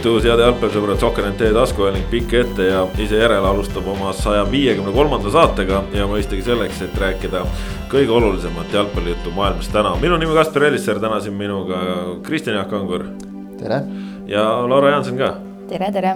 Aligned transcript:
tervitus, 0.00 0.24
head 0.24 0.40
jalgpallisõbrad, 0.40 1.00
Sokkernet 1.00 1.42
taskuhääling 1.52 2.06
pikk 2.08 2.32
ette 2.38 2.64
ja 2.70 2.86
ise 3.02 3.18
järele 3.20 3.44
alustab 3.46 3.84
oma 3.90 4.14
saja 4.16 4.46
viiekümne 4.48 4.94
kolmanda 4.96 5.28
saatega 5.32 5.82
ja 5.92 6.06
mõistagi 6.08 6.40
selleks, 6.46 6.80
et 6.86 6.96
rääkida 6.96 7.42
kõige 7.92 8.14
olulisemat 8.16 8.72
jalgpallijuttu 8.72 9.32
maailmas 9.36 9.68
täna. 9.68 9.92
minu 10.00 10.16
nimi 10.16 10.32
Kaspar 10.34 10.70
Ellissaar, 10.70 11.02
täna 11.04 11.20
siin 11.20 11.36
minuga 11.36 11.80
Kristjan 12.22 12.56
Jaak 12.56 12.70
Kangur. 12.70 13.04
tere. 13.58 13.82
ja 14.26 14.44
Laura 14.68 14.90
Janson 14.90 15.18
ka. 15.18 15.34
tere, 15.68 15.92
tere 15.92 16.14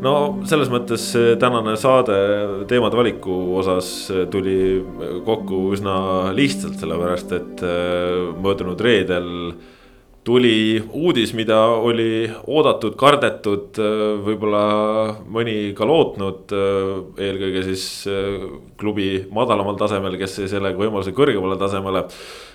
no 0.00 0.40
selles 0.44 0.70
mõttes 0.72 1.12
tänane 1.38 1.76
saade 1.76 2.64
teemade 2.66 2.96
valiku 2.96 3.58
osas 3.58 4.10
tuli 4.30 4.84
kokku 5.24 5.74
üsna 5.74 6.32
lihtsalt, 6.32 6.80
sellepärast 6.80 7.32
et 7.32 7.60
äh, 7.60 8.32
möödunud 8.40 8.80
reedel 8.80 9.52
tuli 10.28 10.82
uudis, 10.92 11.30
mida 11.32 11.56
oli 11.80 12.28
oodatud, 12.52 12.92
kardetud, 13.00 13.78
võib-olla 14.26 14.64
mõni 15.24 15.72
ka 15.76 15.86
lootnud. 15.88 16.52
eelkõige 17.16 17.62
siis 17.70 17.84
klubi 18.80 19.24
madalamal 19.32 19.78
tasemel, 19.80 20.18
kes 20.20 20.34
sai 20.36 20.50
sellega 20.52 20.76
võimaluse 20.76 21.14
kõrgemale 21.16 21.56
tasemele. 21.60 22.04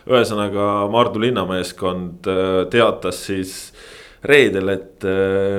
ühesõnaga 0.05 0.67
Maardu 0.93 1.23
linnameeskond 1.23 2.29
teatas 2.69 3.23
siis 3.25 3.55
reedel, 4.23 4.69
et 4.69 5.07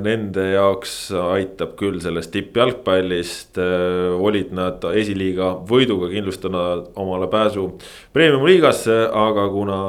nende 0.04 0.44
jaoks 0.52 1.10
aitab 1.18 1.74
küll 1.80 1.98
sellest 2.00 2.30
tippjalgpallist. 2.36 3.58
olid 4.20 4.52
nad 4.54 4.86
esiliiga 4.94 5.50
võiduga 5.66 6.12
kindlustanud 6.14 6.92
omale 6.94 7.26
pääsu 7.26 7.72
premium 8.12 8.46
liigasse, 8.46 9.00
aga 9.10 9.48
kuna 9.48 9.80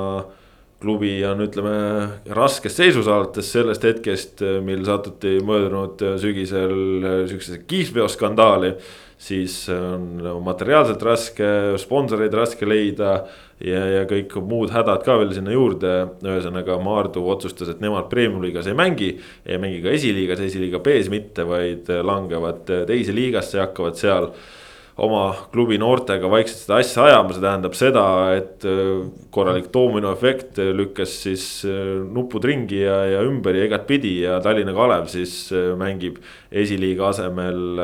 klubi 0.82 1.14
on, 1.26 1.42
ütleme, 1.46 1.76
raskes 2.36 2.76
seisus 2.78 3.08
alates 3.10 3.48
sellest 3.54 3.86
hetkest, 3.88 4.44
mil 4.66 4.84
satuti 4.88 5.38
möödunud 5.46 6.02
sügisel 6.22 6.76
sihukesesse 7.30 7.64
kihlveoskandaali. 7.68 8.76
siis 9.18 9.70
on 9.70 10.20
materiaalselt 10.44 11.02
raske, 11.04 11.48
sponsoreid 11.80 12.34
raske 12.36 12.68
leida 12.68 13.14
ja, 13.64 13.86
ja 13.88 14.02
kõik 14.10 14.36
muud 14.44 14.74
hädad 14.76 15.06
ka 15.06 15.16
veel 15.22 15.32
sinna 15.34 15.56
juurde. 15.56 15.94
ühesõnaga 16.22 16.76
Maardu 16.84 17.24
otsustas, 17.32 17.72
et 17.72 17.80
nemad 17.80 18.10
premium-liigas 18.12 18.68
ei 18.68 18.76
mängi, 18.76 19.16
ei 19.46 19.58
mängi 19.58 19.82
ka 19.82 19.96
esiliigas, 19.96 20.44
esiliiga 20.44 20.84
B-s 20.84 21.10
mitte, 21.10 21.48
vaid 21.48 21.88
langevad 21.88 22.68
teise 22.92 23.16
liigasse 23.16 23.58
ja 23.58 23.70
hakkavad 23.70 23.96
seal 23.96 24.32
oma 24.96 25.34
klubi 25.52 25.78
noortega 25.80 26.30
vaikselt 26.32 26.62
seda 26.62 26.78
asja 26.80 27.08
ajama, 27.10 27.34
see 27.36 27.44
tähendab 27.44 27.74
seda, 27.76 28.04
et 28.38 28.68
äh, 28.70 29.02
korralik 29.36 29.68
doominoefekt 29.74 30.62
lükkas 30.76 31.18
siis 31.26 31.48
äh, 31.68 31.98
nupud 32.16 32.48
ringi 32.48 32.80
ja, 32.86 33.02
ja 33.18 33.26
ümber 33.28 33.58
ja 33.60 33.68
igatpidi 33.68 34.22
ja 34.24 34.40
Tallinna 34.44 34.76
Kalev 34.76 35.10
siis 35.12 35.50
äh, 35.52 35.74
mängib 35.80 36.22
esiliiga 36.52 37.10
asemel 37.12 37.84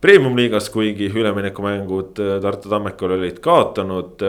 premium-liigas, 0.00 0.70
kuigi 0.72 1.10
üleminekumängud 1.12 2.16
Tartu 2.40 2.70
Tammekal 2.72 3.18
olid 3.18 3.42
kaotanud. 3.44 4.22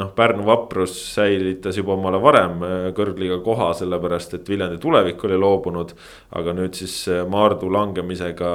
noh, 0.00 0.08
Pärnu 0.16 0.42
vaprus 0.46 0.96
säilitas 1.12 1.76
juba 1.78 1.94
omale 1.94 2.18
varem 2.18 2.64
kõrgliiga 2.96 3.38
koha, 3.44 3.68
sellepärast 3.78 4.34
et 4.34 4.50
Viljandi 4.50 4.80
tulevik 4.82 5.22
oli 5.28 5.38
loobunud. 5.38 5.94
aga 6.34 6.56
nüüd 6.56 6.74
siis 6.74 7.04
Maardu 7.30 7.70
langemisega 7.70 8.50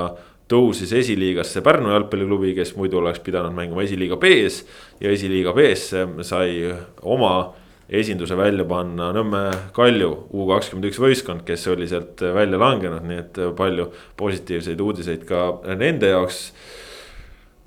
tõusis 0.51 0.91
esiliigasse 0.95 1.63
Pärnu 1.63 1.91
jalgpalliklubi, 1.93 2.53
kes 2.57 2.75
muidu 2.77 2.99
oleks 2.99 3.21
pidanud 3.23 3.55
mängima 3.55 3.83
esiliiga 3.85 4.17
B-s. 4.21 4.63
ja 5.01 5.11
esiliiga 5.11 5.53
B-sse 5.55 6.05
sai 6.27 6.73
oma 7.01 7.53
esinduse 7.93 8.35
välja 8.37 8.65
panna 8.67 9.11
Nõmme 9.15 9.43
Kalju 9.75 10.11
U 10.33 10.47
kakskümmend 10.49 10.89
üks 10.89 10.99
võistkond, 11.01 11.43
kes 11.47 11.67
oli 11.71 11.87
sealt 11.89 12.21
välja 12.35 12.59
langenud, 12.59 13.03
nii 13.07 13.19
et 13.21 13.41
palju 13.57 13.89
positiivseid 14.19 14.81
uudiseid 14.81 15.25
ka 15.29 15.45
nende 15.79 16.13
jaoks. 16.13 16.45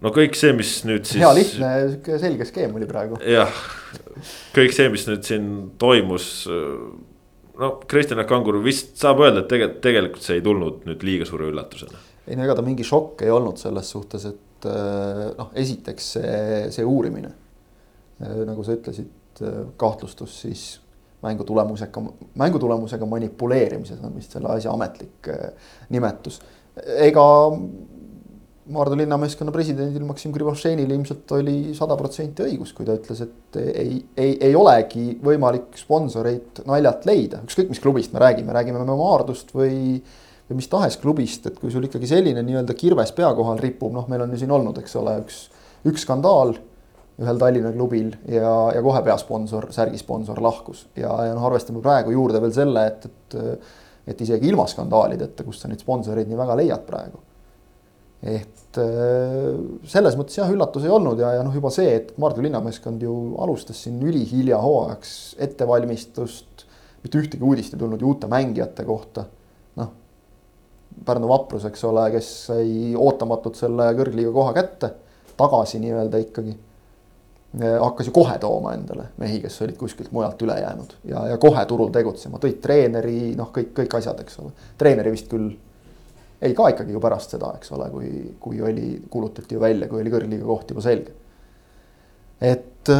no 0.02 0.12
kõik 0.14 0.36
see, 0.38 0.52
mis 0.56 0.78
nüüd 0.88 1.08
siis. 1.08 1.22
hea 1.22 1.34
lihtne 1.36 1.74
sihuke 1.88 2.22
selge 2.22 2.48
skeem 2.48 2.74
oli 2.76 2.88
praegu. 2.88 3.20
jah, 3.24 3.52
kõik 4.56 4.76
see, 4.76 4.88
mis 4.92 5.06
nüüd 5.08 5.24
siin 5.24 5.52
toimus 5.78 6.48
no 7.56 7.70
Kristjan 7.88 8.24
Kangur 8.28 8.60
vist 8.64 8.96
saab 9.00 9.24
öelda, 9.24 9.44
et 9.44 9.48
tegelikult, 9.52 9.80
tegelikult 9.84 10.28
see 10.28 10.40
ei 10.40 10.44
tulnud 10.44 10.84
nüüd 10.88 11.08
liiga 11.08 11.28
suure 11.28 11.48
üllatusena 11.52 12.04
ei 12.26 12.36
no 12.36 12.46
ega 12.46 12.56
ta 12.58 12.64
mingi 12.66 12.86
šokk 12.86 13.24
ei 13.26 13.32
olnud 13.32 13.60
selles 13.60 13.90
suhtes, 13.94 14.26
et 14.28 14.68
äh, 14.70 15.22
noh, 15.38 15.52
esiteks 15.54 16.12
see, 16.16 16.36
see 16.74 16.86
uurimine. 16.86 17.32
Äh, 18.22 18.42
nagu 18.48 18.64
sa 18.66 18.76
ütlesid, 18.76 19.42
äh, 19.42 19.60
kahtlustus 19.78 20.40
siis 20.44 20.66
mängu 21.24 21.46
tulemusega, 21.48 22.02
mängu 22.38 22.60
tulemusega 22.62 23.08
manipuleerimises 23.08 24.02
on 24.04 24.16
vist 24.18 24.34
selle 24.36 24.50
asja 24.52 24.74
ametlik 24.74 25.30
nimetus. 25.90 26.40
ega 27.02 27.24
Maardu 28.66 28.96
linnameeskonna 28.98 29.52
presidendil 29.54 30.02
Maksim 30.02 30.32
Krivošenil 30.34 30.90
ilmselt 30.90 31.30
oli 31.36 31.74
sada 31.74 31.94
protsenti 31.96 32.42
õigus, 32.42 32.72
kui 32.74 32.86
ta 32.86 32.96
ütles, 32.98 33.20
et 33.22 33.58
ei, 33.62 34.00
ei, 34.18 34.32
ei 34.42 34.56
olegi 34.58 35.04
võimalik 35.22 35.78
sponsoreid 35.78 36.64
naljalt 36.66 37.06
leida, 37.06 37.44
ükskõik 37.46 37.70
mis 37.70 37.82
klubist 37.82 38.14
me 38.14 38.24
räägime, 38.24 38.50
räägime 38.56 38.82
me 38.82 38.96
Maardust 38.98 39.54
või 39.54 40.02
või 40.46 40.60
mis 40.60 40.70
tahes 40.70 40.96
klubist, 41.02 41.48
et 41.48 41.58
kui 41.58 41.72
sul 41.74 41.86
ikkagi 41.88 42.08
selline 42.10 42.42
nii-öelda 42.46 42.76
kirves 42.78 43.12
pea 43.16 43.32
kohal 43.34 43.58
ripub, 43.62 43.92
noh, 43.94 44.06
meil 44.10 44.24
on 44.24 44.34
ju 44.34 44.42
siin 44.42 44.54
olnud, 44.54 44.78
eks 44.82 44.96
ole, 45.00 45.18
üks, 45.24 45.42
üks 45.90 46.06
skandaal 46.06 46.54
ühel 47.16 47.38
Tallinna 47.40 47.72
klubil 47.72 48.12
ja, 48.28 48.52
ja 48.76 48.82
kohe 48.84 49.00
peasponsor, 49.06 49.70
särgisponsor 49.74 50.40
lahkus 50.44 50.84
ja, 50.98 51.10
ja 51.26 51.36
noh, 51.36 51.46
arvestame 51.48 51.80
praegu 51.84 52.12
juurde 52.14 52.42
veel 52.44 52.52
selle, 52.54 52.84
et, 52.92 53.06
et, 53.08 53.38
et 54.12 54.26
isegi 54.26 54.50
ilma 54.50 54.68
skandaalideta, 54.70 55.46
kust 55.46 55.64
sa 55.64 55.70
neid 55.70 55.82
sponsoreid 55.82 56.28
nii 56.30 56.38
väga 56.38 56.58
leiad 56.60 56.84
praegu. 56.86 57.22
et 58.26 58.52
selles 58.76 60.16
mõttes 60.18 60.36
jah, 60.36 60.50
üllatus 60.52 60.84
ei 60.84 60.92
olnud 60.92 61.20
ja, 61.22 61.32
ja 61.38 61.46
noh, 61.46 61.54
juba 61.56 61.72
see, 61.72 61.88
et 61.96 62.12
Maardu 62.20 62.44
linnameeskond 62.44 63.02
ju 63.02 63.14
alustas 63.40 63.80
siin 63.86 63.96
ülihilja 64.04 64.60
hooajaks 64.60 65.10
ettevalmistust, 65.46 66.66
mitte 67.02 67.22
ühtegi 67.22 67.44
uudist 67.46 67.74
ei 67.74 67.80
tulnud 67.80 68.02
ju 68.02 68.12
uute 68.12 68.28
mängijate 68.28 68.84
kohta 68.84 69.24
Pärnu 71.04 71.28
vaprus, 71.28 71.66
eks 71.68 71.82
ole, 71.84 72.06
kes 72.14 72.28
sai 72.48 72.94
ootamatult 72.96 73.58
selle 73.58 73.90
kõrgliiga 73.98 74.32
koha 74.32 74.54
kätte, 74.56 74.92
tagasi 75.36 75.80
nii-öelda 75.82 76.22
ikkagi. 76.24 76.56
hakkas 77.56 78.08
ju 78.08 78.12
kohe 78.12 78.34
tooma 78.38 78.74
endale 78.76 79.06
mehi, 79.16 79.38
kes 79.40 79.54
olid 79.64 79.76
kuskilt 79.80 80.10
mujalt 80.12 80.42
üle 80.44 80.58
jäänud 80.60 80.90
ja, 81.08 81.22
ja 81.30 81.36
kohe 81.40 81.62
turul 81.66 81.88
tegutsema, 81.94 82.40
tõid 82.42 82.58
treeneri, 82.60 83.32
noh, 83.38 83.48
kõik, 83.54 83.70
kõik 83.78 83.96
asjad, 83.96 84.20
eks 84.20 84.40
ole. 84.42 84.50
treeneri 84.76 85.12
vist 85.14 85.30
küll 85.30 85.54
ei 86.42 86.54
ka 86.54 86.68
ikkagi 86.74 86.92
ju 86.92 87.00
pärast 87.00 87.32
seda, 87.32 87.54
eks 87.56 87.72
ole, 87.72 87.88
kui, 87.94 88.10
kui 88.40 88.60
oli, 88.60 88.90
kuulutati 89.10 89.56
ju 89.56 89.62
välja, 89.62 89.88
kui 89.88 90.02
oli 90.02 90.12
kõrgliiga 90.12 90.44
koht 90.44 90.74
juba 90.74 90.84
selge. 90.84 91.14
et 92.40 92.92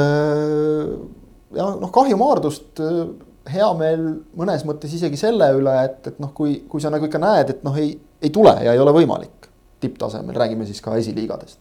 ja 1.56 1.68
noh, 1.76 1.90
kahju 1.92 2.16
Maardust 2.20 2.80
hea 3.52 3.68
meel 3.78 4.04
mõnes 4.38 4.64
mõttes 4.68 4.92
isegi 4.96 5.18
selle 5.20 5.48
üle, 5.58 5.74
et, 5.86 6.00
et 6.10 6.20
noh, 6.22 6.32
kui, 6.36 6.60
kui 6.70 6.82
sa 6.82 6.92
nagu 6.92 7.08
ikka 7.08 7.20
näed, 7.22 7.52
et 7.54 7.64
noh, 7.66 7.76
ei, 7.80 7.94
ei 8.22 8.32
tule 8.34 8.54
ja 8.64 8.74
ei 8.74 8.82
ole 8.82 8.94
võimalik 8.96 9.50
tipptasemel, 9.82 10.36
räägime 10.36 10.66
siis 10.68 10.80
ka 10.84 10.96
esiliigadest. 10.98 11.60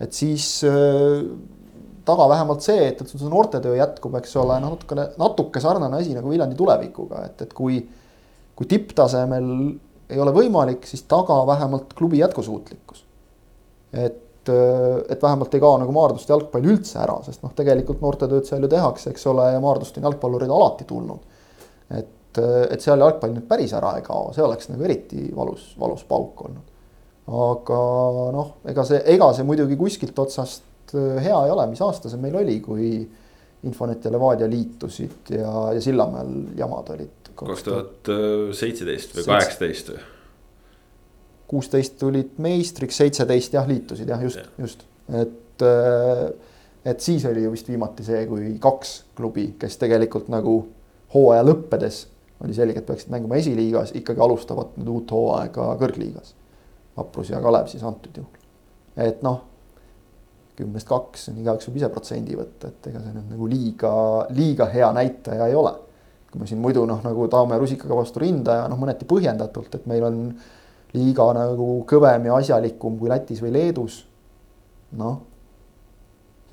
et 0.00 0.12
siis 0.12 0.46
äh, 0.66 1.22
taga 2.04 2.28
vähemalt 2.28 2.64
see, 2.64 2.88
et, 2.90 3.00
et 3.00 3.10
see 3.10 3.30
noortetöö 3.30 3.76
jätkub, 3.78 4.16
eks 4.18 4.34
ole, 4.40 4.58
noh 4.62 4.74
natukene, 4.74 5.06
natuke 5.20 5.62
sarnane 5.62 6.00
asi 6.00 6.16
nagu 6.16 6.32
Viljandi 6.32 6.58
tulevikuga, 6.58 7.24
et, 7.28 7.46
et 7.46 7.54
kui, 7.56 7.80
kui 8.56 8.68
tipptasemel 8.70 9.48
ei 10.12 10.20
ole 10.20 10.34
võimalik, 10.36 10.84
siis 10.88 11.06
taga 11.08 11.40
vähemalt 11.48 11.94
klubi 11.96 12.20
jätkusuutlikkus. 12.20 13.04
et 13.94 14.23
et, 14.48 15.10
et 15.10 15.22
vähemalt 15.22 15.54
ei 15.54 15.62
kao 15.62 15.78
nagu 15.80 15.94
Maardust 15.94 16.28
jalgpall 16.28 16.66
üldse 16.68 16.98
ära, 17.02 17.16
sest 17.24 17.42
noh, 17.44 17.52
tegelikult 17.56 18.02
noortetööd 18.04 18.46
seal 18.48 18.64
ju 18.64 18.70
tehakse, 18.72 19.12
eks 19.12 19.26
ole, 19.30 19.48
ja 19.54 19.62
Maardust 19.62 19.98
on 19.98 20.08
jalgpallureid 20.08 20.52
alati 20.52 20.86
tulnud. 20.88 21.32
et, 21.94 22.38
et 22.70 22.80
seal 22.82 23.00
jalgpall 23.00 23.34
nüüd 23.34 23.48
päris 23.48 23.72
ära 23.76 23.94
ei 23.98 24.04
kao, 24.06 24.32
see 24.34 24.44
oleks 24.44 24.70
nagu 24.72 24.84
eriti 24.84 25.28
valus, 25.34 25.72
valus 25.80 26.04
pauk 26.08 26.46
olnud. 26.48 26.70
aga 27.48 27.80
noh, 28.34 28.54
ega 28.68 28.84
see, 28.84 29.02
ega 29.14 29.32
see 29.32 29.46
muidugi 29.48 29.76
kuskilt 29.80 30.18
otsast 30.18 30.94
äh, 30.94 31.20
hea 31.24 31.44
ei 31.44 31.52
ole, 31.54 31.68
mis 31.70 31.84
aasta 31.84 32.12
see 32.12 32.20
meil 32.20 32.40
oli, 32.42 32.60
kui 32.64 32.88
Infonet 33.64 34.04
ja 34.04 34.10
Levadia 34.12 34.48
liitusid 34.50 35.30
ja, 35.38 35.52
ja 35.72 35.80
Sillamäel 35.80 36.34
jamad 36.58 36.90
olid. 36.92 37.30
kaks 37.34 37.62
tuhat 37.64 38.10
seitseteist 38.54 39.16
või 39.16 39.30
kaheksateist 39.30 39.94
või? 39.94 40.02
Kuusteist 41.48 41.98
tulid 42.00 42.38
meistriks, 42.42 42.96
seitseteist 42.96 43.54
jah, 43.54 43.68
liitusid 43.68 44.08
jah, 44.08 44.22
just, 44.22 44.50
just, 44.58 44.84
et. 45.12 45.62
Äh, 45.62 46.26
et 46.84 47.00
siis 47.00 47.22
oli 47.24 47.40
ju 47.40 47.48
vist 47.48 47.68
viimati 47.68 48.04
see, 48.04 48.26
kui 48.28 48.50
kaks 48.60 48.90
klubi, 49.16 49.46
kes 49.56 49.78
tegelikult 49.80 50.26
nagu 50.28 50.58
hooaja 51.14 51.46
lõppedes 51.46 52.02
oli 52.44 52.54
selge, 52.54 52.80
et 52.80 52.86
peaksid 52.86 53.12
mängima 53.12 53.38
esiliigas, 53.40 53.94
ikkagi 53.96 54.20
alustavad 54.20 54.74
nüüd 54.76 54.90
uut 54.92 55.14
hooaega 55.14 55.74
kõrgliigas. 55.80 56.34
vaprus 56.96 57.30
ja 57.30 57.40
Kalev 57.42 57.66
siis 57.66 57.82
antud 57.82 58.16
juhul. 58.16 58.42
et 58.96 59.22
noh, 59.22 59.40
kümnest 60.56 60.88
kaks 60.88 61.28
on 61.32 61.38
igaüks 61.42 61.68
võib 61.68 61.80
ise 61.80 61.88
protsendi 61.90 62.36
võtta, 62.38 62.68
et 62.68 62.90
ega 62.90 63.00
see 63.02 63.14
nüüd 63.14 63.32
nagu 63.32 63.48
liiga, 63.50 63.94
liiga 64.30 64.68
hea 64.70 64.92
näitaja 64.92 65.46
ei 65.46 65.54
ole. 65.54 65.72
kui 66.30 66.40
me 66.40 66.46
siin 66.50 66.60
muidu 66.60 66.84
noh, 66.86 67.00
nagu 67.02 67.28
taome 67.30 67.58
rusikaga 67.58 67.96
vastu 67.96 68.20
rinda 68.20 68.60
ja 68.62 68.68
noh, 68.68 68.78
mõneti 68.78 69.06
põhjendatult, 69.06 69.74
et 69.74 69.86
meil 69.86 70.04
on 70.04 70.20
liiga 70.94 71.28
nagu 71.36 71.68
kõvem 71.90 72.28
ja 72.28 72.40
asjalikum 72.40 72.98
kui 72.98 73.10
Lätis 73.10 73.42
või 73.42 73.54
Leedus. 73.54 74.02
noh, 74.94 75.14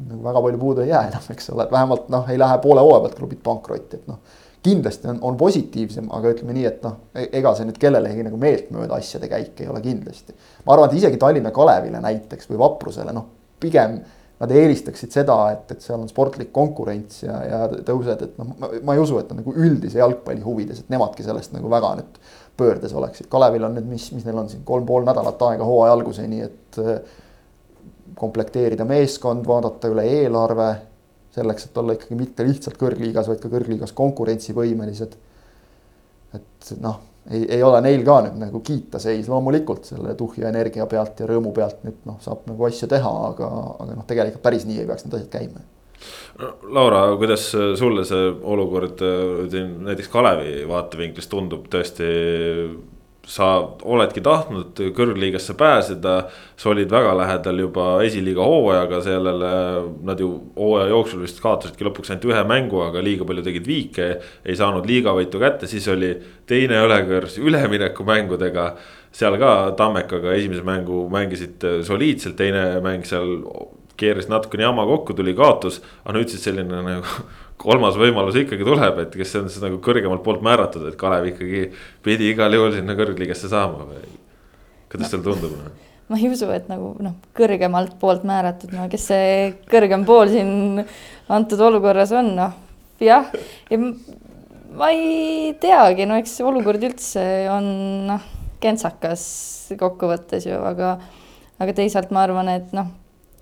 nagu 0.07 0.23
väga 0.23 0.41
palju 0.41 0.57
puudu 0.61 0.81
ei 0.81 0.89
jää 0.89 1.07
enam, 1.11 1.25
eks 1.33 1.51
ole, 1.53 1.67
et 1.67 1.73
vähemalt 1.73 2.07
noh, 2.09 2.29
ei 2.29 2.39
lähe 2.41 2.57
poole 2.63 2.81
hooaja 2.81 3.03
pealt 3.03 3.19
klubid 3.19 3.43
pankrotti, 3.43 3.99
et 3.99 4.07
noh. 4.09 4.39
kindlasti 4.63 5.09
on, 5.09 5.19
on 5.25 5.38
positiivsem, 5.38 6.09
aga 6.13 6.31
ütleme 6.35 6.55
nii, 6.57 6.65
et 6.69 6.81
noh, 6.85 6.97
e-, 7.17 7.29
ega 7.39 7.53
see 7.57 7.67
nüüd 7.69 7.77
kellelegi 7.81 8.25
nagu 8.25 8.39
meeltmööda 8.41 8.97
asjade 8.97 9.29
käik 9.29 9.61
ei 9.61 9.69
ole 9.69 9.81
kindlasti. 9.81 10.33
ma 10.65 10.73
arvan, 10.73 10.89
et 10.89 10.97
isegi 11.01 11.21
Tallinna 11.21 11.53
Kalevile 11.53 12.01
näiteks 12.01 12.49
või 12.49 12.61
Vaprusele 12.61 13.13
noh, 13.13 13.29
pigem 13.61 13.99
nad 14.41 14.51
eelistaksid 14.57 15.13
seda, 15.13 15.35
et, 15.53 15.69
et 15.75 15.83
seal 15.85 15.99
on 16.01 16.09
sportlik 16.09 16.49
konkurents 16.53 17.21
ja, 17.21 17.35
ja 17.45 17.59
tõused, 17.85 18.23
et 18.25 18.39
noh, 18.41 18.55
ma 18.81 18.95
ei 18.97 19.01
usu, 19.01 19.19
et 19.21 19.29
on 19.33 19.41
nagu 19.44 19.53
üldise 19.53 20.01
jalgpalli 20.01 20.41
huvides, 20.41 20.81
et 20.81 20.89
nemadki 20.94 21.25
sellest 21.25 21.53
nagu 21.53 21.69
väga 21.69 21.91
nüüd 21.99 22.17
pöördes 22.61 22.93
oleksid. 22.97 23.27
Kalevil 23.31 23.65
on 23.67 23.75
nüüd, 23.79 23.89
mis, 23.89 24.07
mis 24.15 24.27
neil 24.27 24.39
on 24.43 24.49
siin 24.51 24.63
kolm 24.67 24.85
pool 24.87 25.05
nädalat 25.07 25.41
aega 25.49 25.67
hooaja 25.67 25.97
alguseni, 25.97 26.45
et 26.45 26.79
äh, 26.81 27.19
komplekteerida 28.21 28.85
meeskond, 28.87 29.45
vaadata 29.47 29.91
üle 29.91 30.05
eelarve 30.07 30.71
selleks, 31.35 31.67
et 31.67 31.77
olla 31.79 31.95
ikkagi 31.97 32.17
mitte 32.19 32.45
lihtsalt 32.45 32.79
kõrgliigas, 32.79 33.29
vaid 33.31 33.39
ka 33.43 33.51
kõrgliigas 33.51 33.95
konkurentsivõimelised. 33.97 35.15
et 36.35 36.75
noh 36.79 36.99
ei, 37.29 37.45
ei 37.55 37.63
ole 37.63 37.81
neil 37.85 38.03
ka 38.05 38.17
nüüd 38.25 38.39
nagu 38.41 38.61
kiita 38.65 38.99
seis 39.01 39.29
loomulikult 39.29 39.85
selle 39.91 40.15
tuhja 40.17 40.49
energia 40.49 40.87
pealt 40.89 41.19
ja 41.21 41.27
rõõmu 41.29 41.53
pealt 41.55 41.83
nüüd 41.85 42.01
noh, 42.09 42.17
saab 42.23 42.47
nagu 42.49 42.65
asju 42.67 42.89
teha, 42.89 43.11
aga, 43.29 43.51
aga 43.83 43.97
noh, 43.97 44.07
tegelikult 44.09 44.43
päris 44.45 44.65
nii 44.69 44.81
ei 44.81 44.89
peaks 44.89 45.05
need 45.05 45.17
asjad 45.19 45.31
käima. 45.35 45.63
Laura, 46.74 47.03
kuidas 47.19 47.51
sulle 47.77 48.06
see 48.07 48.31
olukord 48.53 49.03
siin 49.51 49.75
näiteks 49.86 50.09
Kalevi 50.09 50.63
vaatevinklist 50.69 51.30
tundub 51.30 51.68
tõesti 51.69 52.09
sa 53.27 53.48
oledki 53.86 54.21
tahtnud 54.24 54.80
kõrgliigasse 54.98 55.53
pääseda, 55.57 56.13
sa 56.57 56.69
olid 56.71 56.89
väga 56.92 57.13
lähedal 57.19 57.59
juba 57.63 57.86
esiliiga 58.06 58.45
hooajaga 58.45 59.01
sellele. 59.06 59.51
Nad 60.07 60.21
ju 60.21 60.31
hooaja 60.57 60.89
jooksul 60.92 61.21
vist 61.25 61.42
kaotasidki 61.44 61.86
lõpuks 61.86 62.12
ainult 62.12 62.27
ühe 62.31 62.42
mängu, 62.50 62.81
aga 62.86 63.04
liiga 63.04 63.27
palju 63.27 63.45
tegid 63.45 63.68
viike. 63.68 64.09
ei 64.45 64.56
saanud 64.57 64.88
liigavõitu 64.89 65.39
kätte, 65.39 65.68
siis 65.68 65.88
oli 65.88 66.15
teine 66.47 66.81
õlekõrs 66.88 67.38
üleminekumängudega. 67.42 68.75
seal 69.12 69.38
ka 69.38 69.74
Tammekaga 69.77 70.33
esimese 70.33 70.63
mängu 70.63 71.09
mängisid 71.09 71.63
soliidselt, 71.83 72.36
teine 72.36 72.80
mäng 72.81 73.06
seal 73.06 73.38
keeras 74.01 74.30
natukene 74.31 74.68
jama 74.68 74.86
kokku, 74.89 75.15
tuli 75.18 75.36
kaotus. 75.38 75.81
aga 76.03 76.18
nüüd 76.18 76.33
siis 76.33 76.44
selline 76.48 76.81
nagu 76.88 77.27
kolmas 77.62 78.00
võimalus 78.00 78.39
ikkagi 78.42 78.65
tuleb, 78.65 79.03
et 79.06 79.13
kes 79.21 79.36
on 79.39 79.51
siis 79.51 79.62
nagu 79.63 79.77
kõrgemalt 79.83 80.25
poolt 80.25 80.42
määratud, 80.45 80.88
et 80.89 80.98
Kalev 81.00 81.30
ikkagi 81.33 81.68
pidi 82.06 82.31
igal 82.33 82.57
juhul 82.57 82.74
sinna 82.77 82.98
kõrgliigasse 82.98 83.51
saama 83.51 83.86
või? 83.86 84.18
kuidas 84.92 85.13
teile 85.13 85.25
tundub 85.27 85.56
no?? 85.59 85.71
ma 86.12 86.18
ei 86.19 86.27
usu, 86.27 86.50
et 86.51 86.65
nagu 86.68 86.95
noh, 87.00 87.13
kõrgemalt 87.38 87.94
poolt 88.01 88.25
määratud, 88.27 88.74
no 88.75 88.89
kes 88.92 89.06
see 89.13 89.30
kõrgem 89.71 90.04
pool 90.07 90.27
siin 90.33 90.81
antud 91.31 91.62
olukorras 91.69 92.12
on, 92.18 92.33
noh 92.36 92.57
jah, 93.01 93.30
ja 93.71 93.80
ma 94.77 94.92
ei 94.94 95.54
teagi, 95.62 96.06
no 96.07 96.18
eks 96.19 96.38
olukord 96.45 96.83
üldse 96.86 97.24
on 97.51 97.68
noh, 98.09 98.25
kentsakas 98.62 99.24
kokkuvõttes 99.80 100.45
ju, 100.47 100.59
aga, 100.68 100.95
aga 101.62 101.75
teisalt 101.77 102.12
ma 102.13 102.25
arvan, 102.27 102.51
et 102.54 102.75
noh, 102.75 102.92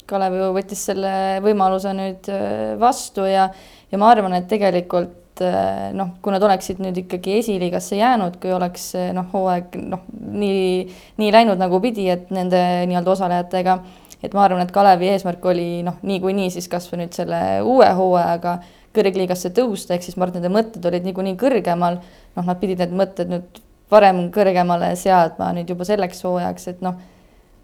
Kalev 0.10 0.38
ju 0.38 0.54
võttis 0.56 0.82
selle 0.90 1.12
võimaluse 1.46 1.94
nüüd 1.94 2.32
äh, 2.34 2.74
vastu 2.82 3.28
ja 3.30 3.52
ja 3.92 3.98
ma 3.98 4.10
arvan, 4.14 4.36
et 4.38 4.48
tegelikult 4.50 5.42
eh, 5.44 5.90
noh, 5.98 6.16
kui 6.24 6.34
nad 6.34 6.44
oleksid 6.46 6.82
nüüd 6.84 6.98
ikkagi 7.04 7.40
esiliigasse 7.40 7.98
jäänud, 8.00 8.38
kui 8.42 8.54
oleks 8.54 8.92
eh, 9.00 9.12
noh, 9.16 9.30
hooaeg 9.34 9.78
noh, 9.82 10.04
nii, 10.20 10.84
nii 11.22 11.32
läinud 11.34 11.62
nagu 11.62 11.82
pidi, 11.84 12.10
et 12.14 12.30
nende 12.36 12.60
nii-öelda 12.90 13.16
osalejatega, 13.16 13.80
et 14.24 14.36
ma 14.36 14.46
arvan, 14.46 14.64
et 14.66 14.74
Kalevi 14.76 15.10
eesmärk 15.14 15.46
oli 15.50 15.70
noh, 15.88 15.98
niikuinii 16.06 16.52
siis 16.54 16.70
kasvõi 16.72 17.04
nüüd 17.04 17.18
selle 17.18 17.42
uue 17.66 17.88
hooajaga 17.98 18.60
kõrgliigasse 18.96 19.54
tõusta, 19.56 19.96
ehk 19.96 20.06
siis 20.06 20.18
ma 20.18 20.28
arvan, 20.28 20.38
et 20.38 20.44
nende 20.44 20.56
mõtted 20.58 20.90
olid 20.90 21.08
niikuinii 21.08 21.38
kõrgemal, 21.40 22.02
noh, 22.38 22.46
nad 22.46 22.62
pidid 22.62 22.84
need 22.84 22.98
mõtted 23.00 23.32
nüüd 23.32 23.64
varem 23.90 24.28
kõrgemale 24.34 24.92
seadma 25.00 25.50
nüüd 25.56 25.72
juba 25.72 25.88
selleks 25.88 26.22
hooajaks, 26.26 26.74
et 26.74 26.84
noh, 26.86 27.00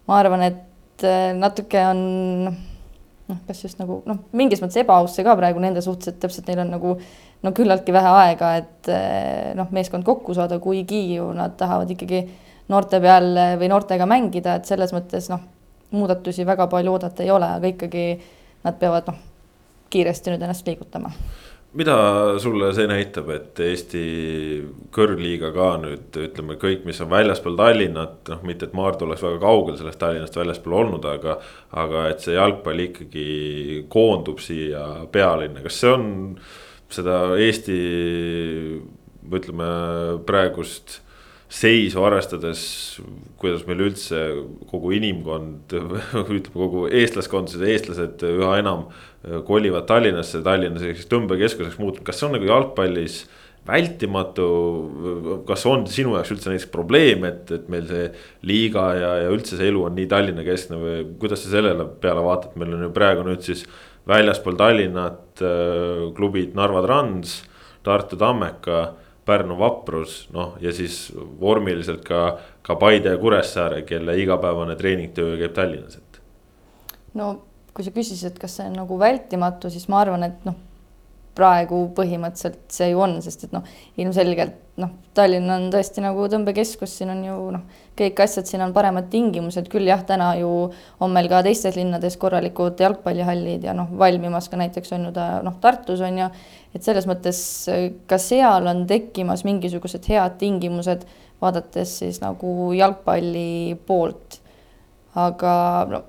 ma 0.09 0.21
arvan, 0.21 0.45
et 0.48 0.63
natuke 1.03 1.81
on 1.89 2.00
noh, 3.27 3.39
kas 3.47 3.63
just 3.65 3.80
nagu 3.81 4.00
noh, 4.06 4.21
mingis 4.38 4.62
mõttes 4.63 4.80
ebaaus 4.81 5.15
see 5.15 5.25
ka 5.25 5.36
praegu 5.38 5.62
nende 5.63 5.83
suhtes, 5.83 6.13
et 6.13 6.19
täpselt 6.21 6.47
neil 6.50 6.62
on 6.63 6.74
nagu 6.75 6.95
no 7.45 7.53
küllaltki 7.56 7.94
vähe 7.95 8.12
aega, 8.21 8.51
et 8.62 8.92
eh, 8.94 9.51
noh, 9.57 9.69
meeskond 9.75 10.06
kokku 10.07 10.36
saada, 10.38 10.59
kuigi 10.63 11.01
ju 11.15 11.31
nad 11.38 11.57
tahavad 11.59 11.92
ikkagi 11.95 12.24
noorte 12.71 13.01
peal 13.01 13.31
või 13.59 13.69
noortega 13.69 14.07
mängida, 14.09 14.59
et 14.59 14.69
selles 14.69 14.94
mõttes 14.95 15.30
noh, 15.33 15.44
muudatusi 15.95 16.45
väga 16.47 16.69
palju 16.71 16.95
oodata 16.95 17.25
ei 17.25 17.33
ole, 17.33 17.50
aga 17.57 17.74
ikkagi 17.74 18.06
nad 18.65 18.77
peavad 18.81 19.12
noh, 19.12 19.19
kiiresti 19.94 20.33
nüüd 20.33 20.45
ennast 20.45 20.68
liigutama 20.68 21.12
mida 21.75 21.95
sulle 22.39 22.72
see 22.75 22.88
näitab, 22.89 23.30
et 23.36 23.60
Eesti 23.63 24.04
kõrgliiga 24.95 25.51
ka 25.56 25.69
nüüd 25.81 26.19
ütleme 26.25 26.57
kõik, 26.62 26.86
mis 26.88 27.01
on 27.04 27.12
väljaspool 27.12 27.57
Tallinnat, 27.60 28.19
noh, 28.31 28.44
mitte 28.48 28.69
et 28.69 28.75
Maardu 28.77 29.07
oleks 29.07 29.24
väga 29.25 29.42
kaugel 29.44 29.77
sellest 29.80 30.00
Tallinnast 30.01 30.39
väljaspool 30.39 30.77
olnud, 30.81 31.07
aga. 31.10 31.39
aga 31.75 32.06
et 32.12 32.24
see 32.24 32.38
jalgpall 32.38 32.86
ikkagi 32.86 33.30
koondub 33.92 34.39
siia 34.44 34.86
pealinna, 35.12 35.63
kas 35.66 35.81
see 35.81 35.92
on 35.92 36.06
seda 36.95 37.18
Eesti 37.42 37.80
ütleme 39.36 39.68
praegust 40.27 41.01
seisu 41.56 42.01
arvestades, 42.04 42.62
kuidas 43.39 43.66
meil 43.68 43.83
üldse 43.86 44.22
kogu 44.70 44.96
inimkond, 44.98 45.75
ütleme 46.38 46.55
kogu 46.55 46.88
eestlaskond, 46.89 47.53
eestlased 47.67 48.24
üha 48.27 48.55
enam 48.62 48.88
kolivad 49.48 49.88
Tallinnasse, 49.89 50.44
Tallinna 50.46 50.82
selliseks 50.82 51.10
tõmbekeskuseks 51.10 51.79
muutub, 51.82 52.05
kas 52.05 52.20
see 52.20 52.27
on 52.29 52.36
nagu 52.38 52.48
jalgpallis 52.50 53.24
vältimatu, 53.65 54.48
kas 55.48 55.65
on 55.70 55.88
sinu 55.89 56.13
jaoks 56.13 56.34
üldse 56.36 56.51
näiteks 56.51 56.70
probleem, 56.74 57.25
et, 57.25 57.50
et 57.55 57.70
meil 57.72 57.88
see 57.89 58.05
liiga 58.46 58.86
ja, 58.94 59.12
ja 59.24 59.32
üldse 59.34 59.58
see 59.58 59.72
elu 59.72 59.88
on 59.88 59.98
nii 59.98 60.10
Tallinna 60.12 60.46
keskne 60.46 60.77
või 60.82 61.00
kuidas 61.22 61.41
sa 61.41 61.55
sellele 61.55 61.88
peale 62.01 62.22
vaatad, 62.25 62.53
meil 62.62 62.75
on 62.77 62.86
ju 62.86 62.91
praegu 62.94 63.25
nüüd 63.25 63.41
siis 63.46 63.65
väljaspool 64.10 64.60
Tallinnat 64.60 65.41
äh, 65.41 66.05
klubid 66.17 66.53
Narva 66.58 66.86
Trans, 66.86 67.39
Tartu 67.86 68.20
Tammeka, 68.22 68.84
Pärnu 69.25 69.58
Vaprus, 69.58 70.27
noh 70.34 70.53
ja 70.62 70.70
siis 70.75 71.08
vormiliselt 71.41 72.05
ka, 72.05 72.27
ka 72.62 72.77
Paide 72.77 73.15
ja 73.15 73.22
Kuressaare, 73.22 73.82
kelle 73.89 74.13
igapäevane 74.22 74.77
treeningtöö 74.77 75.39
käib 75.41 75.58
Tallinnas, 75.58 75.98
et. 75.98 76.22
no 77.17 77.34
kui 77.75 77.86
sa 77.86 77.91
küsisid, 77.91 78.39
kas 78.39 78.55
see 78.60 78.70
on 78.70 78.79
nagu 78.79 79.00
vältimatu, 79.00 79.70
siis 79.74 79.89
ma 79.91 80.00
arvan, 80.03 80.24
et 80.29 80.48
noh, 80.48 80.55
praegu 81.36 81.82
põhimõtteliselt 81.96 82.72
see 82.72 82.94
ju 82.94 83.01
on, 83.03 83.17
sest 83.24 83.48
et 83.48 83.55
noh, 83.55 83.65
ilmselgelt 84.00 84.62
noh, 84.79 84.91
Tallinn 85.15 85.51
on 85.51 85.67
tõesti 85.72 86.01
nagu 86.03 86.25
tõmbekeskus, 86.32 86.94
siin 87.00 87.12
on 87.12 87.22
ju 87.24 87.36
noh, 87.55 87.65
kõik 88.00 88.20
asjad, 88.24 88.48
siin 88.48 88.63
on 88.63 88.74
paremad 88.75 89.08
tingimused, 89.12 89.67
küll 89.72 89.88
jah, 89.88 90.03
täna 90.08 90.34
ju 90.39 90.50
on 91.03 91.13
meil 91.15 91.29
ka 91.32 91.41
teistes 91.46 91.77
linnades 91.79 92.17
korralikud 92.20 92.79
jalgpallihallid 92.84 93.67
ja 93.67 93.75
noh, 93.75 93.91
valmimas 94.00 94.50
ka 94.51 94.60
näiteks 94.60 94.96
on 94.96 95.10
ju 95.10 95.13
ta 95.15 95.27
noh, 95.46 95.60
Tartus 95.63 96.03
on 96.08 96.24
ju, 96.24 96.32
et 96.75 96.88
selles 96.88 97.08
mõttes 97.08 97.39
ka 98.08 98.20
seal 98.22 98.72
on 98.72 98.84
tekkimas 98.88 99.46
mingisugused 99.48 100.08
head 100.12 100.39
tingimused, 100.39 101.03
vaadates 101.44 102.00
siis 102.01 102.24
nagu 102.24 102.72
jalgpalli 102.75 103.75
poolt. 103.88 104.41
aga 105.15 105.51
no 105.88 106.03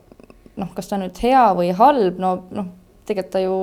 noh, 0.56 0.72
kas 0.76 0.90
ta 0.90 0.98
nüüd 1.00 1.18
hea 1.22 1.46
või 1.56 1.70
halb, 1.76 2.18
no 2.22 2.32
noh, 2.54 2.72
tegelikult 3.06 3.32
ta 3.32 3.42
ju 3.44 3.56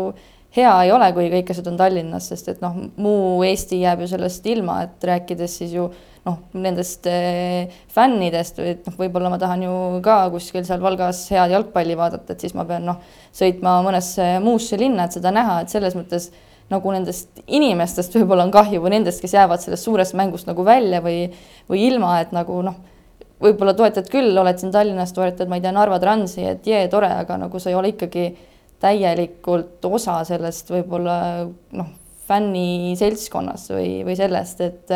hea 0.54 0.74
ei 0.86 0.92
ole, 0.94 1.10
kui 1.16 1.30
kõik 1.32 1.50
asjad 1.50 1.68
on 1.72 1.78
Tallinnas, 1.80 2.30
sest 2.30 2.50
et 2.52 2.64
noh, 2.64 2.76
muu 3.02 3.42
Eesti 3.48 3.82
jääb 3.82 4.04
ju 4.04 4.10
sellest 4.12 4.46
ilma, 4.52 4.84
et 4.86 5.08
rääkides 5.10 5.58
siis 5.62 5.74
ju 5.74 5.88
noh, 6.24 6.38
nendest 6.56 7.08
eh, 7.10 7.74
fännidest 7.92 8.62
või 8.62 8.76
et 8.76 8.88
noh, 8.88 8.96
võib-olla 9.00 9.32
ma 9.34 9.40
tahan 9.42 9.66
ju 9.66 9.74
ka 10.06 10.20
kuskil 10.34 10.64
seal 10.68 10.84
Valgas 10.84 11.26
head 11.34 11.52
jalgpalli 11.56 11.98
vaadata, 12.00 12.36
et 12.36 12.46
siis 12.46 12.56
ma 12.58 12.68
pean 12.70 12.86
noh, 12.88 13.02
sõitma 13.36 13.80
mõnesse 13.86 14.38
muusse 14.44 14.80
linna, 14.80 15.08
et 15.08 15.18
seda 15.18 15.34
näha, 15.36 15.64
et 15.64 15.74
selles 15.74 15.98
mõttes 15.98 16.30
nagu 16.72 16.94
nendest 16.94 17.44
inimestest 17.44 18.16
võib-olla 18.16 18.46
on 18.46 18.54
kahju 18.54 18.82
või 18.82 18.96
nendest, 18.96 19.22
kes 19.22 19.36
jäävad 19.36 19.62
sellest 19.62 19.90
suurest 19.90 20.16
mängust 20.18 20.48
nagu 20.48 20.64
välja 20.66 21.02
või, 21.04 21.26
või 21.70 21.88
ilma, 21.90 22.20
et 22.24 22.32
nagu 22.36 22.62
noh 22.66 22.78
võib-olla 23.44 23.74
toetad 23.78 24.08
küll, 24.12 24.32
oled 24.40 24.60
siin 24.60 24.72
Tallinnas, 24.74 25.14
toetad, 25.16 25.50
ma 25.52 25.60
ei 25.60 25.64
tea, 25.66 25.74
Narva 25.76 26.00
Transi, 26.02 26.46
et 26.48 26.68
jee, 26.68 26.86
tore, 26.92 27.12
aga 27.24 27.38
nagu 27.46 27.60
sa 27.62 27.72
ei 27.72 27.78
ole 27.80 27.94
ikkagi 27.94 28.30
täielikult 28.84 29.84
osa 29.88 30.20
sellest 30.28 30.72
võib-olla 30.74 31.18
noh, 31.78 31.92
fänniseltskonnas 32.28 33.70
või, 33.76 33.90
või 34.08 34.18
sellest, 34.20 34.64
et 34.64 34.96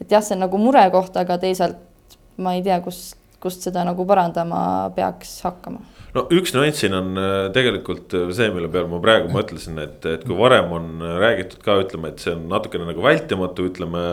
et 0.00 0.08
jah, 0.08 0.22
see 0.24 0.36
on 0.38 0.46
nagu 0.46 0.56
murekoht, 0.60 1.16
aga 1.20 1.36
teisalt 1.40 2.16
ma 2.40 2.54
ei 2.56 2.62
tea, 2.64 2.78
kus, 2.84 3.10
kust 3.40 3.66
seda 3.66 3.84
nagu 3.84 4.06
parandama 4.08 4.62
peaks 4.96 5.34
hakkama 5.44 5.82
no 6.16 6.24
üks 6.32 6.54
nüanss 6.56 6.80
siin 6.82 6.96
on 6.96 7.10
äh, 7.20 7.40
tegelikult 7.54 8.16
see, 8.36 8.48
mille 8.54 8.70
peale 8.72 8.88
ma 8.90 9.00
praegu 9.02 9.28
mõtlesin, 9.32 9.80
et, 9.84 10.00
et 10.08 10.24
kui 10.26 10.38
varem 10.38 10.72
on 10.76 11.04
räägitud 11.20 11.60
ka, 11.64 11.76
ütleme, 11.84 12.12
et 12.12 12.24
see 12.24 12.32
on 12.36 12.46
natukene 12.50 12.88
nagu 12.88 13.04
vältimatu, 13.04 13.68
ütleme. 13.70 14.06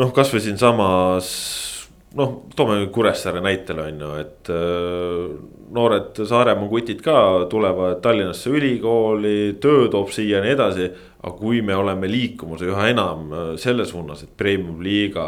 noh, 0.00 0.10
kasvõi 0.16 0.42
siinsamas 0.42 1.30
noh, 2.18 2.34
toome 2.56 2.86
Kuressaare 2.92 3.40
näitele 3.44 3.86
on 3.88 4.02
ju, 4.04 4.10
et 4.20 4.50
äh, 4.52 5.32
noored 5.72 6.20
Saaremaa 6.28 6.68
kutid 6.68 7.00
ka 7.04 7.46
tulevad 7.50 8.02
Tallinnasse 8.04 8.52
ülikooli, 8.52 9.56
töö 9.62 9.88
toob 9.92 10.12
siia 10.12 10.38
ja 10.38 10.44
nii 10.44 10.54
edasi. 10.56 10.90
aga 11.22 11.36
kui 11.38 11.60
me 11.62 11.74
oleme 11.78 12.08
liikumas 12.10 12.64
üha 12.66 12.88
enam 12.90 13.32
äh, 13.32 13.50
selle 13.60 13.86
suunas, 13.86 14.24
et 14.24 14.32
premium-liiga 14.36 15.26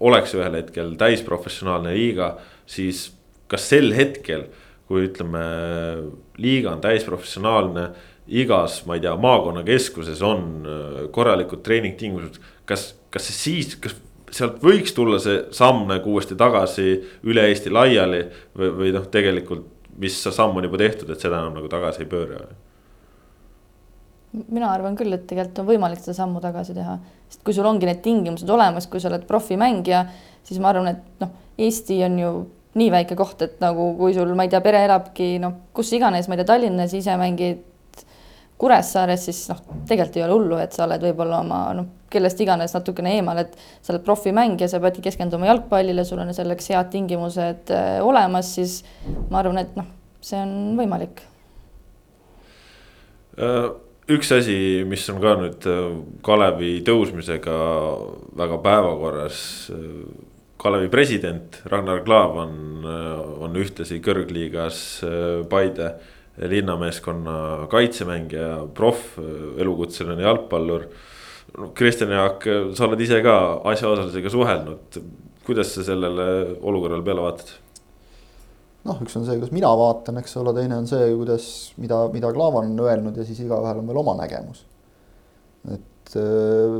oleks 0.00 0.34
ühel 0.36 0.58
hetkel 0.60 0.94
täisprofessionaalne 1.00 1.94
liiga, 1.96 2.34
siis 2.66 3.08
kas 3.48 3.68
sel 3.70 3.94
hetkel, 3.96 4.46
kui 4.86 5.06
ütleme, 5.08 5.42
liiga 6.38 6.74
on 6.74 6.82
täisprofessionaalne 6.84 7.88
igas, 8.26 8.80
ma 8.86 8.96
ei 8.96 9.02
tea, 9.02 9.14
maakonnakeskuses 9.22 10.22
on 10.26 10.66
äh, 10.66 11.00
korralikud 11.14 11.62
treeningtingimused, 11.66 12.38
kas, 12.68 12.90
kas 13.10 13.30
siis, 13.32 13.74
kas 13.80 13.96
sealt 14.34 14.62
võiks 14.64 14.94
tulla 14.96 15.18
see 15.22 15.46
samm 15.54 15.86
nagu 15.90 16.12
uuesti 16.12 16.36
tagasi 16.38 16.86
üle 17.26 17.46
Eesti 17.50 17.72
laiali 17.72 18.22
või, 18.56 18.70
või 18.80 18.94
noh, 18.96 19.06
tegelikult, 19.12 19.66
mis 20.02 20.16
samm 20.24 20.56
on 20.58 20.66
juba 20.66 20.80
tehtud, 20.82 21.10
et 21.10 21.22
seda 21.22 21.40
enam 21.40 21.58
nagu 21.58 21.70
tagasi 21.72 22.04
ei 22.04 22.10
pööra? 22.10 22.46
mina 24.52 24.68
arvan 24.68 24.96
küll, 24.98 25.14
et 25.16 25.24
tegelikult 25.28 25.62
on 25.62 25.68
võimalik 25.70 26.02
seda 26.02 26.16
sammu 26.18 26.42
tagasi 26.44 26.74
teha, 26.76 26.98
sest 27.30 27.40
kui 27.46 27.54
sul 27.56 27.64
ongi 27.68 27.88
need 27.88 28.02
tingimused 28.04 28.50
olemas, 28.52 28.88
kui 28.90 29.00
sa 29.00 29.08
oled 29.08 29.24
profimängija, 29.28 30.02
siis 30.44 30.60
ma 30.60 30.72
arvan, 30.72 30.90
et 30.92 31.22
noh, 31.24 31.32
Eesti 31.56 32.02
on 32.04 32.18
ju 32.20 32.32
nii 32.76 32.90
väike 32.92 33.16
koht, 33.16 33.40
et 33.46 33.54
nagu 33.62 33.94
kui 33.96 34.12
sul, 34.12 34.34
ma 34.36 34.44
ei 34.44 34.52
tea, 34.52 34.60
pere 34.64 34.82
elabki 34.84 35.36
noh, 35.40 35.54
kus 35.76 35.94
iganes, 35.96 36.28
ma 36.28 36.36
ei 36.36 36.42
tea, 36.42 36.50
Tallinnas 36.52 36.92
ise 36.96 37.16
mängid 37.16 37.64
Kuressaares, 38.60 39.24
siis 39.28 39.42
noh, 39.52 39.62
tegelikult 39.88 40.18
ei 40.20 40.24
ole 40.26 40.36
hullu, 40.36 40.60
et 40.60 40.76
sa 40.76 40.84
oled 40.86 41.02
võib-olla 41.04 41.40
oma 41.44 41.60
noh, 41.76 41.88
kellest 42.12 42.40
iganes 42.42 42.74
natukene 42.76 43.16
eemal, 43.18 43.40
et 43.42 43.54
sa 43.82 43.94
oled 43.94 44.04
profimängija, 44.06 44.68
sa 44.70 44.80
peadki 44.82 45.04
keskenduma 45.04 45.48
jalgpallile, 45.50 46.04
sul 46.06 46.22
on 46.22 46.32
selleks 46.34 46.70
head 46.72 46.92
tingimused 46.92 47.72
äh, 47.74 47.98
olemas, 48.04 48.52
siis 48.58 48.78
ma 49.30 49.42
arvan, 49.42 49.60
et 49.62 49.74
noh, 49.78 49.88
see 50.24 50.38
on 50.38 50.54
võimalik. 50.78 51.24
Äh, 53.42 53.68
üks 54.16 54.32
asi, 54.36 54.58
mis 54.88 55.06
on 55.12 55.20
ka 55.22 55.36
nüüd 55.42 55.66
äh, 55.70 55.86
Kalevi 56.26 56.78
tõusmisega 56.86 57.56
väga 58.38 58.60
päevakorras. 58.64 59.40
Kalevi 60.56 60.88
president 60.88 61.58
Ragnar 61.68 62.00
Klavan 62.02 62.86
on 63.44 63.58
ühtlasi 63.60 63.98
kõrgliigas 64.02 64.78
Paide 65.50 65.90
linnameeskonna 66.48 67.66
kaitsemängija, 67.70 68.48
proff, 68.74 69.18
elukutseline 69.60 70.24
jalgpallur 70.24 70.88
Kristjan 71.76 72.12
Jaak, 72.12 72.44
sa 72.76 72.84
oled 72.84 73.00
ise 73.00 73.22
ka 73.24 73.36
asjaosalisega 73.72 74.32
suhelnud, 74.32 74.98
kuidas 75.46 75.70
sa 75.72 75.84
sellele 75.86 76.26
olukorrale 76.60 77.04
peale 77.06 77.24
vaatad? 77.24 77.54
noh, 78.86 79.00
üks 79.02 79.16
on 79.18 79.24
see, 79.26 79.34
kuidas 79.38 79.54
mina 79.54 79.70
vaatan, 79.78 80.20
eks 80.20 80.36
ole, 80.38 80.52
teine 80.54 80.76
on 80.78 80.84
see, 80.86 81.08
kuidas, 81.18 81.46
mida, 81.82 82.04
mida 82.12 82.30
Klaavan 82.34 82.70
on 82.70 82.84
öelnud 82.84 83.16
ja 83.18 83.24
siis 83.26 83.40
igaühel 83.42 83.80
on 83.80 83.88
veel 83.88 84.02
oma 84.02 84.14
nägemus. 84.20 84.62
et 85.74 86.14
äh, 86.20 86.76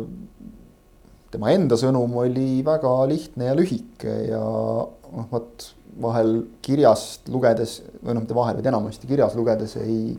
tema 1.33 1.51
enda 1.55 1.79
sõnum 1.81 2.15
oli 2.23 2.63
väga 2.67 2.93
lihtne 3.11 3.51
ja 3.51 3.57
lühike 3.59 4.15
ja 4.31 4.45
noh, 4.45 5.27
vot 5.33 5.71
vahel 6.03 6.33
kirjast 6.63 7.31
lugedes 7.33 7.81
või 8.03 8.15
noh, 8.15 8.23
mitte 8.23 8.37
vahel, 8.37 8.61
vaid 8.61 8.71
enamasti 8.71 9.09
kirjas 9.11 9.35
lugedes 9.39 9.77
ei 9.81 10.15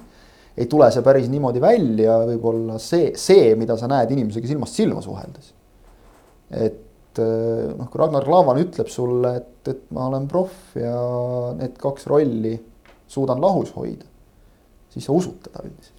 ei 0.58 0.66
tule 0.66 0.90
see 0.94 1.06
päris 1.06 1.28
niimoodi 1.30 1.62
välja, 1.62 2.18
võib-olla 2.32 2.80
see, 2.82 3.12
see, 3.20 3.52
mida 3.60 3.78
sa 3.78 3.90
näed 3.92 4.12
inimesega 4.16 4.50
silmast 4.50 4.78
silma 4.78 5.04
suheldes. 5.06 5.52
et 6.50 7.22
eh, 7.22 7.68
noh, 7.78 7.90
kui 7.92 8.02
Ragnar 8.02 8.26
Klavan 8.26 8.62
ütleb 8.62 8.90
sulle, 8.92 9.36
et, 9.42 9.70
et 9.70 9.84
ma 9.94 10.08
olen 10.10 10.26
proff 10.32 10.78
ja 10.80 10.96
need 11.60 11.78
kaks 11.82 12.10
rolli 12.10 12.56
suudan 13.08 13.42
lahus 13.44 13.72
hoida, 13.76 14.08
siis 14.94 15.06
sa 15.06 15.14
usud 15.14 15.38
teda 15.46 15.62
üldiselt 15.68 15.94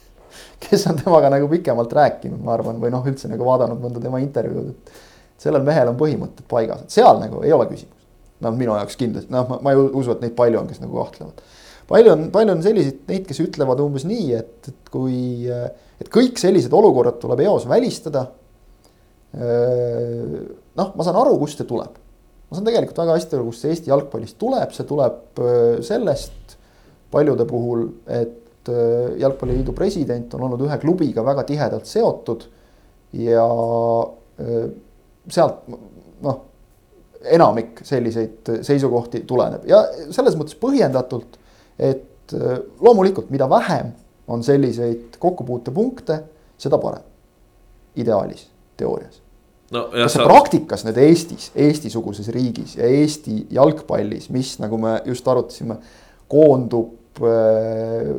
kes 0.64 0.86
on 0.88 0.98
temaga 1.00 1.32
nagu 1.34 1.48
pikemalt 1.50 1.92
rääkinud, 2.00 2.40
ma 2.44 2.56
arvan, 2.56 2.80
või 2.80 2.92
noh, 2.94 3.04
üldse 3.06 3.28
nagu 3.28 3.44
vaadanud 3.46 3.84
mõnda 3.84 4.02
tema 4.02 4.22
intervjuud, 4.24 4.72
et 4.72 5.40
sellel 5.40 5.64
mehel 5.66 5.92
on 5.92 6.00
põhimõtted 6.00 6.48
paigas, 6.48 6.86
et 6.86 7.00
seal 7.00 7.20
nagu 7.20 7.44
ei 7.44 7.52
ole 7.52 7.68
küsimust. 7.68 7.98
noh, 8.40 8.56
minu 8.56 8.72
jaoks 8.78 8.96
kindlasti, 8.96 9.32
noh, 9.34 9.58
ma 9.60 9.74
ei 9.74 9.88
usu, 9.90 10.14
et 10.14 10.22
neid 10.24 10.38
palju 10.38 10.62
on, 10.62 10.70
kes 10.70 10.80
nagu 10.80 10.96
kahtlevad 11.02 11.44
palju 11.90 12.12
on, 12.14 12.26
palju 12.34 12.54
on 12.54 12.62
selliseid, 12.64 13.00
neid, 13.10 13.24
kes 13.28 13.40
ütlevad 13.42 13.80
umbes 13.82 14.06
nii, 14.08 14.28
et, 14.38 14.70
et 14.70 14.92
kui, 14.92 15.48
et 15.50 16.12
kõik 16.12 16.38
sellised 16.40 16.74
olukorrad 16.76 17.18
tuleb 17.22 17.42
eos 17.46 17.66
välistada. 17.70 18.28
noh, 19.30 20.92
ma 20.96 21.06
saan 21.06 21.18
aru, 21.20 21.36
kust 21.38 21.60
see 21.60 21.68
tuleb. 21.68 21.98
ma 22.50 22.58
saan 22.58 22.66
tegelikult 22.66 23.02
väga 23.02 23.18
hästi 23.18 23.38
aru, 23.38 23.50
kust 23.50 23.64
see 23.64 23.74
Eesti 23.74 23.92
jalgpallist 23.92 24.38
tuleb, 24.38 24.74
see 24.74 24.86
tuleb 24.88 25.42
sellest 25.86 26.56
paljude 27.10 27.46
puhul, 27.46 27.88
et 28.06 28.70
jalgpalliliidu 29.18 29.74
president 29.74 30.34
on 30.36 30.46
olnud 30.46 30.62
ühe 30.66 30.76
klubiga 30.82 31.24
väga 31.26 31.46
tihedalt 31.48 31.88
seotud 31.90 32.44
ja 33.18 33.46
sealt 35.30 35.62
noh, 36.22 36.42
enamik 37.34 37.82
selliseid 37.84 38.50
seisukohti 38.66 39.24
tuleneb 39.28 39.66
ja 39.68 39.82
selles 40.12 40.36
mõttes 40.38 40.58
põhjendatult 40.60 41.39
et 41.80 42.36
äh, 42.36 42.60
loomulikult, 42.80 43.30
mida 43.32 43.48
vähem 43.50 43.94
on 44.30 44.44
selliseid 44.44 45.16
kokkupuutepunkte, 45.18 46.20
seda 46.60 46.78
parem. 46.78 47.02
ideaalis, 47.96 48.46
teoorias 48.76 49.22
no,. 49.70 49.88
kas 49.90 50.14
see 50.14 50.22
sa... 50.22 50.28
praktikas 50.28 50.84
nüüd 50.86 51.00
Eestis, 51.02 51.50
Eesti-suguses 51.58 52.30
riigis 52.34 52.76
ja 52.78 52.86
Eesti 52.86 53.46
jalgpallis, 53.56 54.28
mis 54.34 54.54
nagu 54.62 54.78
me 54.80 54.96
just 55.08 55.28
arutasime, 55.28 55.78
koondub 56.30 57.22
äh, 57.26 58.10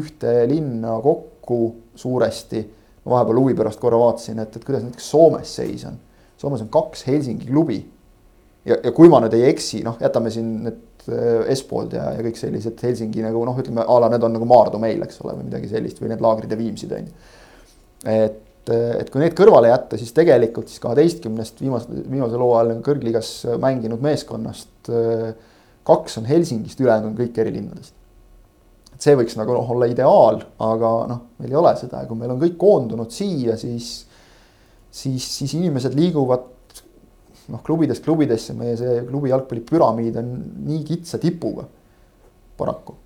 ühte 0.00 0.36
linna 0.50 0.98
kokku 1.04 1.62
suuresti. 1.98 2.66
ma 3.04 3.16
vahepeal 3.16 3.40
huvi 3.40 3.56
pärast 3.56 3.80
korra 3.80 3.98
vaatasin, 3.98 4.38
et, 4.42 4.56
et 4.56 4.64
kuidas 4.64 4.84
näiteks 4.84 5.10
Soomes 5.10 5.54
seis 5.56 5.86
on. 5.88 5.96
Soomes 6.40 6.60
on 6.60 6.68
kaks 6.72 7.06
Helsingi 7.06 7.48
klubi. 7.48 7.80
ja, 8.64 8.76
ja 8.84 8.92
kui 8.92 9.08
ma 9.08 9.22
nüüd 9.24 9.34
ei 9.38 9.48
eksi, 9.50 9.82
noh, 9.84 9.96
jätame 10.00 10.32
siin 10.32 10.52
need 10.66 10.86
Äh, 11.08 11.52
Espold 11.54 11.94
ja, 11.96 12.10
ja 12.16 12.24
kõik 12.24 12.36
sellised 12.36 12.80
Helsingi 12.84 13.24
nagu 13.24 13.42
noh, 13.46 13.56
ütleme 13.60 13.84
a 13.86 13.98
la 14.02 14.10
need 14.12 14.24
on 14.26 14.34
nagu 14.36 14.48
Maardu 14.48 14.80
meil, 14.82 15.00
eks 15.06 15.20
ole, 15.24 15.36
või 15.38 15.48
midagi 15.48 15.70
sellist 15.70 16.00
või 16.02 16.12
need 16.12 16.24
laagrid 16.24 16.52
ja 16.52 16.58
Viimsid 16.60 16.92
on 16.96 17.06
ju. 17.06 17.14
et, 18.10 18.72
et 19.00 19.12
kui 19.12 19.22
need 19.22 19.36
kõrvale 19.38 19.70
jätta, 19.72 19.98
siis 20.00 20.12
tegelikult 20.16 20.68
siis 20.68 20.82
kaheteistkümnest 20.84 21.62
viimasel, 21.64 22.02
viimasel 22.04 22.44
hooajal 22.44 22.82
kõrgliigas 22.84 23.32
mänginud 23.62 24.04
meeskonnast 24.04 24.92
äh, 24.92 25.32
kaks 25.88 26.20
on 26.20 26.28
Helsingist, 26.28 26.80
ülejäänud 26.84 27.14
on 27.14 27.18
kõik 27.18 27.40
eri 27.40 27.56
linnadest. 27.56 27.96
et 28.92 29.08
see 29.08 29.16
võiks 29.16 29.38
nagu 29.40 29.56
noh, 29.56 29.72
olla 29.72 29.88
ideaal, 29.88 30.42
aga 30.60 30.94
noh, 31.08 31.26
meil 31.40 31.54
ei 31.54 31.60
ole 31.64 31.74
seda 31.80 32.04
ja 32.04 32.10
kui 32.10 32.20
meil 32.20 32.36
on 32.36 32.42
kõik 32.42 32.60
koondunud 32.60 33.14
siia, 33.14 33.56
siis, 33.56 34.04
siis, 34.92 35.24
siis 35.38 35.56
inimesed 35.56 35.96
liiguvad 35.96 36.44
noh, 37.50 37.62
klubidest 37.66 38.04
klubidesse 38.04 38.54
meie 38.56 38.76
see 38.78 39.02
klubi 39.08 39.32
jalgpallipüramiid 39.32 40.18
on 40.20 40.32
nii 40.66 40.82
kitsa 40.86 41.20
tipuga 41.22 41.66
paraku. 42.60 42.96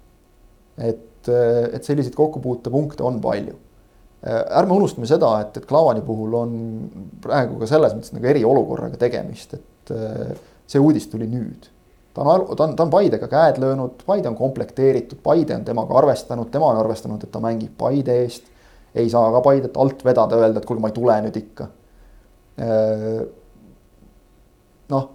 et, 0.79 1.29
et 1.29 1.85
selliseid 1.85 2.17
kokkupuutepunkte 2.19 3.05
on 3.07 3.21
palju. 3.23 3.55
ärme 4.25 4.73
unustame 4.73 5.07
seda, 5.07 5.31
et, 5.45 5.57
et 5.61 5.69
Klavani 5.69 6.01
puhul 6.05 6.35
on 6.39 6.57
praegu 7.23 7.61
ka 7.61 7.69
selles 7.69 7.93
mõttes 7.95 8.15
nagu 8.15 8.31
eriolukorraga 8.33 8.99
tegemist, 9.01 9.55
et 9.59 9.93
see 10.67 10.81
uudis 10.81 11.07
tuli 11.13 11.29
nüüd. 11.29 11.69
ta 12.15 12.25
on, 12.25 12.49
ta 12.57 12.65
on, 12.65 12.75
ta 12.77 12.87
on 12.87 12.93
Paidega 12.95 13.29
käed 13.31 13.61
löönud, 13.63 14.03
Paide 14.07 14.33
on 14.33 14.39
komplekteeritud, 14.39 15.21
Paide 15.23 15.59
on 15.59 15.69
temaga 15.69 16.01
arvestanud, 16.01 16.51
tema 16.51 16.73
on 16.73 16.81
arvestanud, 16.83 17.23
et 17.23 17.33
ta 17.33 17.43
mängib 17.45 17.77
Paide 17.79 18.21
eest. 18.25 18.51
ei 18.95 19.11
saa 19.11 19.31
ka 19.35 19.41
Paidet 19.45 19.77
alt 19.77 20.05
vedada, 20.05 20.39
öelda, 20.41 20.61
et 20.61 20.67
kuule, 20.67 20.81
ma 20.81 20.91
ei 20.91 20.99
tule 20.99 21.21
nüüd 21.27 21.41
ikka 21.45 21.69
noh, 24.93 25.07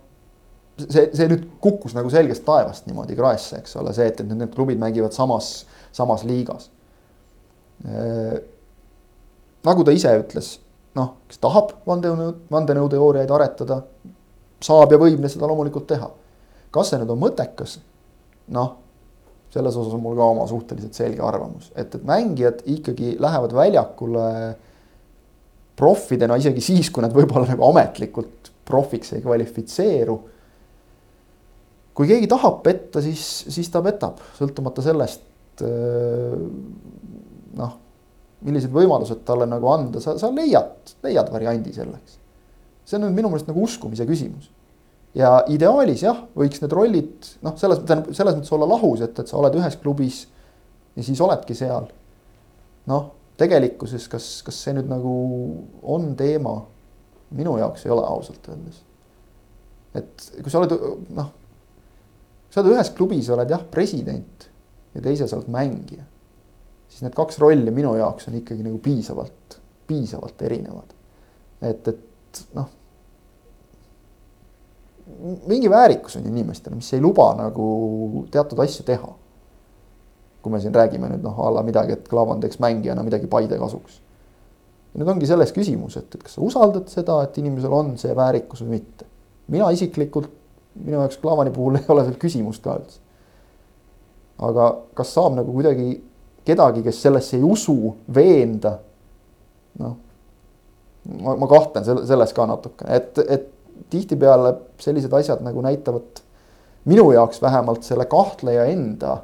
see, 0.80 1.10
see 1.16 1.28
nüüd 1.30 1.46
kukkus 1.64 1.96
nagu 1.98 2.12
selgest 2.14 2.46
taevast 2.48 2.88
niimoodi 2.90 3.18
kraesse, 3.18 3.60
eks 3.62 3.76
ole, 3.82 3.94
see, 3.96 4.08
et, 4.12 4.22
et 4.24 4.32
need 4.32 4.54
klubid 4.56 4.80
mängivad 4.82 5.16
samas, 5.16 5.66
samas 5.96 6.26
liigas. 6.28 6.70
nagu 9.66 9.86
ta 9.86 9.96
ise 9.96 10.12
ütles, 10.20 10.54
noh, 10.98 11.16
kes 11.30 11.42
tahab 11.44 11.78
vandenõu, 11.88 12.34
vandenõuteooriaid 12.52 13.32
aretada, 13.36 13.82
saab 14.64 14.92
ja 14.92 15.00
võib 15.00 15.24
seda 15.28 15.48
loomulikult 15.48 15.88
teha. 15.88 16.12
kas 16.72 16.92
see 16.92 17.00
nüüd 17.02 17.16
on 17.16 17.22
mõttekas? 17.22 17.80
noh, 18.50 18.74
selles 19.54 19.76
osas 19.78 19.94
on 19.94 20.02
mul 20.02 20.18
ka 20.18 20.26
oma 20.34 20.48
suhteliselt 20.50 20.98
selge 20.98 21.22
arvamus, 21.26 21.72
et, 21.76 21.96
et 21.96 22.04
mängijad 22.06 22.64
ikkagi 22.70 23.16
lähevad 23.22 23.54
väljakule 23.58 24.26
proffidena 25.80 26.36
isegi 26.38 26.62
siis, 26.62 26.90
kui 26.92 27.04
nad 27.06 27.14
võib-olla 27.16 27.48
nagu 27.50 27.66
ametlikult 27.70 28.52
profiks 28.70 29.16
ei 29.18 29.24
kvalifitseeru. 29.26 30.20
kui 31.94 32.08
keegi 32.08 32.30
tahab 32.32 32.62
petta, 32.64 33.02
siis, 33.04 33.24
siis 33.52 33.68
ta 33.74 33.82
petab, 33.84 34.22
sõltumata 34.38 34.86
sellest 34.86 35.26
noh, 37.60 37.74
millised 38.46 38.72
võimalused 38.72 39.26
talle 39.28 39.48
nagu 39.50 39.68
anda, 39.72 40.02
sa, 40.04 40.16
sa 40.20 40.32
leiad, 40.32 40.96
leiad 41.04 41.32
variandi 41.34 41.74
selleks. 41.76 42.18
see 42.86 42.98
on 42.98 43.06
nüüd 43.06 43.20
minu 43.20 43.30
meelest 43.30 43.50
nagu 43.50 43.62
uskumise 43.66 44.08
küsimus. 44.10 44.50
ja 45.18 45.44
ideaalis 45.52 46.04
jah, 46.06 46.24
võiks 46.38 46.62
need 46.64 46.74
rollid 46.76 47.32
noh, 47.46 47.56
selles, 47.60 47.84
tähendab 47.84 48.16
selles 48.16 48.38
mõttes 48.38 48.56
olla 48.56 48.70
lahus, 48.70 49.02
et, 49.06 49.20
et 49.20 49.28
sa 49.28 49.40
oled 49.42 49.56
ühes 49.60 49.80
klubis 49.82 50.26
ja 50.96 51.04
siis 51.04 51.22
oledki 51.22 51.58
seal. 51.58 51.90
noh, 52.90 53.12
tegelikkuses, 53.40 54.08
kas, 54.12 54.32
kas 54.46 54.64
see 54.64 54.76
nüüd 54.78 54.90
nagu 54.92 55.16
on 55.84 56.14
teema? 56.20 56.62
Minu 57.38 57.58
jaoks 57.58 57.86
ei 57.86 57.92
ole 57.94 58.06
ausalt 58.06 58.48
öeldes. 58.50 58.84
et 59.96 60.30
kui 60.44 60.52
sa 60.52 60.62
oled 60.62 60.78
noh, 61.16 61.34
sa 62.50 62.62
oled 62.62 62.76
ühes 62.76 62.94
klubis, 62.96 63.30
oled 63.30 63.50
jah, 63.50 63.66
president 63.72 64.50
ja 64.96 65.02
teises 65.02 65.34
oled 65.38 65.52
mängija 65.54 66.06
siis 66.90 67.06
need 67.06 67.16
kaks 67.16 67.40
rolli 67.40 67.72
minu 67.72 67.94
jaoks 67.96 68.28
on 68.28 68.36
ikkagi 68.40 68.66
nagu 68.66 68.78
piisavalt, 68.84 69.60
piisavalt 69.88 70.42
erinevad. 70.42 70.94
et, 71.62 71.88
et 71.88 72.44
noh. 72.58 72.70
mingi 75.48 75.70
väärikus 75.70 76.18
on 76.18 76.28
inimestel, 76.28 76.76
mis 76.76 76.94
ei 76.94 77.02
luba 77.02 77.32
nagu 77.38 78.26
teatud 78.32 78.60
asju 78.66 78.86
teha. 78.86 79.16
kui 80.42 80.52
me 80.52 80.60
siin 80.60 80.76
räägime 80.76 81.10
nüüd 81.12 81.24
noh, 81.24 81.40
a 81.44 81.50
la 81.54 81.64
midagi, 81.68 81.98
et 81.98 82.08
Klavan 82.08 82.40
teeks 82.40 82.62
mängijana 82.64 83.04
midagi 83.04 83.28
Paide 83.28 83.58
kasuks. 83.60 84.02
Ja 84.94 85.02
nüüd 85.02 85.12
ongi 85.14 85.30
selles 85.30 85.54
küsimus, 85.56 85.98
et, 86.00 86.10
et 86.16 86.24
kas 86.24 86.36
sa 86.38 86.44
usaldad 86.46 86.90
seda, 86.92 87.20
et 87.26 87.38
inimesel 87.42 87.74
on 87.76 87.94
see 88.02 88.16
väärikus 88.16 88.64
või 88.66 88.80
mitte. 88.80 89.06
mina 89.50 89.70
isiklikult, 89.74 90.30
minu 90.80 91.00
jaoks 91.00 91.20
Klavani 91.22 91.54
puhul 91.54 91.80
ei 91.80 91.88
ole 91.90 92.06
seal 92.08 92.20
küsimust 92.22 92.64
ka 92.66 92.78
üldse. 92.80 93.00
aga 94.50 94.70
kas 94.98 95.14
saab 95.14 95.38
nagu 95.38 95.54
kuidagi 95.54 95.92
kedagi, 96.46 96.84
kes 96.84 97.02
sellesse 97.02 97.38
ei 97.38 97.44
usu, 97.46 97.96
veenda. 98.16 98.80
noh, 99.80 99.96
ma, 101.22 101.36
ma 101.36 101.48
kahtlen 101.48 101.86
selle, 101.86 102.06
selles 102.10 102.34
ka 102.34 102.48
natukene, 102.50 102.96
et, 102.96 103.22
et 103.28 103.50
tihtipeale 103.90 104.56
sellised 104.82 105.14
asjad 105.14 105.44
nagu 105.46 105.62
näitavad 105.64 106.24
minu 106.90 107.12
jaoks 107.14 107.42
vähemalt 107.42 107.86
selle 107.88 108.06
kahtleja 108.10 108.66
enda 108.72 109.20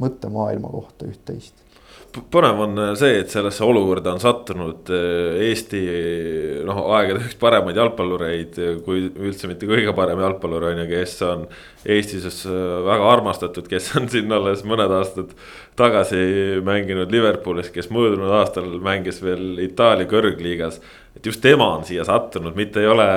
mõttemaailma 0.00 0.70
kohta 0.72 1.06
üht-teist 1.06 1.60
põnev 2.12 2.60
on 2.60 2.80
see, 2.98 3.20
et 3.22 3.32
sellesse 3.32 3.64
olukorda 3.64 4.12
on 4.12 4.20
sattunud 4.20 4.90
eh, 4.92 5.38
Eesti 5.48 5.80
noh, 6.66 6.82
aegade 6.96 7.22
üks 7.24 7.38
paremaid 7.40 7.78
jalgpallureid, 7.80 8.58
kui 8.84 9.06
üldse 9.08 9.48
mitte 9.50 9.68
kõige 9.70 9.94
parem 9.96 10.20
jalgpallur 10.20 10.68
on 10.70 10.82
ju, 10.82 10.86
kes 10.90 11.16
on 11.28 11.46
Eestis 11.88 12.44
eh, 12.44 12.58
väga 12.88 13.08
armastatud, 13.14 13.68
kes 13.70 13.92
on 13.98 14.10
siin 14.12 14.32
alles 14.34 14.64
mõned 14.68 14.92
aastad 14.98 15.32
tagasi 15.78 16.60
mänginud 16.64 17.12
Liverpoolis, 17.12 17.72
kes 17.72 17.88
möödunud 17.94 18.32
aastal 18.42 18.68
mängis 18.84 19.22
veel 19.24 19.62
Itaalia 19.64 20.08
kõrgliigas. 20.10 20.80
et 21.16 21.26
just 21.26 21.40
tema 21.44 21.72
on 21.76 21.84
siia 21.84 22.04
sattunud, 22.04 22.56
mitte 22.56 22.80
ei 22.80 22.88
ole 22.88 23.10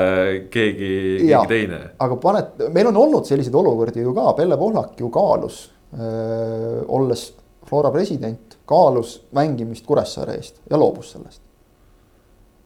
keegi, 0.52 0.92
keegi 1.22 1.48
teine. 1.52 1.82
aga 2.00 2.20
paned, 2.22 2.68
meil 2.72 2.92
on 2.94 3.04
olnud 3.06 3.28
selliseid 3.28 3.56
olukordi 3.56 4.04
ju 4.04 4.16
ka, 4.16 4.32
Pelle 4.40 4.58
Pohlak 4.58 5.00
ju 5.00 5.10
kaalus 5.12 5.66
öö, 5.96 6.84
olles 6.88 7.34
Flora 7.66 7.92
president 7.92 8.54
kaalus 8.70 9.18
mängimist 9.36 9.86
Kuressaare 9.86 10.38
eest 10.40 10.62
ja 10.70 10.80
loobus 10.80 11.12
sellest. 11.16 11.42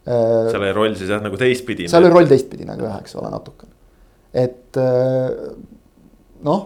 seal 0.05 0.63
oli 0.63 0.73
roll 0.73 0.95
siis 0.97 1.11
jah 1.11 1.21
nagu 1.23 1.37
teistpidine. 1.37 1.91
seal 1.91 2.05
oli 2.05 2.13
roll 2.13 2.29
teistpidine 2.29 2.77
ka 2.77 2.87
jah, 2.87 2.97
eks 3.03 3.15
ole, 3.19 3.31
natukene. 3.33 3.75
et 4.33 4.79
äh, 4.79 5.53
noh, 6.47 6.65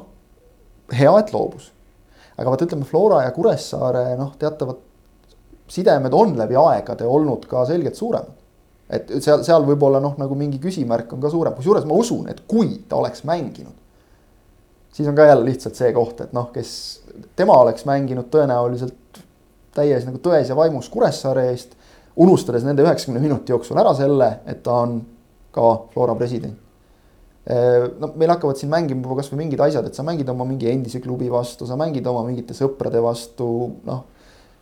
hea, 0.94 1.14
et 1.20 1.34
loobus. 1.34 1.72
aga 2.38 2.54
vot 2.54 2.66
ütleme, 2.68 2.88
Flora 2.90 3.24
ja 3.26 3.34
Kuressaare 3.36 4.14
noh, 4.20 4.36
teatavad 4.40 4.82
sidemed 5.74 6.14
on 6.14 6.38
läbi 6.38 6.58
aegade 6.60 7.06
olnud 7.08 7.46
ka 7.50 7.66
selgelt 7.66 7.98
suuremad. 8.00 8.42
et 8.94 9.16
seal, 9.18 9.44
seal 9.46 9.66
võib-olla 9.66 10.02
noh, 10.04 10.18
nagu 10.22 10.38
mingi 10.38 10.62
küsimärk 10.62 11.14
on 11.16 11.24
ka 11.24 11.32
suurem, 11.34 11.56
kusjuures 11.58 11.88
ma 11.90 11.98
usun, 11.98 12.28
et 12.30 12.46
kui 12.48 12.78
ta 12.88 13.02
oleks 13.02 13.26
mänginud 13.28 13.82
siis 14.94 15.08
on 15.10 15.16
ka 15.16 15.26
jälle 15.26 15.46
lihtsalt 15.46 15.76
see 15.76 15.94
koht, 15.94 16.22
et 16.22 16.34
noh, 16.34 16.50
kes, 16.54 16.74
tema 17.36 17.58
oleks 17.62 17.86
mänginud 17.90 18.30
tõenäoliselt 18.34 19.23
täies 19.76 20.06
nagu 20.08 20.22
tões 20.24 20.50
ja 20.50 20.58
vaimus 20.58 20.90
Kuressaare 20.94 21.50
eest. 21.52 21.78
unustades 22.16 22.62
nende 22.64 22.84
üheksakümne 22.86 23.20
minuti 23.20 23.50
jooksul 23.50 23.80
ära 23.82 23.96
selle, 23.98 24.28
et 24.46 24.62
ta 24.64 24.76
on 24.84 25.00
ka 25.52 25.70
Flora 25.94 26.16
president. 26.16 26.58
no 28.00 28.12
meil 28.16 28.30
hakkavad 28.32 28.56
siin 28.56 28.70
mängima 28.72 29.02
juba 29.02 29.18
kasvõi 29.20 29.42
mingid 29.42 29.60
asjad, 29.60 29.88
et 29.88 29.96
sa 29.96 30.04
mängid 30.04 30.30
oma 30.30 30.46
mingi 30.46 30.70
endise 30.72 31.02
klubi 31.02 31.30
vastu, 31.32 31.66
sa 31.68 31.76
mängid 31.76 32.08
oma 32.08 32.22
mingite 32.28 32.54
sõprade 32.56 33.02
vastu, 33.04 33.48
noh 33.84 34.06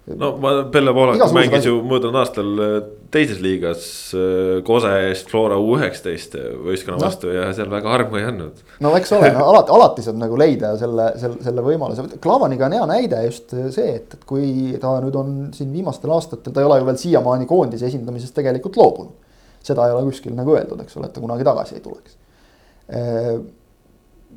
no 0.07 0.31
ma, 0.41 0.51
Pelle 0.71 0.93
Poolak 0.93 1.21
mängis 1.35 1.65
ju 1.65 1.75
möödunud 1.85 2.17
aastal 2.21 2.49
äh, 2.63 2.71
teises 3.13 3.41
liigas 3.43 3.83
äh, 4.17 4.63
Kose 4.65 4.91
eest 5.07 5.29
Flora 5.29 5.59
U 5.61 5.75
üheksateist 5.77 6.35
võistkonna 6.65 6.97
no. 6.97 7.05
vastu 7.05 7.29
ja 7.33 7.47
seal 7.55 7.69
väga 7.71 7.91
armu 7.93 8.17
ei 8.17 8.25
andnud. 8.31 8.63
no 8.81 8.93
eks 8.97 9.13
ole, 9.17 9.29
no 9.35 9.45
alati, 9.51 9.73
alati 9.77 10.05
saab 10.07 10.17
nagu 10.23 10.39
leida 10.41 10.73
selle, 10.81 11.11
selle, 11.21 11.37
selle 11.45 11.65
võimaluse, 11.65 12.07
Klavaniga 12.23 12.65
on 12.67 12.77
hea 12.79 12.89
näide 12.89 13.21
just 13.27 13.53
see, 13.53 13.95
et, 13.99 14.17
et 14.17 14.25
kui 14.27 14.73
ta 14.81 14.97
nüüd 15.05 15.17
on 15.21 15.39
siin 15.55 15.69
viimastel 15.75 16.13
aastatel, 16.17 16.55
ta 16.55 16.63
ei 16.63 16.69
ole 16.69 16.81
ju 16.81 16.89
veel 16.89 17.01
siiamaani 17.05 17.49
koondise 17.49 17.89
esindamisest 17.91 18.35
tegelikult 18.41 18.81
loobunud. 18.81 19.29
seda 19.61 19.85
ei 19.85 19.93
ole 19.93 20.09
kuskil 20.09 20.33
nagu 20.33 20.57
öeldud, 20.57 20.81
eks 20.81 20.97
ole, 20.97 21.11
et 21.11 21.13
ta 21.13 21.21
kunagi 21.21 21.45
tagasi 21.45 21.77
ei 21.77 21.85
tuleks 21.85 22.17
äh, 22.89 23.35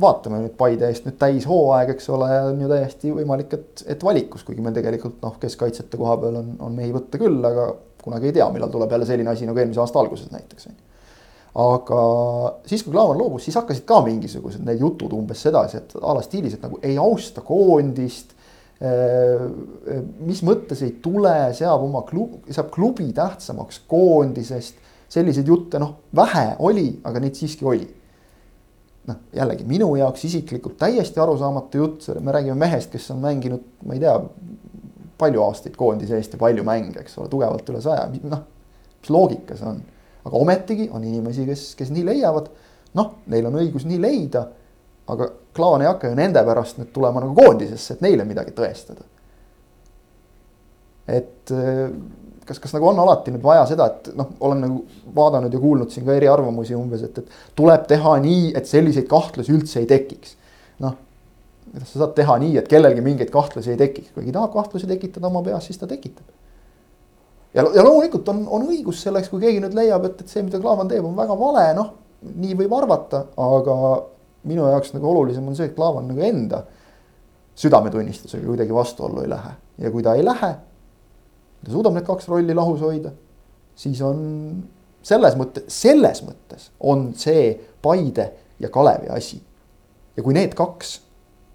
vaatame 0.00 0.40
nüüd 0.42 0.54
Paide 0.58 0.88
eest 0.90 1.06
nüüd 1.06 1.18
täishooaeg, 1.20 1.94
eks 1.94 2.08
ole, 2.14 2.30
on 2.50 2.62
ju 2.62 2.70
täiesti 2.70 3.12
võimalik, 3.14 3.52
et, 3.56 3.84
et 3.94 4.06
valikus, 4.06 4.44
kuigi 4.46 4.64
meil 4.64 4.74
tegelikult 4.76 5.20
noh, 5.24 5.36
keskkaitsjate 5.42 6.00
koha 6.00 6.16
peal 6.22 6.40
on, 6.40 6.54
on 6.66 6.74
mehi 6.74 6.94
võtta 6.94 7.20
küll, 7.20 7.38
aga 7.44 7.68
kunagi 8.04 8.30
ei 8.30 8.36
tea, 8.38 8.48
millal 8.52 8.72
tuleb 8.72 8.90
jälle 8.92 9.06
selline 9.08 9.32
asi 9.32 9.46
nagu 9.48 9.60
eelmise 9.60 9.80
aasta 9.84 10.02
alguses 10.02 10.32
näiteks 10.34 10.68
aga 11.54 11.98
siis, 12.66 12.82
kui 12.82 12.90
Klaavan 12.90 13.18
loobus, 13.20 13.44
siis 13.46 13.54
hakkasid 13.54 13.84
ka 13.86 14.00
mingisugused 14.02 14.64
need 14.66 14.80
jutud 14.82 15.12
umbes 15.14 15.44
sedasi, 15.46 15.78
et 15.78 15.92
a 16.00 16.14
la 16.16 16.22
stiilis, 16.24 16.56
et 16.56 16.64
nagu 16.66 16.80
ei 16.82 16.98
austa 16.98 17.44
koondist. 17.46 18.32
mis 20.26 20.40
mõttes 20.42 20.82
ei 20.82 20.96
tule, 21.00 21.30
seab 21.54 21.84
oma 21.86 22.02
klubi, 22.02 22.42
seab 22.52 22.72
klubi 22.74 23.12
tähtsamaks 23.14 23.84
koondisest. 23.88 24.82
selliseid 25.08 25.46
jutte 25.46 25.78
noh, 25.78 25.94
vähe 26.16 26.56
oli, 26.58 26.88
aga 27.06 27.20
neid 27.22 27.38
siiski 27.38 27.64
oli 27.64 27.86
noh, 29.08 29.20
jällegi 29.36 29.66
minu 29.68 29.90
jaoks 29.98 30.24
isiklikult 30.28 30.78
täiesti 30.80 31.20
arusaamatu 31.20 31.80
jutt, 31.80 32.08
me 32.20 32.32
räägime 32.32 32.56
mehest, 32.64 32.90
kes 32.92 33.10
on 33.14 33.20
mänginud, 33.24 33.64
ma 33.84 33.96
ei 33.96 34.02
tea, 34.02 34.14
palju 35.20 35.44
aastaid 35.44 35.76
koondise 35.78 36.16
eest 36.18 36.34
ja 36.34 36.40
palju 36.40 36.64
mänge, 36.66 36.98
eks 37.00 37.18
ole, 37.20 37.30
tugevalt 37.32 37.68
üle 37.70 37.82
saja, 37.84 38.08
noh. 38.22 38.44
mis 39.00 39.12
loogika 39.12 39.56
see 39.58 39.68
on, 39.68 39.80
aga 40.24 40.40
ometigi 40.40 40.88
on 40.92 41.04
inimesi, 41.04 41.46
kes, 41.48 41.66
kes 41.78 41.92
nii 41.94 42.06
leiavad. 42.08 42.50
noh, 42.94 43.16
neil 43.30 43.46
on 43.50 43.58
õigus 43.62 43.86
nii 43.88 44.00
leida. 44.00 44.46
aga 45.10 45.32
Klaavan 45.54 45.82
ei 45.84 45.86
hakka 45.86 46.08
ju 46.08 46.16
nende 46.18 46.40
pärast 46.42 46.78
nüüd 46.80 46.90
tulema 46.94 47.20
nagu 47.22 47.34
koondisesse, 47.36 47.94
et 47.94 48.00
neile 48.02 48.24
midagi 48.24 48.54
tõestada. 48.56 49.04
et 51.06 51.52
kas, 52.46 52.60
kas 52.62 52.74
nagu 52.76 52.88
on 52.90 53.00
alati 53.02 53.32
nüüd 53.34 53.42
vaja 53.44 53.64
seda, 53.68 53.88
et 53.90 54.10
noh, 54.18 54.30
olen 54.44 54.62
nagu 54.64 54.80
vaadanud 55.16 55.52
ja 55.52 55.60
kuulnud 55.60 55.92
siin 55.92 56.06
ka 56.06 56.14
eriarvamusi 56.16 56.76
umbes, 56.76 57.04
et, 57.06 57.18
et 57.22 57.56
tuleb 57.56 57.86
teha 57.90 58.14
nii, 58.24 58.52
et 58.58 58.68
selliseid 58.68 59.08
kahtlusi 59.10 59.54
üldse 59.54 59.80
ei 59.82 59.88
tekiks. 59.90 60.36
noh, 60.84 60.96
kuidas 61.70 61.92
sa 61.92 62.04
saad 62.04 62.14
teha 62.18 62.38
nii, 62.42 62.56
et 62.60 62.70
kellelgi 62.70 63.04
mingeid 63.04 63.32
kahtlusi 63.34 63.74
ei 63.74 63.80
tekiks, 63.80 64.12
kui 64.12 64.22
keegi 64.22 64.36
tahab 64.36 64.54
kahtlusi 64.54 64.90
tekitada 64.90 65.30
oma 65.30 65.42
peas, 65.46 65.66
siis 65.68 65.80
ta 65.80 65.88
tekitab. 65.90 66.26
ja, 67.54 67.64
ja 67.64 67.84
loomulikult 67.84 68.28
on, 68.32 68.44
on 68.48 68.68
õigus 68.68 69.02
selleks, 69.06 69.30
kui 69.32 69.42
keegi 69.44 69.62
nüüd 69.64 69.76
leiab, 69.76 70.08
et, 70.10 70.20
et 70.20 70.30
see, 70.30 70.44
mida 70.46 70.60
Klaavan 70.62 70.90
teeb, 70.90 71.04
on 71.06 71.16
väga 71.16 71.38
vale, 71.40 71.68
noh, 71.78 71.92
nii 72.34 72.56
võib 72.62 72.72
arvata, 72.76 73.26
aga 73.40 73.74
minu 74.48 74.68
jaoks 74.68 74.94
nagu 74.96 75.08
olulisem 75.10 75.46
on 75.48 75.56
see, 75.56 75.70
et 75.70 75.76
Klaavan 75.76 76.08
nagu 76.10 76.24
enda 76.24 76.64
südametunnistusega 77.54 78.46
kuidagi 78.46 78.74
vastuollu 78.74 79.22
ei 79.22 79.28
lähe 79.30 79.52
ja 79.78 79.90
kui 79.94 80.02
ta 80.02 80.14
ei 80.18 80.24
lähe 80.24 80.54
ta 81.64 81.72
suudab 81.72 81.96
need 81.96 82.06
kaks 82.06 82.28
rolli 82.28 82.54
lahus 82.56 82.82
hoida, 82.84 83.12
siis 83.76 84.00
on 84.04 84.20
selles 85.04 85.36
mõttes, 85.38 85.66
selles 85.68 86.22
mõttes 86.24 86.70
on 86.80 87.10
see 87.18 87.52
Paide 87.84 88.30
ja 88.60 88.70
Kalevi 88.72 89.10
asi. 89.12 89.42
ja 90.16 90.22
kui 90.22 90.34
need 90.34 90.54
kaks 90.54 91.00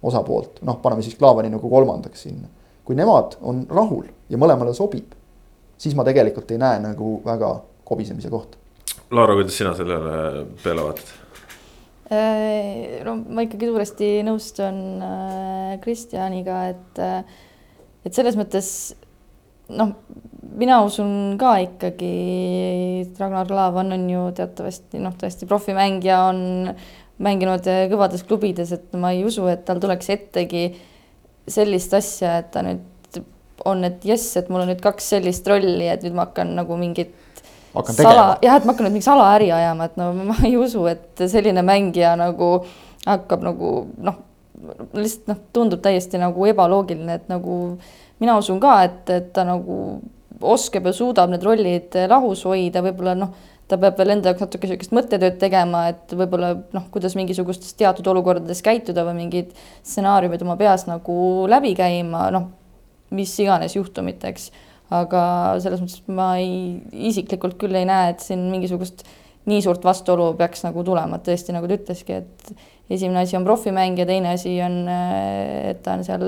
osapoolt, 0.02 0.60
noh, 0.66 0.80
paneme 0.82 1.02
siis 1.04 1.16
Klaavani 1.18 1.50
nagu 1.52 1.70
kolmandaks 1.70 2.26
sinna, 2.26 2.48
kui 2.84 2.96
nemad 2.96 3.36
on 3.40 3.64
rahul 3.68 4.06
ja 4.28 4.38
mõlemale 4.40 4.74
sobib, 4.76 5.14
siis 5.80 5.96
ma 5.96 6.04
tegelikult 6.04 6.50
ei 6.52 6.60
näe 6.60 6.80
nagu 6.82 7.18
väga 7.24 7.54
kobisemise 7.88 8.30
kohta. 8.32 8.58
Laura, 9.10 9.34
kuidas 9.34 9.56
sina 9.58 9.72
sellele 9.74 10.44
peale 10.62 10.84
vaatad? 10.86 11.16
Äh, 12.10 13.00
no 13.06 13.16
ma 13.30 13.44
ikkagi 13.46 13.68
suuresti 13.70 14.10
nõustun 14.26 14.80
äh, 15.06 15.76
Kristjaniga, 15.82 16.64
et, 16.72 16.98
äh, 16.98 17.22
et 18.06 18.16
selles 18.16 18.38
mõttes 18.38 18.70
noh, 19.76 19.94
mina 20.60 20.80
usun 20.84 21.38
ka 21.40 21.56
ikkagi, 21.64 22.12
Ragnar 23.18 23.48
Klavan 23.48 23.94
on 23.96 24.06
ju 24.10 24.26
teatavasti 24.36 25.00
noh, 25.02 25.14
tõesti 25.18 25.48
profimängija, 25.50 26.20
on 26.30 26.72
mänginud 27.20 27.66
kõvades 27.92 28.24
klubides, 28.26 28.72
et 28.76 28.96
ma 28.98 29.12
ei 29.14 29.24
usu, 29.28 29.46
et 29.52 29.64
tal 29.68 29.80
tuleks 29.82 30.10
ettegi 30.12 30.70
sellist 31.50 31.94
asja, 31.96 32.38
et 32.40 32.50
ta 32.54 32.64
nüüd 32.64 32.86
on, 33.68 33.84
et 33.84 34.04
jess, 34.06 34.36
et 34.40 34.48
mul 34.48 34.64
on 34.64 34.70
nüüd 34.72 34.80
kaks 34.84 35.10
sellist 35.14 35.48
rolli, 35.50 35.88
et 35.90 36.04
nüüd 36.06 36.16
ma 36.16 36.26
hakkan 36.28 36.54
nagu 36.56 36.78
mingit 36.80 37.12
hakkan 37.74 37.98
sala, 37.98 38.26
jah, 38.42 38.56
et 38.56 38.66
ma 38.66 38.72
hakkan 38.72 38.88
nüüd 38.88 38.96
mingi 38.98 39.08
salaäri 39.08 39.50
ajama, 39.54 39.90
et 39.90 40.00
no 40.00 40.10
ma 40.16 40.36
ei 40.46 40.56
usu, 40.58 40.86
et 40.90 41.24
selline 41.30 41.64
mängija 41.66 42.14
nagu 42.18 42.52
hakkab 43.06 43.44
nagu 43.44 43.74
noh, 44.00 44.20
lihtsalt 44.96 45.28
noh, 45.30 45.42
tundub 45.56 45.82
täiesti 45.84 46.20
nagu 46.20 46.48
ebaloogiline, 46.50 47.20
et 47.20 47.28
nagu 47.32 47.60
mina 48.20 48.36
usun 48.40 48.60
ka, 48.62 48.80
et, 48.86 49.12
et 49.12 49.30
ta 49.36 49.44
nagu 49.48 50.00
oskab 50.40 50.88
ja 50.88 50.92
suudab 50.96 51.32
need 51.32 51.44
rollid 51.44 51.96
lahus 52.08 52.44
hoida, 52.48 52.82
võib-olla 52.84 53.16
noh, 53.18 53.32
ta 53.70 53.78
peab 53.80 53.98
veel 54.00 54.14
enda 54.16 54.32
jaoks 54.32 54.42
natuke 54.44 54.66
niisugust 54.66 54.94
mõttetööd 54.96 55.36
tegema, 55.40 55.84
et 55.92 56.14
võib-olla 56.16 56.54
noh, 56.74 56.88
kuidas 56.94 57.14
mingisugustes 57.18 57.76
teatud 57.78 58.08
olukordades 58.12 58.62
käituda 58.66 59.04
või 59.06 59.20
mingid 59.22 59.52
stsenaariumid 59.82 60.42
oma 60.46 60.56
peas 60.60 60.86
nagu 60.88 61.46
läbi 61.50 61.74
käima, 61.78 62.28
noh, 62.34 62.48
mis 63.14 63.36
iganes 63.42 63.76
juhtumiteks. 63.78 64.50
aga 64.90 65.20
selles 65.62 65.78
mõttes 65.78 66.00
ma 66.10 66.32
ei, 66.42 66.80
isiklikult 67.10 67.54
küll 67.60 67.76
ei 67.78 67.86
näe, 67.86 68.10
et 68.10 68.24
siin 68.24 68.48
mingisugust 68.50 69.04
nii 69.48 69.62
suurt 69.64 69.84
vastuolu 69.84 70.34
peaks 70.38 70.64
nagu 70.66 70.84
tulema, 70.84 71.16
et 71.16 71.26
tõesti, 71.30 71.54
nagu 71.56 71.68
ta 71.68 71.78
ütleski, 71.78 72.20
et 72.20 72.52
esimene 72.92 73.22
asi 73.24 73.38
on 73.38 73.46
profimängija, 73.46 74.06
teine 74.08 74.34
asi 74.34 74.56
on, 74.64 74.80
et 74.90 75.80
ta 75.84 75.96
on 75.96 76.04
seal 76.06 76.24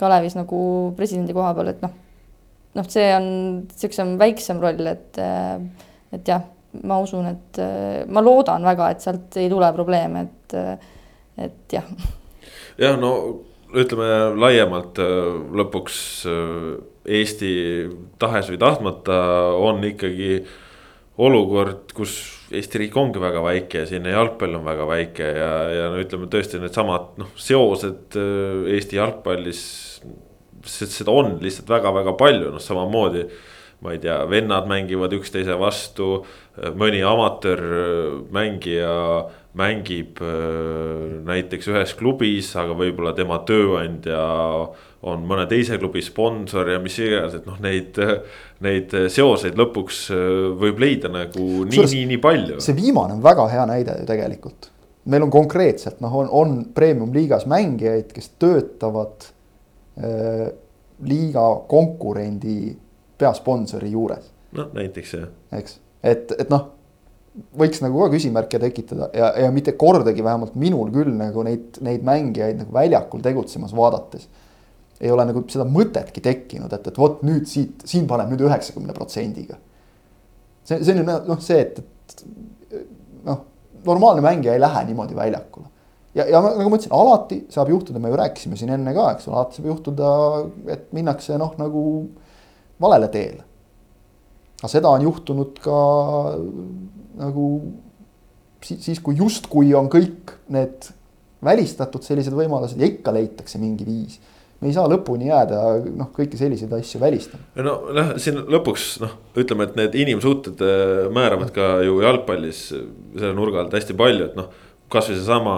Kalevis 0.00 0.36
nagu 0.36 0.62
presidendi 0.98 1.36
koha 1.36 1.52
peal, 1.56 1.72
et 1.72 1.84
noh, 1.84 1.94
noh, 2.78 2.88
see 2.92 3.06
on 3.16 3.28
niisugusem 3.68 4.16
väiksem 4.20 4.60
roll, 4.62 4.90
et, 4.90 5.22
et 6.12 6.32
jah, 6.32 6.44
ma 6.88 6.98
usun, 7.04 7.28
et 7.32 7.62
ma 8.12 8.24
loodan 8.24 8.64
väga, 8.66 8.90
et 8.92 9.04
sealt 9.04 9.40
ei 9.40 9.48
tule 9.52 9.70
probleeme, 9.76 10.26
et, 10.26 10.58
et 11.48 11.78
jah. 11.78 11.88
jah, 12.80 12.98
no 13.00 13.12
ütleme 13.72 14.34
laiemalt 14.36 15.00
lõpuks 15.56 15.98
Eesti 17.02 17.52
tahes 18.20 18.50
või 18.52 18.58
tahtmata 18.60 19.16
on 19.58 19.80
ikkagi 19.88 20.36
olukord, 21.22 21.90
kus 21.96 22.41
Eesti 22.52 22.82
riik 22.82 22.96
ongi 23.00 23.22
väga 23.22 23.40
väike 23.44 23.82
ja 23.82 23.88
siin 23.88 24.08
jalgpall 24.08 24.58
on 24.58 24.66
väga 24.66 24.88
väike 24.90 25.30
ja, 25.38 25.52
ja 25.72 25.86
no 25.92 26.00
ütleme 26.02 26.28
tõesti 26.32 26.60
needsamad 26.60 27.16
noh, 27.20 27.30
seosed 27.40 28.18
Eesti 28.18 28.98
jalgpallis. 28.98 29.62
seda 30.66 31.10
on 31.10 31.38
lihtsalt 31.42 31.70
väga-väga 31.72 32.12
palju, 32.18 32.52
noh 32.52 32.62
samamoodi 32.62 33.24
ma 33.82 33.92
ei 33.96 33.98
tea, 33.98 34.20
vennad 34.30 34.68
mängivad 34.70 35.12
üksteise 35.16 35.56
vastu, 35.58 36.20
mõni 36.78 37.00
amatöörmängija 37.02 38.92
mängib 39.58 40.20
näiteks 41.26 41.68
ühes 41.68 41.92
klubis, 41.98 42.48
aga 42.56 42.76
võib-olla 42.76 43.12
tema 43.16 43.36
tööandja 43.48 44.22
on 45.02 45.24
mõne 45.28 45.44
teise 45.50 45.76
klubi 45.82 46.00
sponsor 46.04 46.70
ja 46.72 46.78
mis 46.80 46.96
iganes, 47.02 47.36
et 47.36 47.48
noh, 47.48 47.58
neid, 47.60 47.98
neid 48.64 48.94
seoseid 49.12 49.58
lõpuks 49.58 50.04
võib 50.60 50.80
leida 50.80 51.10
nagu 51.12 51.66
nii, 51.68 51.84
nii, 51.84 52.04
nii 52.14 52.20
palju. 52.22 52.60
see 52.64 52.78
viimane 52.78 53.18
on 53.18 53.24
väga 53.24 53.48
hea 53.52 53.66
näide 53.68 53.98
ju 54.00 54.08
tegelikult. 54.08 54.70
meil 55.04 55.26
on 55.26 55.34
konkreetselt 55.34 56.00
noh, 56.00 56.16
on, 56.22 56.30
on 56.30 56.58
premium-liigas 56.74 57.44
mängijaid, 57.50 58.12
kes 58.14 58.32
töötavad 58.40 59.28
äh, 59.98 60.46
liiga 61.02 61.46
konkurendi 61.68 62.76
peasponsori 63.18 63.90
juures. 63.90 64.30
noh, 64.56 64.70
näiteks 64.74 65.14
jah. 65.18 65.28
eks, 65.58 65.80
et, 66.02 66.32
et 66.38 66.50
noh, 66.52 66.70
võiks 67.32 67.80
nagu 67.80 68.02
ka 68.04 68.10
küsimärke 68.12 68.60
tekitada 68.60 69.08
ja, 69.16 69.30
ja 69.44 69.50
mitte 69.54 69.72
kordagi 69.80 70.24
vähemalt 70.24 70.56
minul 70.60 70.90
küll 70.92 71.12
nagu 71.16 71.44
neid, 71.46 71.78
neid 71.84 72.04
mängijaid 72.04 72.60
nagu 72.60 72.74
väljakul 72.74 73.22
tegutsemas 73.24 73.72
vaadates. 73.76 74.28
ei 75.00 75.10
ole 75.10 75.24
nagu 75.26 75.42
seda 75.50 75.64
mõtetki 75.66 76.22
tekkinud, 76.22 76.72
et, 76.72 76.86
et 76.86 76.98
vot 76.98 77.22
nüüd 77.26 77.48
siit, 77.50 77.86
siin 77.88 78.06
paneb 78.06 78.30
nüüd 78.30 78.44
üheksakümne 78.46 78.94
protsendiga. 78.96 79.56
see, 80.64 80.82
see 80.84 80.92
on 80.92 81.02
ju 81.02 81.06
noh, 81.08 81.40
see, 81.40 81.60
et, 81.60 81.80
et 81.80 82.24
noh, 83.26 83.44
normaalne 83.86 84.24
mängija 84.24 84.54
ei 84.54 84.62
lähe 84.62 84.84
niimoodi 84.90 85.16
väljakule 85.16 85.72
ja, 86.14 86.26
ja 86.28 86.42
nagu 86.44 86.68
ma 86.68 86.76
ütlesin, 86.76 86.92
alati 86.96 87.40
saab 87.52 87.72
juhtuda, 87.72 88.02
me 88.02 88.12
ju 88.12 88.18
rääkisime 88.20 88.58
siin 88.60 88.74
enne 88.76 88.94
ka, 88.96 89.08
eks 89.14 89.28
ole, 89.28 89.38
alati 89.38 89.58
saab 89.58 89.70
juhtuda, 89.72 90.10
et 90.74 90.84
minnakse 90.96 91.38
noh, 91.40 91.54
nagu 91.60 91.84
valele 92.82 93.08
teele. 93.12 93.46
Aga 94.62 94.70
seda 94.70 94.92
on 94.94 95.02
juhtunud 95.02 95.58
ka 95.62 95.78
nagu 97.18 97.46
siis, 98.62 99.00
kui 99.02 99.18
justkui 99.18 99.72
on 99.74 99.90
kõik 99.90 100.36
need 100.54 100.86
välistatud 101.42 102.04
sellised 102.06 102.34
võimalused 102.36 102.78
ja 102.78 102.86
ikka 102.86 103.14
leitakse 103.14 103.58
mingi 103.58 103.86
viis. 103.86 104.20
me 104.62 104.70
ei 104.70 104.74
saa 104.76 104.86
lõpuni 104.86 105.26
jääda 105.26 105.60
noh, 105.90 106.12
kõiki 106.14 106.38
selliseid 106.38 106.70
asju 106.78 107.00
välistama. 107.02 107.42
no 107.58 107.74
noh, 107.90 108.12
siin 108.22 108.38
lõpuks 108.38 109.00
noh, 109.02 109.16
ütleme, 109.42 109.66
et 109.66 109.78
need 109.80 109.96
inimsuhted 110.04 110.62
määravad 111.10 111.50
ka 111.54 111.72
ju 111.82 111.98
jalgpallis 112.04 112.68
selle 112.70 113.34
nurga 113.34 113.64
alt 113.64 113.74
hästi 113.74 113.98
palju, 113.98 114.30
et 114.30 114.38
noh 114.38 114.52
kasvõi 114.92 115.16
seesama 115.18 115.56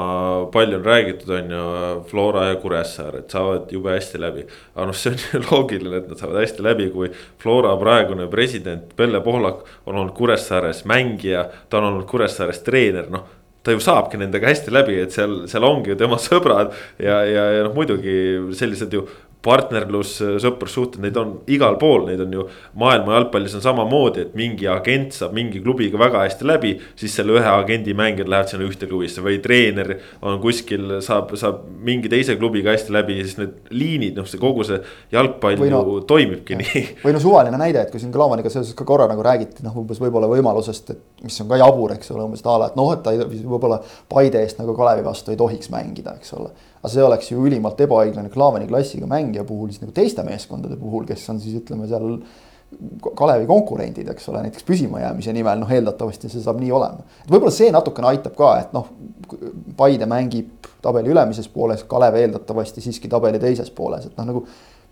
palju 0.55 0.79
on 0.79 0.87
räägitud, 0.87 1.31
on 1.37 1.55
ju, 1.55 1.67
Flora 2.11 2.49
ja 2.51 2.59
Kuressaare, 2.63 3.25
et 3.25 3.35
saavad 3.35 3.73
jube 3.75 3.93
hästi 3.95 4.21
läbi. 4.23 4.47
aga 4.75 4.89
noh, 4.91 4.99
see 4.99 5.13
on 5.13 5.23
ju 5.23 5.43
loogiline, 5.49 6.03
et 6.03 6.11
nad 6.13 6.21
saavad 6.21 6.41
hästi 6.43 6.67
läbi, 6.67 6.91
kui 6.95 7.11
Flora 7.43 7.75
praegune 7.81 8.29
president 8.33 8.95
Pelle 8.97 9.21
Pohlak 9.25 9.65
on 9.87 9.97
olnud 9.97 10.15
Kuressaares 10.17 10.85
mängija, 10.89 11.49
ta 11.69 11.81
on 11.81 11.91
olnud 11.93 12.07
Kuressaares 12.11 12.63
treener, 12.67 13.11
noh 13.11 13.27
ta 13.65 13.73
ju 13.73 13.81
saabki 13.81 14.19
nendega 14.21 14.49
hästi 14.51 14.73
läbi, 14.75 14.99
et 15.01 15.15
seal, 15.15 15.45
seal 15.49 15.65
ongi 15.65 15.95
ju 15.95 16.01
tema 16.01 16.19
sõbrad 16.29 16.75
ja, 17.01 17.23
ja, 17.25 17.47
ja 17.59 17.63
noh, 17.65 17.73
muidugi 17.77 18.17
sellised 18.59 18.93
ju 18.93 19.07
partnerlus, 19.45 20.17
sõprussuhted, 20.43 21.03
neid 21.05 21.19
on 21.21 21.35
igal 21.53 21.77
pool, 21.81 22.07
neid 22.09 22.23
on 22.25 22.33
ju 22.33 22.47
maailma 22.81 23.19
jalgpallis 23.19 23.57
on 23.59 23.65
samamoodi, 23.65 24.27
et 24.27 24.37
mingi 24.39 24.69
agent 24.71 25.15
saab 25.17 25.35
mingi 25.37 25.61
klubiga 25.63 26.01
väga 26.01 26.25
hästi 26.25 26.49
läbi. 26.49 26.75
siis 26.97 27.15
selle 27.17 27.37
ühe 27.39 27.51
agendi 27.51 27.95
mängijad 27.95 28.31
lähevad 28.31 28.51
sinna 28.51 28.69
ühte 28.69 28.89
klubisse 28.89 29.23
või 29.25 29.41
treener 29.45 29.95
on 30.23 30.41
kuskil, 30.43 30.99
saab, 31.05 31.35
saab 31.39 31.63
mingi 31.85 32.09
teise 32.09 32.37
klubiga 32.41 32.73
hästi 32.73 32.95
läbi 32.95 33.19
ja 33.19 33.29
siis 33.29 33.39
need 33.39 33.71
liinid, 33.71 34.19
noh, 34.19 34.29
see 34.29 34.41
kogu 34.41 34.65
see 34.67 34.81
jalgpall 35.13 35.61
no, 35.61 35.83
ju 35.85 36.01
toimibki 36.09 36.59
nii. 36.61 36.85
või 37.05 37.17
no 37.17 37.23
suvaline 37.23 37.61
näide, 37.61 37.85
et 37.85 37.93
kui 37.93 38.03
siin 38.03 38.13
Klavaniga 38.15 38.53
seoses 38.53 38.75
ka 38.79 38.87
korra 38.89 39.09
nagu 39.11 39.25
räägiti, 39.25 39.65
noh 39.67 39.77
umbes 39.85 40.01
võib-olla 40.03 40.31
võimalusest, 40.31 40.95
et 40.95 41.25
mis 41.27 41.41
on 41.45 41.51
ka 41.51 41.61
jabur, 41.61 41.95
eks 41.97 42.15
ole, 42.15 42.27
umbes 42.29 42.45
a 42.45 42.59
la, 42.61 42.71
et 42.73 42.79
noh, 42.79 42.93
et 42.95 43.03
ta 43.05 43.15
võib-olla 43.15 43.83
Paide 44.09 44.43
eest 44.45 44.61
nagu 44.61 44.75
Kalevi 44.77 45.05
vastu 45.05 45.33
ei 45.33 45.41
tohiks 45.41 45.71
mängida, 45.73 46.17
eks 46.21 46.35
ole 46.39 46.53
aga 46.85 46.93
see 46.93 47.05
oleks 47.05 47.31
ju 47.31 47.45
ülimalt 47.49 47.79
ebaõiglane 47.81 48.29
Klaavani 48.33 48.67
klassiga 48.69 49.09
mängija 49.09 49.45
puhul, 49.49 49.71
siis 49.73 49.81
nagu 49.81 49.95
teiste 49.97 50.25
meeskondade 50.27 50.77
puhul, 50.77 51.07
kes 51.09 51.23
on 51.33 51.41
siis 51.41 51.57
ütleme 51.63 51.89
seal 51.89 52.19
Kalevi 53.17 53.47
konkurendid, 53.47 54.09
eks 54.11 54.29
ole, 54.29 54.43
näiteks 54.45 54.67
püsimajäämise 54.67 55.33
nimel, 55.33 55.61
noh 55.61 55.71
eeldatavasti 55.71 56.29
see 56.29 56.43
saab 56.43 56.59
nii 56.59 56.73
olema. 56.75 57.05
võib-olla 57.31 57.55
see 57.55 57.71
natukene 57.73 58.11
aitab 58.11 58.35
ka, 58.37 58.51
et 58.61 58.77
noh, 58.77 58.89
Paide 59.79 60.07
mängib 60.11 60.67
tabeli 60.85 61.13
ülemises 61.15 61.47
pooles, 61.49 61.85
Kalev 61.89 62.19
eeldatavasti 62.19 62.83
siiski 62.85 63.09
tabeli 63.09 63.41
teises 63.41 63.71
pooles, 63.75 64.09
et 64.11 64.19
noh, 64.19 64.27
nagu 64.29 64.43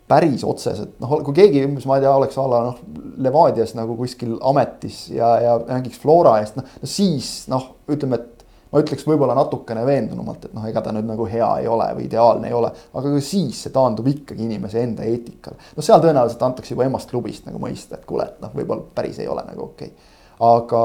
päris 0.09 0.43
otseselt, 0.47 0.95
noh, 1.03 1.17
kui 1.23 1.35
keegi 1.35 1.63
umbes, 1.67 1.85
ma 1.87 1.99
ei 1.99 2.05
tea, 2.05 2.15
oleks 2.15 2.39
a 2.39 2.47
la 2.49 2.63
noh, 2.69 2.79
Levadias 3.23 3.75
nagu 3.77 3.95
kuskil 3.99 4.35
ametis 4.41 5.05
ja, 5.13 5.35
ja 5.43 5.57
mängiks 5.67 6.01
Flora 6.01 6.39
eest, 6.41 6.57
noh 6.57 6.65
no 6.81 6.89
siis 6.89 7.45
noh, 7.51 7.69
ütleme, 7.91 8.19
et 8.19 8.32
ma 8.73 8.81
ütleks 8.81 9.05
võib-olla 9.05 9.35
natukene 9.37 9.83
veendunumalt, 9.85 10.47
et 10.47 10.55
noh, 10.57 10.65
ega 10.69 10.81
ta 10.81 10.93
nüüd 10.95 11.05
nagu 11.05 11.27
hea 11.29 11.49
ei 11.61 11.69
ole 11.69 11.91
või 11.97 12.07
ideaalne 12.07 12.49
ei 12.49 12.57
ole, 12.57 12.71
aga 12.93 13.13
ka 13.13 13.21
siis 13.21 13.61
see 13.65 13.73
taandub 13.75 14.09
ikkagi 14.09 14.47
inimese 14.47 14.81
enda 14.81 15.05
eetikale. 15.05 15.59
no 15.77 15.85
seal 15.85 16.01
tõenäoliselt 16.03 16.41
antakse 16.47 16.73
juba 16.73 16.87
emast 16.89 17.11
klubist 17.13 17.45
nagu 17.49 17.61
mõista, 17.61 17.99
et 17.99 18.07
kuule, 18.09 18.27
et 18.31 18.41
noh, 18.41 18.51
võib-olla 18.57 18.85
päris 18.97 19.21
ei 19.21 19.29
ole 19.29 19.45
nagu 19.45 19.67
okei 19.69 19.93
okay.. 19.93 20.11
aga, 20.49 20.83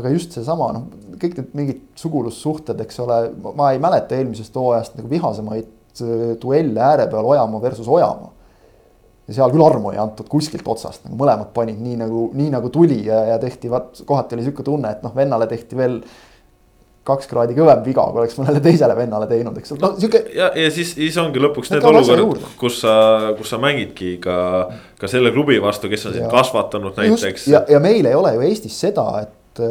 aga 0.00 0.14
just 0.16 0.32
seesama 0.38 0.72
noh, 0.78 0.88
kõik 1.20 1.36
need 1.38 1.56
mingid 1.60 1.86
sugulussuhted, 2.00 2.80
eks 2.86 3.02
ole, 3.04 3.22
ma 3.60 3.72
ei 3.74 3.82
mäleta 3.82 4.16
eelmisest 4.16 4.56
hooajast 4.56 4.96
nagu 5.00 5.12
vihasemaid 5.12 5.68
äh, 6.00 6.30
duelle 6.40 6.86
ääre 6.88 7.10
peal 7.12 7.28
Ojamaa 7.34 7.68
versus 7.68 7.92
Ojamaa 7.92 8.32
ja 9.28 9.36
seal 9.36 9.52
küll 9.52 9.64
armu 9.64 9.92
ei 9.92 10.00
antud 10.02 10.26
kuskilt 10.30 10.66
otsast, 10.68 11.04
nagu 11.06 11.16
mõlemad 11.20 11.52
panid 11.54 11.78
nii 11.80 12.00
nagu, 12.00 12.26
nii 12.36 12.50
nagu 12.56 12.72
tuli 12.74 13.02
ja, 13.06 13.22
ja 13.32 13.38
tehti 13.42 13.70
vaat 13.70 14.02
kohati 14.08 14.36
oli 14.36 14.48
sihuke 14.48 14.64
tunne, 14.66 14.90
et 14.96 15.04
noh, 15.04 15.14
vennale 15.14 15.46
tehti 15.50 15.78
veel 15.78 16.00
kaks 17.06 17.26
kraadi 17.30 17.56
kõvem 17.56 17.82
viga, 17.82 18.04
kui 18.12 18.22
oleks 18.22 18.36
mõnele 18.38 18.62
teisele 18.62 18.94
vennale 18.94 19.26
teinud, 19.30 19.56
eks 19.58 19.74
ole, 19.74 19.82
noh 19.82 19.96
sihuke. 19.98 20.22
ja, 20.36 20.52
ja 20.58 20.70
siis, 20.74 20.94
siis 20.94 21.18
ongi 21.18 21.42
lõpuks 21.42 21.72
need 21.72 21.86
olukorrad, 21.88 22.44
kus 22.60 22.78
sa, 22.84 22.94
kus 23.38 23.50
sa 23.50 23.58
mängidki 23.62 24.14
ka, 24.22 24.36
ka 25.00 25.10
selle 25.10 25.32
klubi 25.34 25.58
vastu, 25.62 25.90
kes 25.90 26.06
on 26.10 26.16
sind 26.18 26.30
kasvatanud 26.30 26.98
näiteks. 27.00 27.48
ja, 27.50 27.64
ja 27.70 27.82
meil 27.82 28.06
ei 28.06 28.14
ole 28.18 28.36
ju 28.36 28.46
Eestis 28.46 28.78
seda, 28.84 29.08
et, 29.24 29.64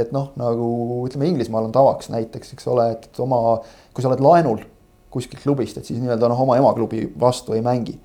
et 0.00 0.16
noh, 0.16 0.32
nagu 0.40 0.70
ütleme, 1.04 1.28
Inglismaal 1.28 1.68
on 1.68 1.76
tavaks 1.76 2.08
näiteks, 2.14 2.56
eks 2.56 2.72
ole, 2.72 2.88
et 2.96 3.22
oma, 3.24 3.58
kui 3.92 4.04
sa 4.04 4.12
oled 4.12 4.24
laenul 4.24 4.64
kuskilt 5.12 5.44
klubist, 5.44 5.76
et 5.80 5.88
siis 5.88 6.00
nii-öelda 6.00 6.32
noh, 6.32 6.40
oma 6.40 6.56
emaklubi 6.60 7.10
vastu 7.20 7.56
ei 7.56 7.64
mängi. 7.64 7.98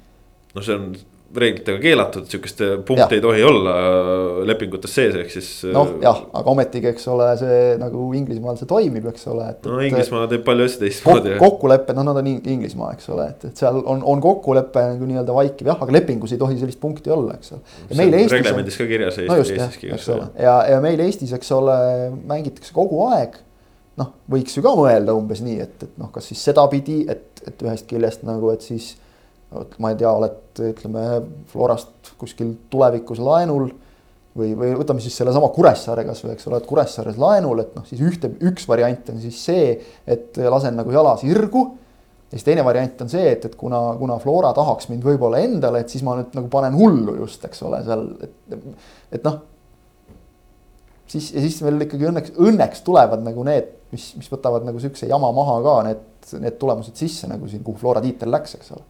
no 0.53 0.61
see 0.61 0.75
on 0.75 0.91
reeglitega 1.37 1.79
keelatud, 1.81 2.25
sihukest 2.29 2.61
punkti 2.87 3.03
ja. 3.03 3.17
ei 3.17 3.21
tohi 3.23 3.43
olla 3.47 3.73
lepingutes 4.47 4.93
sees, 4.93 5.15
ehk 5.17 5.31
siis. 5.33 5.49
noh, 5.73 5.95
jah, 6.03 6.19
aga 6.39 6.51
ometigi, 6.53 6.89
eks 6.91 7.07
ole, 7.11 7.29
see 7.39 7.59
nagu 7.81 8.05
Inglismaal 8.17 8.59
see 8.59 8.69
toimib, 8.69 9.07
eks 9.11 9.27
ole. 9.31 9.47
no 9.67 9.79
Inglismaa 9.87 10.27
teeb 10.31 10.45
palju 10.47 10.67
asju 10.69 10.83
teistmoodi 10.83 11.35
kok. 11.35 11.45
kokkulepped, 11.45 11.97
noh, 11.97 12.07
nad 12.09 12.21
on 12.21 12.29
Inglismaa, 12.33 12.91
eks 12.97 13.09
ole, 13.13 13.29
et, 13.33 13.47
et 13.49 13.63
seal 13.63 13.79
on, 13.81 14.03
on 14.13 14.23
kokkulepe 14.23 14.85
nagu 14.93 15.09
nii-öelda 15.09 15.37
vaikiv 15.37 15.71
jah, 15.73 15.81
aga 15.85 15.97
lepingus 15.97 16.35
ei 16.35 16.41
tohi 16.41 16.59
sellist 16.61 16.81
punkti 16.83 17.13
olla, 17.13 17.37
eks 17.39 17.55
ole. 17.57 17.63
reglemendis 17.93 18.77
ka 18.79 18.89
kirjas 18.89 19.17
Eesti, 19.17 19.31
no 19.31 19.39
just, 19.41 19.55
Eestiski. 19.57 19.93
eks 19.95 20.11
ole, 20.13 20.29
ja, 20.41 20.59
ja 20.73 20.83
meil 20.83 21.01
Eestis, 21.07 21.33
eks 21.35 21.51
ole, 21.55 21.77
mängitakse 22.29 22.75
kogu 22.75 23.05
aeg 23.09 23.39
noh, 23.99 24.13
võiks 24.31 24.57
ju 24.57 24.63
ka 24.65 24.73
mõelda 24.77 25.15
umbes 25.17 25.43
nii, 25.45 25.59
et, 25.63 25.85
et 25.85 25.97
noh, 26.01 26.09
kas 26.13 26.31
siis 26.31 26.41
sedapidi, 26.49 27.03
et, 27.11 27.43
et 27.47 27.65
ühest 27.65 27.89
küljest 27.89 28.25
nagu, 28.27 28.49
et 28.53 28.65
siis 28.65 28.93
ma 29.81 29.93
ei 29.93 29.97
tea, 29.99 30.11
oled 30.11 30.61
ütleme 30.71 31.05
Florast 31.51 32.13
kuskil 32.21 32.55
tulevikus 32.73 33.21
laenul 33.23 33.69
või, 34.37 34.53
või 34.57 34.73
võtame 34.77 35.03
siis 35.03 35.15
sellesama 35.19 35.49
Kuressaare 35.53 36.05
kasvõi, 36.07 36.33
eks 36.33 36.49
ole, 36.49 36.59
et 36.61 36.67
Kuressaares 36.69 37.19
laenul, 37.21 37.61
et 37.63 37.77
noh, 37.77 37.85
siis 37.87 38.01
ühte, 38.03 38.31
üks 38.49 38.67
variant 38.69 39.13
on 39.13 39.21
siis 39.21 39.39
see, 39.45 39.77
et 40.09 40.39
lasen 40.49 40.77
nagu 40.79 40.93
jala 40.93 41.15
sirgu. 41.21 41.63
ja 42.31 42.37
siis 42.37 42.47
teine 42.47 42.65
variant 42.65 43.01
on 43.05 43.09
see, 43.09 43.25
et, 43.35 43.45
et 43.45 43.55
kuna, 43.55 43.81
kuna 43.99 44.17
Flora 44.21 44.53
tahaks 44.57 44.89
mind 44.89 45.05
võib-olla 45.05 45.41
endale, 45.45 45.83
et 45.83 45.93
siis 45.93 46.03
ma 46.05 46.17
nüüd 46.17 46.33
nagu 46.37 46.49
panen 46.53 46.77
hullu 46.77 47.17
just, 47.21 47.45
eks 47.45 47.61
ole, 47.67 47.83
seal, 47.85 48.07
et, 48.25 48.57
et 49.19 49.27
noh. 49.27 49.41
siis 51.13 51.29
ja 51.35 51.45
siis 51.45 51.61
veel 51.61 51.85
ikkagi 51.85 52.09
õnneks, 52.09 52.33
õnneks 52.41 52.81
tulevad 52.87 53.21
nagu 53.25 53.45
need, 53.45 53.69
mis, 53.93 54.09
mis 54.17 54.31
võtavad 54.33 54.65
nagu 54.65 54.81
sihukese 54.81 55.11
jama 55.11 55.29
maha 55.35 55.59
ka 55.61 55.77
need, 55.89 56.09
need 56.41 56.57
tulemused 56.57 56.97
sisse 56.97 57.29
nagu 57.29 57.45
siin, 57.51 57.61
kuhu 57.63 57.77
Flora 57.77 58.01
tiitel 58.01 58.33
läks, 58.33 58.57
eks 58.57 58.73
ole 58.73 58.89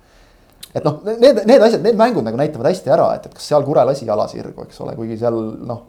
et 0.73 0.85
noh, 0.85 1.01
need, 1.05 1.43
need 1.49 1.65
asjad, 1.65 1.83
need 1.85 1.97
mängud 1.99 2.25
nagu 2.25 2.39
näitavad 2.39 2.71
hästi 2.71 2.93
ära, 2.93 3.09
et, 3.17 3.27
et 3.29 3.35
kas 3.37 3.49
seal 3.51 3.65
Kure 3.65 3.85
lasi 3.87 4.07
jala 4.09 4.27
sirgu, 4.31 4.67
eks 4.67 4.79
ole, 4.85 4.95
kuigi 4.97 5.19
seal 5.21 5.37
noh, 5.63 5.83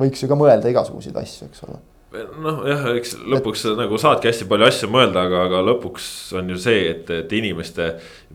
võiks 0.00 0.22
ju 0.24 0.30
ka 0.30 0.38
mõelda 0.38 0.70
igasuguseid 0.72 1.18
asju, 1.20 1.50
eks 1.50 1.66
ole. 1.68 1.80
Noh, 2.14 2.60
jah, 2.68 2.84
eks 2.94 3.16
lõpuks 3.26 3.64
et... 3.66 3.76
nagu 3.78 3.98
saadki 3.98 4.30
hästi 4.30 4.46
palju 4.50 4.68
asju 4.68 4.88
mõelda, 4.92 5.24
aga, 5.26 5.44
aga 5.48 5.62
lõpuks 5.66 6.06
on 6.38 6.52
ju 6.52 6.58
see, 6.62 6.84
et, 6.92 7.10
et 7.10 7.32
inimeste 7.34 7.88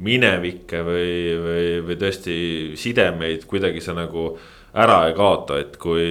minevikke 0.04 0.82
või, 0.84 1.12
või, 1.46 1.68
või 1.88 2.00
tõesti 2.02 2.40
sidemeid 2.80 3.46
kuidagi 3.48 3.84
sa 3.84 3.96
nagu 3.96 4.34
ära 4.76 5.00
ei 5.08 5.16
kaota, 5.18 5.62
et 5.64 5.78
kui 5.82 6.10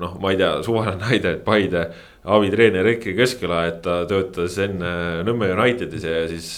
noh, 0.00 0.18
ma 0.20 0.34
ei 0.34 0.40
tea, 0.40 0.58
suvaline 0.66 1.00
näide, 1.00 1.38
et 1.38 1.46
Paide 1.46 1.86
abitreener 2.22 2.86
Erkki 2.92 3.16
Keskela, 3.16 3.64
et 3.70 3.80
ta 3.82 4.02
töötas 4.10 4.58
enne 4.62 5.22
Nõmme 5.26 5.48
Unitedis 5.56 6.04
ja 6.06 6.26
siis 6.30 6.52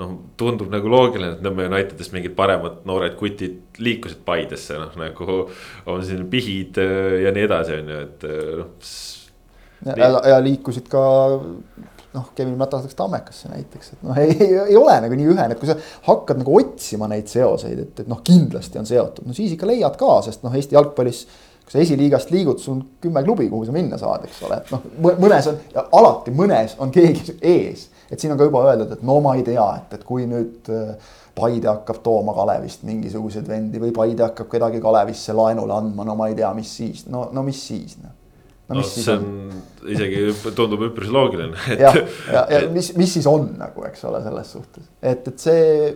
noh, 0.00 0.12
tundub 0.38 0.70
nagu 0.72 0.90
loogiline, 0.92 1.36
et 1.36 1.42
Nõmme 1.44 1.66
Unitedist 1.70 2.14
mingid 2.14 2.36
paremad 2.38 2.82
noored 2.88 3.16
kutid 3.18 3.80
liikusid 3.82 4.22
Paidesse, 4.26 4.78
noh 4.80 4.94
nagu 5.00 5.40
on 5.92 6.04
siin 6.06 6.26
pihid 6.32 6.80
äh, 6.82 7.22
ja 7.24 7.34
nii 7.34 7.48
edasi, 7.48 7.80
on 7.80 7.92
ju, 7.92 8.00
et 8.06 8.26
äh, 8.28 8.48
noh. 8.60 9.96
ja, 9.96 10.10
ja, 10.32 10.40
liikusid 10.44 10.90
ka 10.92 11.02
noh, 12.16 12.28
Kevin 12.36 12.56
Mätas 12.60 12.84
läks 12.84 12.98
Tammekasse 12.98 13.50
näiteks, 13.52 13.96
et 13.96 14.06
noh, 14.06 14.20
ei, 14.22 14.36
ei 14.66 14.78
ole 14.78 15.00
nagu 15.04 15.18
nii 15.18 15.32
ühene, 15.32 15.50
et 15.56 15.60
kui 15.60 15.70
sa 15.70 15.78
hakkad 16.08 16.44
nagu 16.44 16.60
otsima 16.60 17.08
neid 17.12 17.32
seoseid, 17.32 17.82
et, 17.88 18.04
et 18.04 18.12
noh, 18.12 18.22
kindlasti 18.24 18.80
on 18.82 18.88
seotud, 18.88 19.28
no 19.28 19.36
siis 19.36 19.56
ikka 19.56 19.68
leiad 19.72 20.00
ka, 20.00 20.20
sest 20.28 20.44
noh, 20.46 20.54
Eesti 20.56 20.76
jalgpallis 20.76 21.26
kui 21.66 21.74
sa 21.74 21.82
esiliigast 21.82 22.30
liigud, 22.30 22.60
sul 22.62 22.76
on 22.76 22.82
kümme 23.02 23.24
klubi, 23.26 23.48
kuhu 23.50 23.66
sa 23.66 23.72
minna 23.74 23.96
saad, 23.98 24.28
eks 24.28 24.38
ole, 24.46 24.60
et 24.60 24.68
noh, 24.70 24.84
mõnes 25.18 25.48
on, 25.50 25.56
alati 25.98 26.34
mõnes 26.36 26.76
on 26.78 26.92
keegi 26.94 27.40
ees 27.40 27.88
et 28.10 28.20
siin 28.20 28.34
on 28.34 28.40
ka 28.40 28.48
juba 28.48 28.64
öeldud, 28.70 28.96
et 28.96 29.06
no 29.06 29.20
ma 29.24 29.36
ei 29.38 29.46
tea, 29.46 29.66
et, 29.80 29.96
et 29.98 30.04
kui 30.06 30.26
nüüd 30.30 30.70
äh, 30.72 31.14
Paide 31.36 31.68
hakkab 31.68 31.98
tooma 32.00 32.32
Kalevist 32.32 32.86
mingisuguseid 32.88 33.48
vendi 33.48 33.80
või 33.82 33.92
Paide 33.96 34.24
hakkab 34.28 34.48
kedagi 34.52 34.80
Kalevisse 34.80 35.34
laenule 35.36 35.74
andma, 35.76 36.06
no 36.08 36.14
ma 36.16 36.30
ei 36.30 36.38
tea, 36.38 36.52
mis 36.56 36.70
siis, 36.78 37.04
no, 37.12 37.26
no 37.34 37.44
mis 37.44 37.60
siis 37.66 37.98
noh 38.00 38.14
no, 38.68 38.80
no 38.80 38.82
see 38.82 39.14
on, 39.14 39.26
isegi 39.94 40.52
tundub 40.56 40.82
üpris 40.88 41.10
loogiline 41.12 41.58
et.... 41.70 41.82
ja, 41.84 41.92
ja, 42.32 42.42
ja 42.50 42.60
mis, 42.72 42.90
mis 42.98 43.12
siis 43.18 43.28
on 43.30 43.52
nagu, 43.60 43.84
eks 43.86 44.04
ole, 44.08 44.22
selles 44.24 44.52
suhtes, 44.56 44.90
et, 45.00 45.28
et 45.30 45.44
see. 45.46 45.94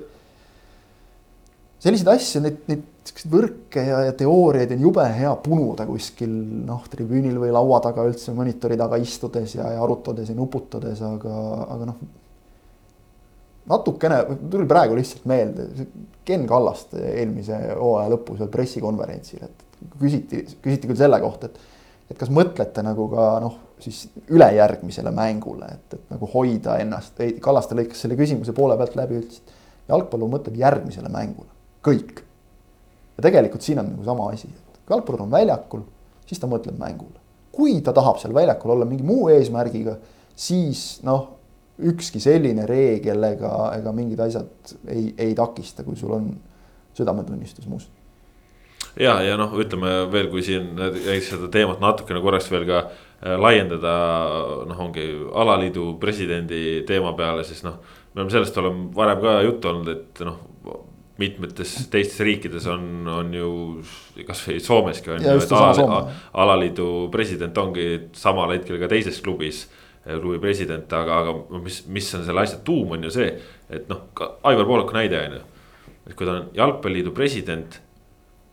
selliseid 1.82 2.12
asju, 2.14 2.44
neid, 2.44 2.60
neid 2.70 2.86
siukseid 3.10 3.32
võrke 3.32 3.82
ja, 3.84 4.00
ja 4.08 4.14
teooriaid 4.16 4.72
on 4.76 4.84
jube 4.86 5.04
hea 5.16 5.32
punuda 5.44 5.86
kuskil 5.88 6.30
noh, 6.66 6.84
tribüünil 6.90 7.38
või 7.42 7.52
laua 7.54 7.80
taga 7.84 8.04
üldse 8.08 8.34
monitori 8.36 8.78
taga 8.80 8.98
istudes 9.02 9.56
ja, 9.58 9.72
ja 9.74 9.82
arutades 9.84 10.30
ja 10.30 10.36
nuputades, 10.38 11.02
aga, 11.06 11.40
aga 11.76 11.90
noh. 11.90 11.98
natukene, 13.72 14.22
tuli 14.52 14.68
praegu 14.70 14.98
lihtsalt 14.98 15.26
meelde, 15.30 15.68
Ken 16.24 16.46
Kallaste 16.46 17.02
eelmise 17.16 17.58
hooaja 17.74 18.12
lõpus 18.12 18.40
veel 18.42 18.52
pressikonverentsil, 18.52 19.42
et 19.48 19.90
küsiti, 19.98 20.44
küsiti 20.62 20.90
küll 20.90 21.00
selle 21.00 21.20
kohta, 21.22 21.50
et 21.50 21.68
et 22.10 22.18
kas 22.18 22.30
mõtlete 22.34 22.82
nagu 22.82 23.04
ka 23.12 23.24
noh, 23.38 23.52
siis 23.78 24.08
ülejärgmisele 24.34 25.12
mängule, 25.14 25.68
et, 25.76 25.94
et 25.94 26.08
nagu 26.10 26.26
hoida 26.32 26.74
ennast, 26.82 27.14
ei 27.22 27.36
Kallaste 27.42 27.76
lõikas 27.78 28.02
selle 28.02 28.16
küsimuse 28.18 28.50
poole 28.56 28.74
pealt 28.80 28.96
läbi, 28.98 29.20
ütles, 29.22 29.38
et 29.44 29.92
jalgpallur 29.92 30.32
mõtleb 30.32 30.58
järgmisele 30.58 31.12
mängule, 31.12 31.46
kõik 31.86 32.24
ja 33.20 33.28
tegelikult 33.28 33.64
siin 33.64 33.82
on 33.82 33.90
nagu 33.92 34.06
sama 34.06 34.30
asi, 34.32 34.48
et 34.48 34.80
kui 34.80 34.96
jalgpallur 34.96 35.26
on 35.26 35.34
väljakul, 35.34 35.84
siis 36.26 36.40
ta 36.40 36.48
mõtleb 36.50 36.78
mängule. 36.80 37.18
kui 37.52 37.80
ta 37.84 37.92
tahab 37.92 38.16
seal 38.22 38.32
väljakul 38.34 38.70
olla 38.72 38.86
mingi 38.88 39.04
muu 39.04 39.28
eesmärgiga, 39.28 39.96
siis 40.38 41.02
noh, 41.04 41.26
ükski 41.90 42.20
selline 42.22 42.64
reegel 42.66 43.24
ega, 43.26 43.52
ega 43.76 43.92
mingid 43.92 44.20
asjad 44.22 44.74
ei, 44.88 45.10
ei 45.18 45.34
takista, 45.34 45.84
kui 45.84 45.96
sul 45.98 46.14
on 46.14 46.30
südametunnistus 46.96 47.66
must 47.68 47.90
ja, 48.98 49.18
ja 49.22 49.36
noh, 49.38 49.52
ütleme 49.60 49.92
veel, 50.12 50.28
kui 50.32 50.42
siin 50.46 50.72
seda 51.26 51.50
teemat 51.52 51.82
natukene 51.82 52.22
korraks 52.24 52.48
veel 52.52 52.66
ka 52.68 52.82
äh, 52.86 53.36
laiendada, 53.40 53.94
noh, 54.68 54.84
ongi 54.86 55.06
alaliidu 55.42 55.94
presidendi 56.02 56.80
teema 56.88 57.12
peale, 57.18 57.44
siis 57.46 57.62
noh. 57.66 57.80
me 58.14 58.22
oleme 58.22 58.34
sellest 58.34 58.58
oleme 58.62 58.88
varem 58.96 59.22
ka 59.22 59.36
juttu 59.46 59.70
olnud, 59.70 59.92
et 59.94 60.24
noh, 60.26 60.40
mitmetes 61.20 61.74
teistes 61.92 62.20
riikides 62.24 62.66
on, 62.70 62.86
on 63.10 63.34
ju 63.34 63.50
kasvõi 64.26 64.60
Soomeski 64.62 65.12
on 65.14 65.24
ja 65.24 65.36
ju, 65.36 65.44
et 65.44 65.52
ala, 65.56 66.00
alaliidu 66.44 66.88
president 67.12 67.58
ongi 67.60 67.86
samal 68.16 68.54
hetkel 68.54 68.80
ka 68.80 68.90
teises 68.90 69.20
klubis. 69.24 69.66
Eh, 70.00 70.16
klubi 70.16 70.38
president, 70.40 70.88
aga, 70.96 71.18
aga 71.20 71.60
mis, 71.60 71.82
mis 71.92 72.06
on 72.16 72.22
selle 72.24 72.40
asja 72.40 72.62
tuum, 72.64 72.94
on 72.96 73.02
ju 73.04 73.10
see, 73.12 73.34
et 73.68 73.88
noh, 73.90 74.06
ka 74.16 74.30
Aivar 74.48 74.64
Poolaku 74.64 74.96
näide 74.96 75.18
on 75.20 75.34
ju. 75.36 75.40
et 76.08 76.14
kui 76.16 76.24
ta 76.24 76.38
on 76.38 76.46
jalgpalliliidu 76.56 77.12
president, 77.14 77.76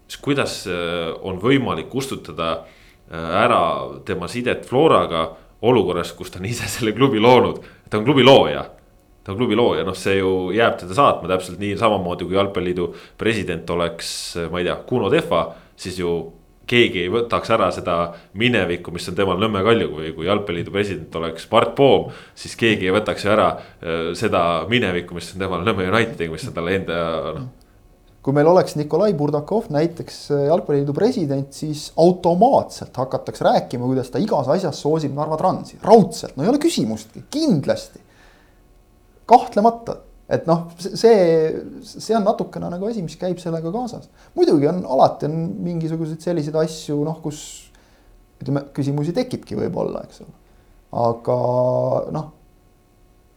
siis 0.10 0.20
kuidas 0.22 0.58
eh, 0.68 1.14
on 1.24 1.40
võimalik 1.40 1.88
kustutada 1.88 2.50
eh, 3.08 3.30
ära 3.46 3.62
tema 4.06 4.28
sidet 4.28 4.68
Floraga 4.68 5.30
olukorras, 5.64 6.12
kus 6.20 6.34
ta 6.34 6.44
on 6.44 6.50
ise 6.52 6.68
selle 6.68 6.92
klubi 6.92 7.24
loonud, 7.24 7.64
ta 7.88 8.02
on 8.02 8.10
klubi 8.10 8.28
looja 8.28 8.66
ta 9.28 9.34
on 9.34 9.42
klubi 9.42 9.58
looja, 9.60 9.84
noh, 9.84 9.96
see 10.00 10.22
ju 10.22 10.54
jääb 10.56 10.78
teda 10.80 10.96
saatma 10.96 11.28
täpselt 11.28 11.60
nii 11.60 11.74
samamoodi 11.76 12.24
kui 12.24 12.38
jalgpalliliidu 12.38 12.86
president 13.20 13.70
oleks, 13.76 14.10
ma 14.48 14.62
ei 14.62 14.70
tea, 14.70 14.78
Kuno 14.88 15.10
Tehva, 15.12 15.42
siis 15.76 16.00
ju 16.00 16.14
keegi 16.68 17.04
ei 17.04 17.12
võtaks 17.12 17.52
ära 17.52 17.68
seda 17.76 17.98
minevikku, 18.40 18.94
mis 18.96 19.08
on 19.12 19.18
temal 19.20 19.40
Nõmme 19.42 19.66
Kalju 19.68 19.90
või 19.98 20.14
kui 20.16 20.30
jalgpalliliidu 20.30 20.72
president 20.72 21.20
oleks 21.20 21.48
Mart 21.52 21.76
Poom. 21.76 22.08
siis 22.36 22.56
keegi 22.60 22.88
ei 22.88 22.96
võtaks 22.96 23.28
ju 23.28 23.34
ära 23.36 23.50
äh, 23.52 24.10
seda 24.16 24.64
minevikku, 24.72 25.20
mis 25.20 25.34
on 25.36 25.44
temal 25.44 25.68
Nõmme 25.68 25.92
Unitediga, 25.92 26.32
mis 26.32 26.48
on 26.48 26.56
talle 26.56 26.80
enda 26.80 27.04
noh. 27.42 27.52
kui 28.24 28.36
meil 28.36 28.48
oleks 28.48 28.80
Nikolai 28.80 29.12
Burdakov 29.12 29.68
näiteks 29.76 30.24
äh, 30.32 30.48
jalgpalliliidu 30.48 30.96
president, 30.96 31.52
siis 31.52 31.90
automaatselt 32.00 32.96
hakatakse 32.96 33.48
rääkima, 33.52 33.92
kuidas 33.92 34.12
ta 34.12 34.24
igas 34.24 34.48
asjas 34.56 34.80
soosib 34.88 35.16
Narva 35.20 35.40
Transi, 35.40 35.84
raudselt, 35.84 36.40
no 36.40 36.48
ei 36.48 36.56
ole 36.56 36.64
küsimustki, 36.64 37.28
kindlasti 37.28 38.07
kahtlemata, 39.28 39.98
et 40.32 40.48
noh, 40.48 40.66
see, 40.80 41.20
see 41.84 42.16
on 42.18 42.26
natukene 42.28 42.70
nagu 42.72 42.90
asi, 42.90 43.04
mis 43.06 43.16
käib 43.20 43.40
sellega 43.42 43.72
kaasas. 43.74 44.10
muidugi 44.36 44.68
on 44.70 44.82
alati 44.96 45.28
on 45.30 45.38
mingisuguseid 45.68 46.24
selliseid 46.24 46.58
asju, 46.64 47.00
noh, 47.08 47.22
kus 47.24 47.42
ütleme, 48.42 48.68
küsimusi 48.76 49.16
tekibki 49.16 49.58
võib-olla, 49.60 50.04
eks 50.08 50.24
ole. 50.26 50.36
aga 51.04 51.38
noh, 52.16 52.32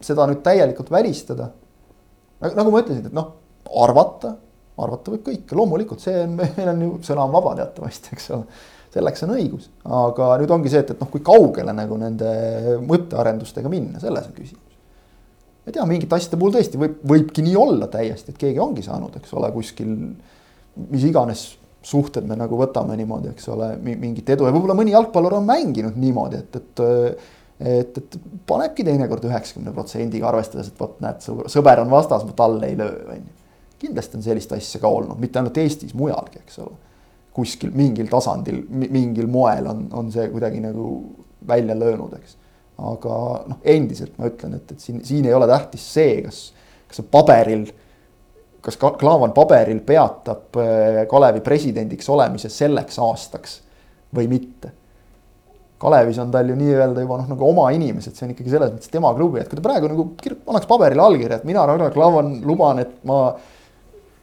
seda 0.03 0.27
nüüd 0.29 0.43
täielikult 0.45 0.91
välistada. 0.91 1.51
nagu 2.41 2.73
ma 2.73 2.83
ütlesin, 2.83 3.07
et 3.07 3.15
noh, 3.15 3.33
arvata, 3.83 4.35
arvata 4.81 5.13
võib 5.13 5.25
kõike, 5.29 5.55
loomulikult 5.55 6.03
see 6.03 6.23
on, 6.25 6.35
meil 6.41 6.73
on 6.73 6.85
ju, 6.87 6.93
sõna 7.07 7.27
on 7.27 7.35
vaba 7.35 7.55
teatavasti, 7.61 8.15
eks 8.15 8.31
ole 8.35 8.47
selleks 8.91 9.23
on 9.23 9.31
õigus, 9.37 9.69
aga 9.87 10.33
nüüd 10.41 10.51
ongi 10.51 10.71
see, 10.71 10.81
et, 10.83 10.89
et 10.91 10.99
noh, 10.99 11.07
kui 11.07 11.23
kaugele 11.23 11.71
nagu 11.71 11.95
nende 11.99 12.33
mõttearendustega 12.83 13.71
minna, 13.71 14.01
selles 14.03 14.27
on 14.27 14.35
küsimus 14.35 14.70
ma 15.61 15.69
ei 15.69 15.75
tea, 15.77 15.87
mingite 15.89 16.17
asjade 16.17 16.39
puhul 16.41 16.55
tõesti 16.55 16.79
võib, 16.81 17.01
võibki 17.13 17.43
nii 17.45 17.57
olla 17.59 17.89
täiesti, 17.91 18.33
et 18.33 18.39
keegi 18.41 18.61
ongi 18.61 18.85
saanud, 18.85 19.17
eks 19.19 19.33
ole, 19.37 19.51
kuskil 19.53 19.91
mis 20.89 21.03
iganes 21.05 21.43
suhted 21.85 22.25
me 22.29 22.37
nagu 22.37 22.57
võtame 22.59 22.95
niimoodi, 22.97 23.31
eks 23.33 23.47
ole, 23.53 23.73
mingit 23.81 24.29
edu 24.33 24.47
ja 24.47 24.53
võib-olla 24.53 24.77
mõni 24.77 24.93
jalgpallur 24.93 25.39
on 25.39 25.47
mänginud 25.47 25.97
niimoodi, 25.99 26.41
et, 26.41 26.59
et 26.61 26.83
et, 27.61 27.97
et 27.97 28.15
panebki 28.49 28.85
teinekord 28.85 29.25
üheksakümne 29.29 29.73
protsendiga, 29.75 30.29
arvestades, 30.31 30.71
et 30.71 30.79
vot 30.81 30.95
näed, 31.03 31.21
sõber 31.21 31.83
on 31.83 31.91
vastas, 31.91 32.23
ma 32.25 32.33
talle 32.37 32.71
ei 32.71 32.77
löö, 32.79 33.03
on 33.13 33.19
ju. 33.21 33.35
kindlasti 33.81 34.17
on 34.17 34.25
sellist 34.25 34.55
asja 34.57 34.81
ka 34.81 34.89
olnud, 34.89 35.19
mitte 35.21 35.37
ainult 35.41 35.57
Eestis, 35.61 35.93
mujalgi, 35.97 36.41
eks 36.41 36.57
ole. 36.63 36.73
kuskil 37.31 37.71
mingil 37.77 38.09
tasandil, 38.11 38.63
mingil 38.67 39.29
moel 39.31 39.69
on, 39.71 39.85
on 39.95 40.09
see 40.11 40.25
kuidagi 40.33 40.59
nagu 40.63 40.87
välja 41.47 41.77
löönud, 41.77 42.17
eks. 42.17 42.35
Aga 42.81 43.15
noh, 43.51 43.61
endiselt 43.63 44.17
ma 44.17 44.29
ütlen, 44.31 44.57
et, 44.57 44.73
et 44.73 44.83
siin, 44.83 44.99
siin 45.05 45.27
ei 45.29 45.37
ole 45.37 45.47
tähtis 45.49 45.85
see, 45.93 46.19
kas, 46.25 46.43
kas 46.89 47.01
see 47.01 47.07
paberil, 47.13 47.65
kas 48.61 48.77
Klaavan 48.81 49.33
paberil 49.37 49.81
peatab 49.85 50.59
äh, 50.61 51.01
Kalevi 51.09 51.43
presidendiks 51.45 52.09
olemise 52.13 52.49
selleks 52.53 52.99
aastaks 53.01 53.59
või 54.15 54.27
mitte 54.31 54.75
Kalevis 55.81 56.19
on 56.21 56.29
tal 56.31 56.49
ju 56.49 56.55
nii-öelda 56.55 57.01
juba 57.01 57.17
noh, 57.17 57.29
nagu 57.31 57.47
oma 57.47 57.71
inimesed, 57.73 58.13
see 58.13 58.27
on 58.27 58.35
ikkagi 58.35 58.51
selles 58.53 58.69
mõttes 58.75 58.91
tema 58.93 59.09
klubi, 59.17 59.39
et 59.41 59.49
kui 59.49 59.57
ta 59.57 59.63
praegu 59.65 59.89
nagu 59.89 60.03
annaks 60.21 60.67
paberile 60.69 61.01
allkirja, 61.01 61.39
et 61.41 61.47
mina, 61.49 61.63
Ragnar 61.65 61.93
Klavan, 61.95 62.35
luban, 62.45 62.83
et 62.83 62.91
ma 63.09 63.23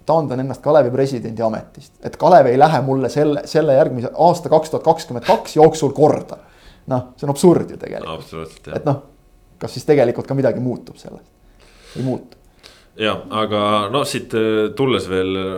taandan 0.07 0.44
ennast 0.44 0.62
Kalevi 0.62 0.92
presidendi 0.94 1.42
ametist. 1.42 1.92
et 2.07 2.14
Kalev 2.16 2.47
ei 2.47 2.59
lähe 2.59 2.79
mulle 2.87 3.11
selle, 3.11 3.42
selle 3.51 3.75
järgmise 3.75 4.12
aasta 4.14 4.53
kaks 4.53 4.71
tuhat 4.71 4.87
kakskümmend 4.87 5.27
kaks 5.27 5.59
jooksul 5.59 5.90
korda. 5.97 6.38
Noh, 6.88 7.12
see 7.16 7.29
on 7.29 7.35
absurd 7.35 7.70
ju 7.70 7.79
tegelikult. 7.81 8.68
et 8.74 8.88
noh, 8.88 9.03
kas 9.59 9.77
siis 9.77 9.87
tegelikult 9.88 10.29
ka 10.29 10.37
midagi 10.38 10.62
muutub 10.64 10.98
sellest? 11.01 11.31
ei 11.96 12.05
muutu 12.05 12.38
jah, 12.98 13.20
aga 13.31 13.62
noh, 13.92 14.05
siit 14.09 14.35
äh, 14.37 14.68
tulles 14.77 15.07
veel 15.11 15.38
äh, 15.38 15.48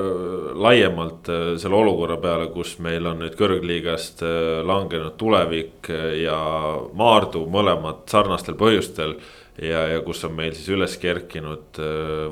laiemalt 0.61 1.31
äh, 1.33 1.43
selle 1.61 1.79
olukorra 1.81 2.19
peale, 2.21 2.51
kus 2.55 2.77
meil 2.85 3.07
on 3.09 3.23
nüüd 3.25 3.37
kõrgliigast 3.39 4.25
langenud 4.67 5.17
tulevik 5.21 5.91
ja 6.21 6.39
Maardu 6.97 7.47
mõlemad 7.51 8.05
sarnastel 8.11 8.59
põhjustel. 8.61 9.17
ja, 9.61 9.87
ja 9.95 10.01
kus 10.05 10.25
on 10.25 10.35
meil 10.37 10.55
siis 10.57 10.69
üles 10.73 10.97
kerkinud 11.01 11.81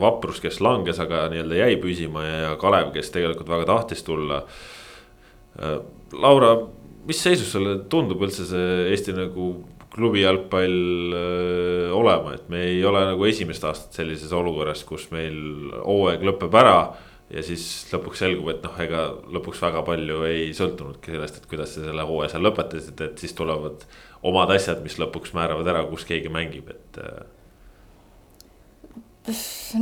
Vaprus, 0.01 0.41
kes 0.41 0.61
langes, 0.65 1.01
aga 1.01 1.27
nii-öelda 1.33 1.59
jäi 1.59 1.77
püsima 1.83 2.25
ja, 2.25 2.37
ja 2.47 2.57
Kalev, 2.61 2.93
kes 2.95 3.11
tegelikult 3.13 3.49
väga 3.49 3.67
tahtis 3.69 4.03
tulla. 4.07 4.45
Laura, 6.13 6.53
mis 7.09 7.21
seisus 7.25 7.51
sulle 7.55 7.79
tundub 7.91 8.23
üldse 8.27 8.45
see 8.49 8.89
Eesti 8.93 9.15
nagu 9.17 9.51
klubi 9.99 10.23
jalgpall 10.23 11.15
öö, 11.17 11.93
olema, 11.97 12.35
et 12.37 12.49
me 12.53 12.61
ei 12.69 12.83
ole 12.87 13.01
nagu 13.09 13.25
esimest 13.27 13.65
aastat 13.65 13.97
sellises 13.99 14.33
olukorras, 14.37 14.85
kus 14.87 15.09
meil 15.15 15.39
hooaeg 15.83 16.25
lõpeb 16.29 16.59
ära. 16.61 16.81
ja 17.29 17.43
siis 17.45 17.63
lõpuks 17.93 18.23
selgub, 18.23 18.47
et 18.49 18.63
noh, 18.65 18.77
ega 18.81 19.03
lõpuks 19.37 19.59
väga 19.61 19.83
palju 19.85 20.23
ei 20.25 20.47
sõltunudki 20.57 21.13
sellest, 21.13 21.41
et 21.41 21.49
kuidas 21.51 21.75
te 21.75 21.83
selle 21.85 22.07
hooaja 22.09 22.31
seal 22.33 22.47
lõpetasite, 22.47 23.09
et 23.11 23.21
siis 23.21 23.35
tulevad 23.37 23.85
omad 24.25 24.53
asjad, 24.55 24.81
mis 24.81 24.97
lõpuks 24.97 25.35
määravad 25.37 25.69
ära, 25.69 25.83
kus 25.91 26.07
keegi 26.09 26.33
mängib, 26.33 26.71
et. 26.73 27.01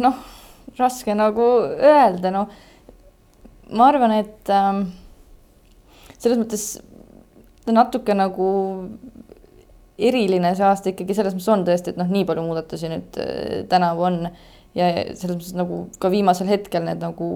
noh, 0.02 0.18
raske 0.78 1.14
nagu 1.14 1.46
öelda, 1.76 2.34
no 2.34 2.48
ma 3.78 3.92
arvan, 3.92 4.16
et 4.18 4.50
ähm, 4.50 4.82
selles 6.18 6.40
mõttes 6.42 6.66
natuke 7.72 8.14
nagu 8.14 8.48
eriline 9.98 10.52
see 10.56 10.66
aasta 10.66 10.92
ikkagi 10.92 11.16
selles 11.16 11.34
mõttes 11.36 11.52
on 11.52 11.64
tõesti, 11.66 11.92
et 11.92 12.00
noh, 12.00 12.08
nii 12.10 12.26
palju 12.28 12.44
muudatusi 12.44 12.90
nüüd 12.92 13.20
äh, 13.22 13.62
tänavu 13.70 14.06
on 14.08 14.18
ja 14.76 14.90
selles 15.16 15.38
mõttes 15.38 15.54
nagu 15.56 15.86
ka 16.02 16.10
viimasel 16.12 16.50
hetkel 16.52 16.84
need 16.84 17.00
nagu 17.00 17.28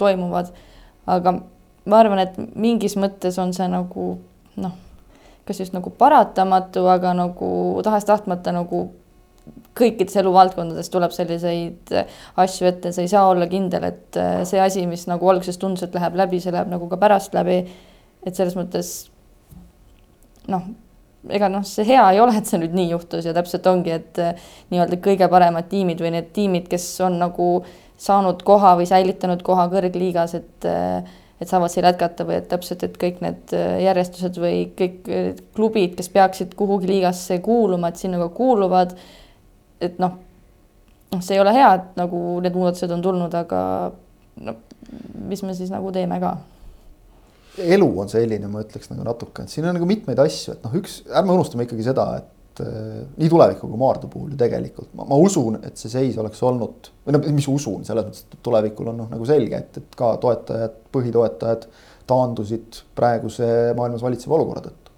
toimuvad. 0.00 0.52
aga 1.06 1.34
ma 1.84 2.00
arvan, 2.00 2.22
et 2.24 2.36
mingis 2.56 2.96
mõttes 2.96 3.36
on 3.40 3.52
see 3.52 3.68
nagu 3.68 4.06
noh, 4.56 4.76
kas 5.44 5.60
just 5.60 5.76
nagu 5.76 5.92
paratamatu, 5.92 6.86
aga 6.88 7.12
nagu 7.16 7.48
tahes-tahtmata 7.84 8.54
nagu 8.56 8.86
kõikides 9.76 10.16
eluvaldkondades 10.16 10.88
tuleb 10.88 11.12
selliseid 11.12 11.90
asju 12.40 12.68
ette, 12.70 12.94
sa 12.94 13.02
ei 13.04 13.10
saa 13.10 13.26
olla 13.28 13.48
kindel, 13.50 13.90
et 13.90 14.16
äh, 14.16 14.38
see 14.48 14.62
asi, 14.62 14.86
mis 14.88 15.04
nagu 15.10 15.28
alguses 15.28 15.60
tundus, 15.60 15.84
et 15.84 15.96
läheb 15.96 16.16
läbi, 16.16 16.40
see 16.40 16.54
läheb 16.54 16.70
nagu 16.72 16.88
ka 16.88 17.00
pärast 17.00 17.36
läbi. 17.36 17.64
et 18.24 18.32
selles 18.32 18.54
mõttes 18.56 19.10
noh 20.48 20.72
ega 21.32 21.48
noh, 21.48 21.64
see 21.66 21.86
hea 21.88 22.04
ei 22.12 22.20
ole, 22.20 22.36
et 22.38 22.48
see 22.48 22.60
nüüd 22.60 22.74
nii 22.76 22.90
juhtus 22.92 23.26
ja 23.28 23.34
täpselt 23.36 23.66
ongi, 23.70 23.94
et 23.94 24.20
eh, 24.20 24.46
nii-öelda 24.72 25.00
kõige 25.04 25.28
paremad 25.32 25.68
tiimid 25.70 26.02
või 26.04 26.12
need 26.16 26.30
tiimid, 26.36 26.68
kes 26.70 26.86
on 27.06 27.18
nagu 27.22 27.48
saanud 28.00 28.42
koha 28.44 28.74
või 28.80 28.88
säilitanud 28.90 29.44
koha 29.46 29.68
kõrgliigas, 29.72 30.36
et 30.40 30.68
eh, 30.68 31.20
et 31.42 31.50
saavad 31.50 31.72
seal 31.72 31.88
jätkata 31.88 32.24
või 32.24 32.36
et 32.38 32.46
täpselt, 32.48 32.84
et 32.86 32.94
kõik 33.00 33.18
need 33.24 33.54
eh, 33.56 33.80
järjestused 33.86 34.38
või 34.40 34.68
kõik 34.78 35.10
klubid, 35.56 35.96
kes 35.98 36.12
peaksid 36.14 36.54
kuhugi 36.58 36.88
liigasse 36.92 37.40
kuuluma, 37.44 37.90
et 37.90 38.00
sinna 38.00 38.20
ka 38.20 38.28
kuuluvad. 38.36 38.94
et 39.80 39.98
noh, 40.00 40.18
noh, 41.12 41.20
see 41.20 41.36
ei 41.36 41.42
ole 41.42 41.52
hea, 41.56 41.74
et 41.80 41.98
nagu 41.98 42.20
need 42.44 42.54
muudatused 42.56 42.92
on 42.94 43.02
tulnud, 43.02 43.34
aga 43.34 43.60
no 44.44 44.58
mis 45.28 45.42
me 45.42 45.54
siis 45.56 45.72
nagu 45.72 45.90
teeme 45.92 46.20
ka 46.20 46.36
elu 47.62 47.88
on 48.00 48.10
selline, 48.10 48.48
ma 48.50 48.62
ütleks 48.64 48.90
nagu 48.90 49.04
natuke, 49.06 49.44
et 49.44 49.52
siin 49.52 49.66
on 49.68 49.76
nagu 49.76 49.88
mitmeid 49.88 50.20
asju, 50.24 50.56
et 50.56 50.64
noh, 50.66 50.76
üks, 50.80 51.02
ärme 51.10 51.34
unustame 51.36 51.66
ikkagi 51.66 51.86
seda, 51.86 52.06
et 52.20 52.62
äh, 52.64 53.02
nii 53.20 53.30
tuleviku 53.30 53.70
kui 53.70 53.80
Maardu 53.80 54.10
puhul 54.10 54.34
ju 54.34 54.38
tegelikult 54.40 54.92
ma, 54.98 55.06
ma 55.08 55.18
usun, 55.20 55.60
et 55.62 55.78
see 55.80 55.92
seis 55.92 56.18
oleks 56.20 56.42
olnud 56.46 56.90
või 57.06 57.16
noh, 57.16 57.26
mis 57.36 57.48
usun 57.50 57.86
selles 57.86 58.08
mõttes, 58.08 58.24
et 58.26 58.40
tulevikul 58.44 58.90
on 58.92 59.02
noh, 59.04 59.10
nagu 59.12 59.28
selge, 59.28 59.60
et, 59.60 59.82
et 59.82 59.98
ka 59.98 60.14
toetajad, 60.22 60.80
põhitoetajad 60.94 61.68
taandusid 62.10 62.82
praeguse 62.98 63.48
maailmas 63.78 64.02
valitseva 64.04 64.38
olukorra 64.38 64.66
tõttu. 64.66 64.96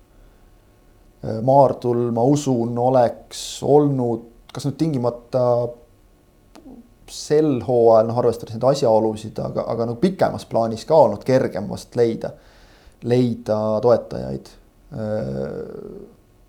Äh, 1.26 1.40
Maardul, 1.46 2.06
ma 2.16 2.24
usun, 2.26 2.76
oleks 2.88 3.44
olnud, 3.66 4.30
kas 4.56 4.68
nüüd 4.68 4.80
tingimata 4.80 5.44
sel 7.12 7.60
hooajal, 7.66 8.08
noh 8.08 8.18
arvestades 8.18 8.56
neid 8.56 8.64
asjaolusid, 8.66 9.38
aga, 9.38 9.64
aga 9.72 9.86
nagu 9.90 10.00
pikemas 10.02 10.46
plaanis 10.50 10.84
ka 10.88 10.98
olnud 11.06 11.24
kergem 11.26 11.68
vast 11.70 11.96
leida 11.98 12.32
leida 13.06 13.56
toetajaid. 13.82 14.52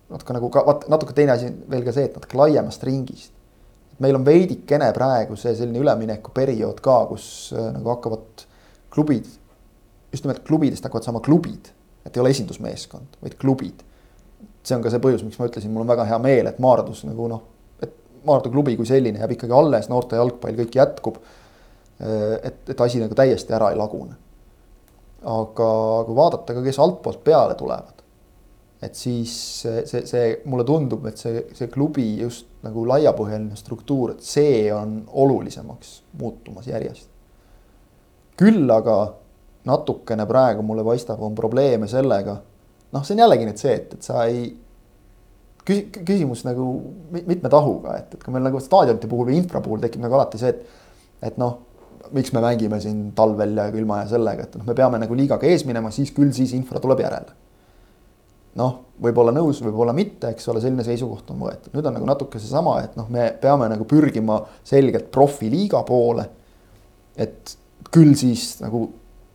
natuke 0.08 0.36
nagu 0.38 0.50
ka, 0.54 0.64
vaat 0.68 0.86
natuke 0.92 1.16
teine 1.16 1.34
asi 1.34 1.50
veel 1.70 1.84
ka 1.84 1.94
see, 1.96 2.06
et 2.08 2.16
natuke 2.16 2.38
laiemast 2.40 2.84
ringist. 2.88 3.34
meil 4.00 4.14
on 4.16 4.26
veidikene 4.26 4.92
praegu 4.94 5.36
see 5.36 5.56
selline 5.58 5.82
üleminekuperiood 5.82 6.84
ka, 6.86 7.00
kus 7.10 7.50
nagu 7.58 7.90
hakkavad 7.96 8.46
klubid, 8.94 9.26
just 10.14 10.24
nimelt 10.24 10.44
klubidest 10.46 10.86
hakkavad 10.86 11.08
saama 11.08 11.22
klubid, 11.26 11.72
et 12.06 12.16
ei 12.16 12.22
ole 12.22 12.30
esindusmeeskond, 12.30 13.18
vaid 13.24 13.38
klubid. 13.42 13.84
see 14.64 14.76
on 14.76 14.84
ka 14.84 14.92
see 14.94 15.02
põhjus, 15.02 15.24
miks 15.26 15.40
ma 15.40 15.48
ütlesin, 15.50 15.72
mul 15.74 15.86
on 15.86 15.92
väga 15.96 16.06
hea 16.06 16.18
meel, 16.22 16.48
et 16.48 16.60
Maardus 16.60 17.04
nagu 17.08 17.28
noh, 17.32 17.44
Maardu 18.28 18.52
klubi 18.54 18.76
kui 18.76 18.88
selline 18.90 19.24
jääb 19.24 19.38
ikkagi 19.38 19.56
alles, 19.56 19.90
noorte 19.90 20.20
jalgpall 20.20 20.60
kõik 20.60 20.76
jätkub. 20.76 21.20
et, 21.98 22.70
et 22.70 22.82
asi 22.82 23.00
nagu 23.02 23.16
täiesti 23.18 23.56
ära 23.58 23.72
ei 23.74 23.78
lagune 23.80 24.14
aga 25.26 25.70
kui 26.06 26.18
vaadata 26.18 26.56
ka, 26.56 26.64
kes 26.66 26.80
altpoolt 26.82 27.24
peale 27.26 27.56
tulevad, 27.58 28.04
et 28.84 28.96
siis 28.96 29.34
see, 29.64 29.86
see, 29.90 30.04
see 30.06 30.26
mulle 30.46 30.66
tundub, 30.68 31.06
et 31.10 31.18
see, 31.18 31.42
see 31.58 31.72
klubi 31.74 32.06
just 32.22 32.48
nagu 32.66 32.86
laiapõhjaline 32.90 33.58
struktuur, 33.58 34.14
et 34.14 34.26
see 34.26 34.68
on 34.74 35.00
olulisemaks 35.08 36.02
muutumas 36.22 36.68
järjest. 36.70 37.10
küll 38.38 38.70
aga 38.70 39.16
natukene 39.66 40.28
praegu 40.30 40.62
mulle 40.64 40.84
paistab, 40.86 41.22
on 41.26 41.36
probleeme 41.36 41.88
sellega, 41.90 42.38
noh, 42.94 43.04
see 43.04 43.18
on 43.18 43.26
jällegi 43.26 43.50
nüüd 43.50 43.62
see, 43.62 43.74
et, 43.74 43.98
et 43.98 44.06
sa 44.06 44.28
ei 44.30 44.52
küsimus 45.68 46.46
nagu 46.48 46.66
mitme 47.12 47.52
tahuga, 47.52 47.98
et, 48.00 48.14
et 48.16 48.24
kui 48.24 48.34
meil 48.34 48.46
nagu 48.48 48.60
staadionite 48.64 49.10
puhul 49.12 49.32
või 49.32 49.42
infra 49.42 49.62
puhul 49.64 49.82
tekib 49.84 50.04
nagu 50.04 50.16
alati 50.16 50.40
see, 50.42 50.54
et, 50.54 50.86
et 51.32 51.42
noh 51.42 51.68
miks 52.14 52.32
me 52.34 52.42
mängime 52.44 52.80
siin 52.82 53.12
talvel 53.16 53.58
ja 53.58 53.68
külma 53.74 54.02
ja 54.04 54.08
sellega, 54.14 54.48
et 54.48 54.56
noh, 54.60 54.66
me 54.68 54.76
peame 54.78 55.00
nagu 55.02 55.18
liigaga 55.18 55.48
ees 55.50 55.66
minema, 55.68 55.92
siis 55.94 56.14
küll 56.16 56.32
siis 56.36 56.54
infra 56.58 56.82
tuleb 56.84 57.04
järele. 57.04 57.36
noh, 58.58 58.78
võib-olla 59.04 59.30
nõus, 59.36 59.60
võib-olla 59.62 59.94
mitte, 59.94 60.32
eks 60.34 60.48
ole, 60.50 60.62
selline 60.64 60.82
seisukoht 60.82 61.28
on 61.30 61.44
võetud, 61.44 61.70
nüüd 61.76 61.86
on 61.86 61.94
nagu 61.94 62.08
natuke 62.10 62.40
seesama, 62.42 62.80
et 62.88 62.96
noh, 62.98 63.06
me 63.14 63.28
peame 63.42 63.68
nagu 63.70 63.86
pürgima 63.86 64.40
selgelt 64.66 65.12
profiliiga 65.14 65.84
poole. 65.86 66.26
et 67.18 67.58
küll 67.94 68.16
siis 68.18 68.60
nagu 68.62 68.88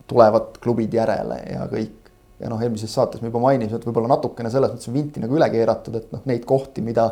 tulevad 0.07 0.57
klubid 0.63 0.93
järele 0.93 1.39
ja 1.51 1.67
kõik. 1.71 2.02
Ja 2.43 2.49
noh, 2.51 2.59
eelmises 2.61 2.91
saates 2.91 3.23
me 3.23 3.31
juba 3.31 3.41
mainisime, 3.43 3.79
et 3.79 3.87
võib-olla 3.87 4.11
natukene 4.11 4.51
selles 4.51 4.73
mõttes 4.73 4.89
on 4.91 4.97
vinti 4.97 5.23
nagu 5.23 5.37
üle 5.37 5.47
keeratud, 5.53 5.95
et 5.99 6.11
noh, 6.11 6.23
neid 6.29 6.43
kohti, 6.49 6.83
mida 6.83 7.11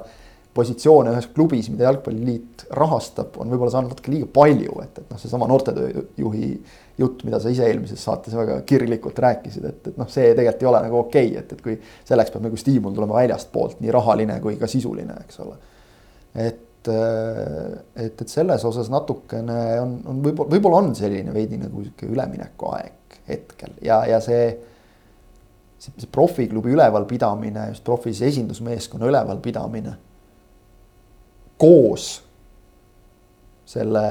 positsioone 0.51 1.13
ühes 1.13 1.29
klubis, 1.31 1.69
mida 1.71 1.87
Jalgpalliliit 1.87 2.65
rahastab, 2.75 3.37
on 3.39 3.51
võib-olla 3.53 3.71
saanud 3.71 3.93
natuke 3.93 4.11
liiga 4.11 4.27
palju, 4.35 4.73
et, 4.83 4.97
et 4.99 5.11
noh, 5.13 5.19
seesama 5.21 5.47
noortetööjuhi 5.47 6.49
jutt, 6.99 7.23
mida 7.27 7.39
sa 7.39 7.51
ise 7.53 7.63
eelmises 7.69 8.01
saates 8.03 8.35
väga 8.35 8.57
kirglikult 8.67 9.21
rääkisid, 9.23 9.67
et, 9.69 9.85
et 9.93 10.01
noh, 10.01 10.09
see 10.11 10.33
tegelikult 10.35 10.65
ei 10.65 10.71
ole 10.73 10.81
nagu 10.87 10.99
okei 10.99 11.29
okay,, 11.29 11.43
et, 11.43 11.53
et 11.55 11.63
kui 11.63 11.77
selleks 12.07 12.33
peab 12.33 12.43
nagu 12.49 12.59
stiimul 12.59 12.97
tulema 12.97 13.21
väljastpoolt, 13.21 13.79
nii 13.79 13.95
rahaline 13.95 14.41
kui 14.43 14.59
ka 14.59 14.67
sisuline, 14.71 15.15
eks 15.23 15.39
ole. 15.45 15.55
et, 16.35 16.91
et, 16.91 18.19
et 18.19 18.25
selles 18.27 18.65
osas 18.67 18.91
natukene 18.91 19.61
on, 19.79 19.95
on 20.11 20.19
võib-olla, 20.25 20.51
võib-olla 20.57 20.83
on 20.83 20.91
selline 20.97 21.31
veidi 21.35 21.61
nagu 21.61 21.85
sihuke 21.85 22.11
üleminekuaeg 22.11 23.21
hetkel 23.29 23.79
ja, 23.85 24.01
ja 24.09 24.19
see 24.23 24.49
see, 25.81 26.07
profiklubi 26.11 26.75
ülevalpidamine, 26.75 27.67
just 27.73 27.85
profis 27.87 28.21
esindusmeeskonna 28.25 29.09
ülevalpidamine 29.09 29.95
koos 31.61 32.07
selle 33.71 34.03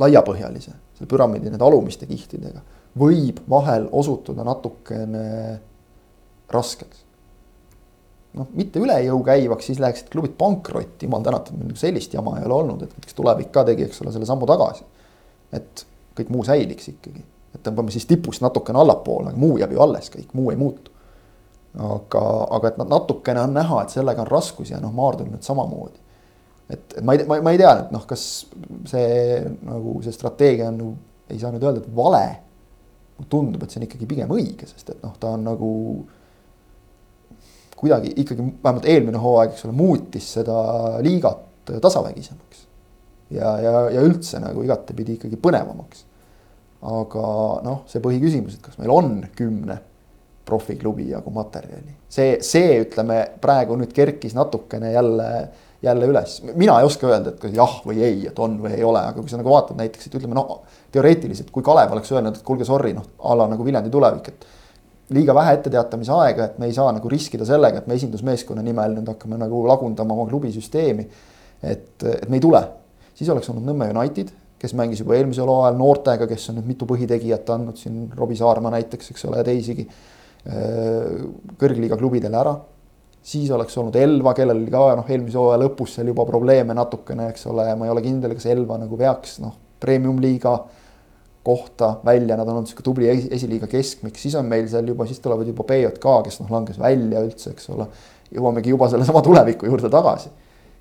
laiapõhjalise, 0.00 0.72
selle 0.96 1.10
püramiidi 1.10 1.50
nende 1.50 1.66
alumiste 1.66 2.08
kihtidega, 2.08 2.62
võib 2.98 3.42
vahel 3.50 3.86
osutuda 3.92 4.44
natukene 4.46 5.26
raskeks. 6.50 7.06
noh, 8.38 8.46
mitte 8.54 8.78
üle 8.78 8.94
jõu 9.02 9.22
käivaks, 9.26 9.66
siis 9.66 9.80
läheksid 9.82 10.10
klubid 10.12 10.36
pankrotti, 10.38 11.06
jumal 11.08 11.24
tänatud, 11.26 11.56
meil 11.58 11.78
sellist 11.78 12.14
jama 12.14 12.36
ei 12.38 12.46
ole 12.46 12.58
olnud, 12.60 12.84
et 12.84 12.92
näiteks 12.94 13.16
tulevik 13.18 13.50
ka 13.54 13.64
tegi, 13.66 13.88
eks 13.88 14.02
ole, 14.04 14.12
selle 14.14 14.28
sammu 14.28 14.46
tagasi. 14.50 14.84
et 15.52 15.86
kõik 16.18 16.30
muu 16.30 16.44
säiliks 16.46 16.92
ikkagi, 16.92 17.24
et 17.54 17.62
tõmbame 17.66 17.90
siis 17.94 18.06
tipust 18.06 18.42
natukene 18.44 18.78
allapoole, 18.78 19.32
aga 19.32 19.40
muu 19.40 19.58
jääb 19.58 19.74
ju 19.74 19.82
alles, 19.82 20.10
kõik 20.14 20.34
muu 20.34 20.50
ei 20.52 20.58
muutu. 20.60 20.89
Aga, 21.78 22.22
aga 22.56 22.68
et 22.68 22.78
nad 22.80 22.90
natukene 22.90 23.44
on 23.44 23.52
näha, 23.54 23.82
et 23.82 23.92
sellega 23.94 24.24
on 24.24 24.30
raskusi 24.30 24.74
ja 24.74 24.80
noh, 24.82 24.94
Maardul 24.94 25.30
nüüd 25.30 25.46
samamoodi 25.46 26.00
et, 26.70 27.00
ma 27.02 27.14
ei, 27.14 27.26
ma, 27.26 27.40
ma 27.42 27.52
ei 27.54 27.58
tea, 27.60 27.72
et 27.82 27.90
noh, 27.94 28.04
kas 28.08 28.24
see 28.90 29.40
nagu 29.66 29.96
see 30.04 30.14
strateegia 30.14 30.70
on 30.70 30.78
nagu, 30.78 30.94
ei 31.30 31.40
saa 31.40 31.52
nüüd 31.54 31.66
öelda, 31.66 31.82
et 31.82 31.96
vale. 31.96 32.24
tundub, 33.28 33.60
et 33.60 33.68
see 33.68 33.76
on 33.76 33.84
ikkagi 33.84 34.06
pigem 34.08 34.30
õige, 34.32 34.64
sest 34.64 34.94
et 34.94 35.02
noh, 35.04 35.12
ta 35.20 35.34
on 35.36 35.42
nagu 35.44 35.70
kuidagi 37.76 38.14
ikkagi 38.22 38.46
vähemalt 38.62 38.86
eelmine 38.88 39.20
hooaeg, 39.20 39.52
eks 39.52 39.66
ole, 39.66 39.74
muutis 39.76 40.28
seda 40.38 40.56
liigat 41.04 41.68
tasavägisemaks. 41.84 42.62
ja, 43.36 43.52
ja, 43.60 43.74
ja 43.92 44.04
üldse 44.04 44.40
nagu 44.40 44.64
igatepidi 44.64 45.18
ikkagi 45.18 45.36
põnevamaks. 45.36 46.06
aga 46.80 47.26
noh, 47.66 47.84
see 47.92 48.00
põhiküsimus, 48.00 48.56
et 48.56 48.64
kas 48.64 48.80
meil 48.80 48.94
on 48.94 49.12
kümne 49.36 49.76
profiklubi 50.50 51.08
jagu 51.14 51.32
materjali, 51.34 51.96
see, 52.10 52.36
see 52.44 52.76
ütleme 52.82 53.22
praegu 53.40 53.78
nüüd 53.78 53.94
kerkis 53.96 54.36
natukene 54.36 54.92
jälle 54.92 55.32
jälle 55.82 56.06
üles. 56.06 56.42
mina 56.54 56.78
ei 56.78 56.84
oska 56.84 57.08
öelda, 57.08 57.30
et 57.32 57.40
kas 57.40 57.52
jah 57.56 57.78
või 57.86 58.02
ei, 58.04 58.26
et 58.28 58.38
on 58.38 58.58
või 58.60 58.74
ei 58.76 58.84
ole, 58.84 59.00
aga 59.00 59.20
kui 59.20 59.30
sa 59.32 59.38
nagu 59.40 59.48
vaatad 59.48 59.78
näiteks, 59.78 60.06
et 60.10 60.16
ütleme 60.18 60.36
noh, 60.36 60.58
teoreetiliselt, 60.92 61.48
kui 61.50 61.64
Kalev 61.64 61.94
oleks 61.94 62.12
öelnud, 62.12 62.36
et 62.36 62.44
kuulge, 62.44 62.66
sorry, 62.68 62.92
noh 62.92 63.06
a 63.24 63.36
la 63.38 63.46
nagu 63.48 63.64
Viljandi 63.64 63.92
tulevik, 63.92 64.28
et 64.28 64.44
liiga 65.16 65.34
vähe 65.34 65.54
etteteatamise 65.56 66.12
aega, 66.14 66.50
et 66.50 66.58
me 66.60 66.68
ei 66.68 66.76
saa 66.76 66.92
nagu 66.92 67.08
riskida 67.10 67.46
sellega, 67.48 67.80
et 67.80 67.88
me 67.88 67.96
esindusmeeskonna 67.96 68.62
nimel 68.66 68.98
nüüd 68.98 69.08
hakkame 69.10 69.40
nagu 69.40 69.62
lagundama 69.66 70.14
oma 70.14 70.28
klubi 70.28 70.52
süsteemi. 70.54 71.08
et, 71.62 72.04
et 72.04 72.28
me 72.28 72.38
ei 72.38 72.44
tule, 72.44 72.60
siis 73.14 73.28
oleks 73.32 73.50
olnud 73.52 73.66
Nõmme 73.66 73.90
United, 73.92 74.30
kes 74.60 74.74
mängis 74.76 75.00
juba 75.00 75.16
eelmisel 75.16 75.48
hooajal 75.48 75.76
noortega, 75.76 76.28
kes 76.28 76.50
on 76.52 76.60
nüüd 76.60 76.68
mitu 76.74 76.88
põhitegijat 76.88 77.48
andnud 77.52 77.80
siin, 77.80 78.06
Robbie 78.16 78.36
Saarma 78.36 78.72
näiteks, 78.72 79.10
eks 79.14 79.24
ole, 79.28 79.40
ja 79.40 79.44
teisigi. 79.44 79.86
Kõrgliiga 80.40 81.98
klubidele 82.00 82.38
ära 82.40 82.54
siis 83.22 83.50
oleks 83.50 83.76
olnud 83.78 83.96
Elva, 84.00 84.32
kellel 84.36 84.62
oli 84.62 84.72
ka 84.72 84.82
noh, 84.98 85.08
eelmise 85.08 85.38
hooaja 85.38 85.60
lõpus 85.60 85.96
seal 85.96 86.10
juba 86.10 86.24
probleeme 86.28 86.76
natukene, 86.76 87.28
eks 87.32 87.46
ole, 87.50 87.66
ma 87.76 87.88
ei 87.88 87.92
ole 87.92 88.04
kindel, 88.04 88.34
kas 88.36 88.48
Elva 88.50 88.78
nagu 88.80 88.98
veaks 88.98 89.38
noh, 89.44 89.56
premium-liiga 89.80 90.54
kohta 91.44 91.94
välja, 92.04 92.36
nad 92.36 92.48
on 92.48 92.60
olnud 92.60 92.68
sihuke 92.68 92.84
tubli 92.84 93.08
esiliiga 93.08 93.68
keskmik, 93.70 94.18
siis 94.20 94.34
on 94.36 94.48
meil 94.48 94.68
seal 94.68 94.88
juba, 94.92 95.06
siis 95.08 95.22
tulevad 95.24 95.48
juba 95.48 95.64
BJK, 95.68 96.16
kes 96.26 96.40
noh, 96.42 96.52
langes 96.52 96.80
välja 96.80 97.24
üldse, 97.24 97.54
eks 97.54 97.70
ole. 97.74 97.88
jõuamegi 98.30 98.70
juba 98.70 98.86
sellesama 98.92 99.22
tuleviku 99.26 99.66
juurde 99.66 99.90
tagasi. 99.92 100.30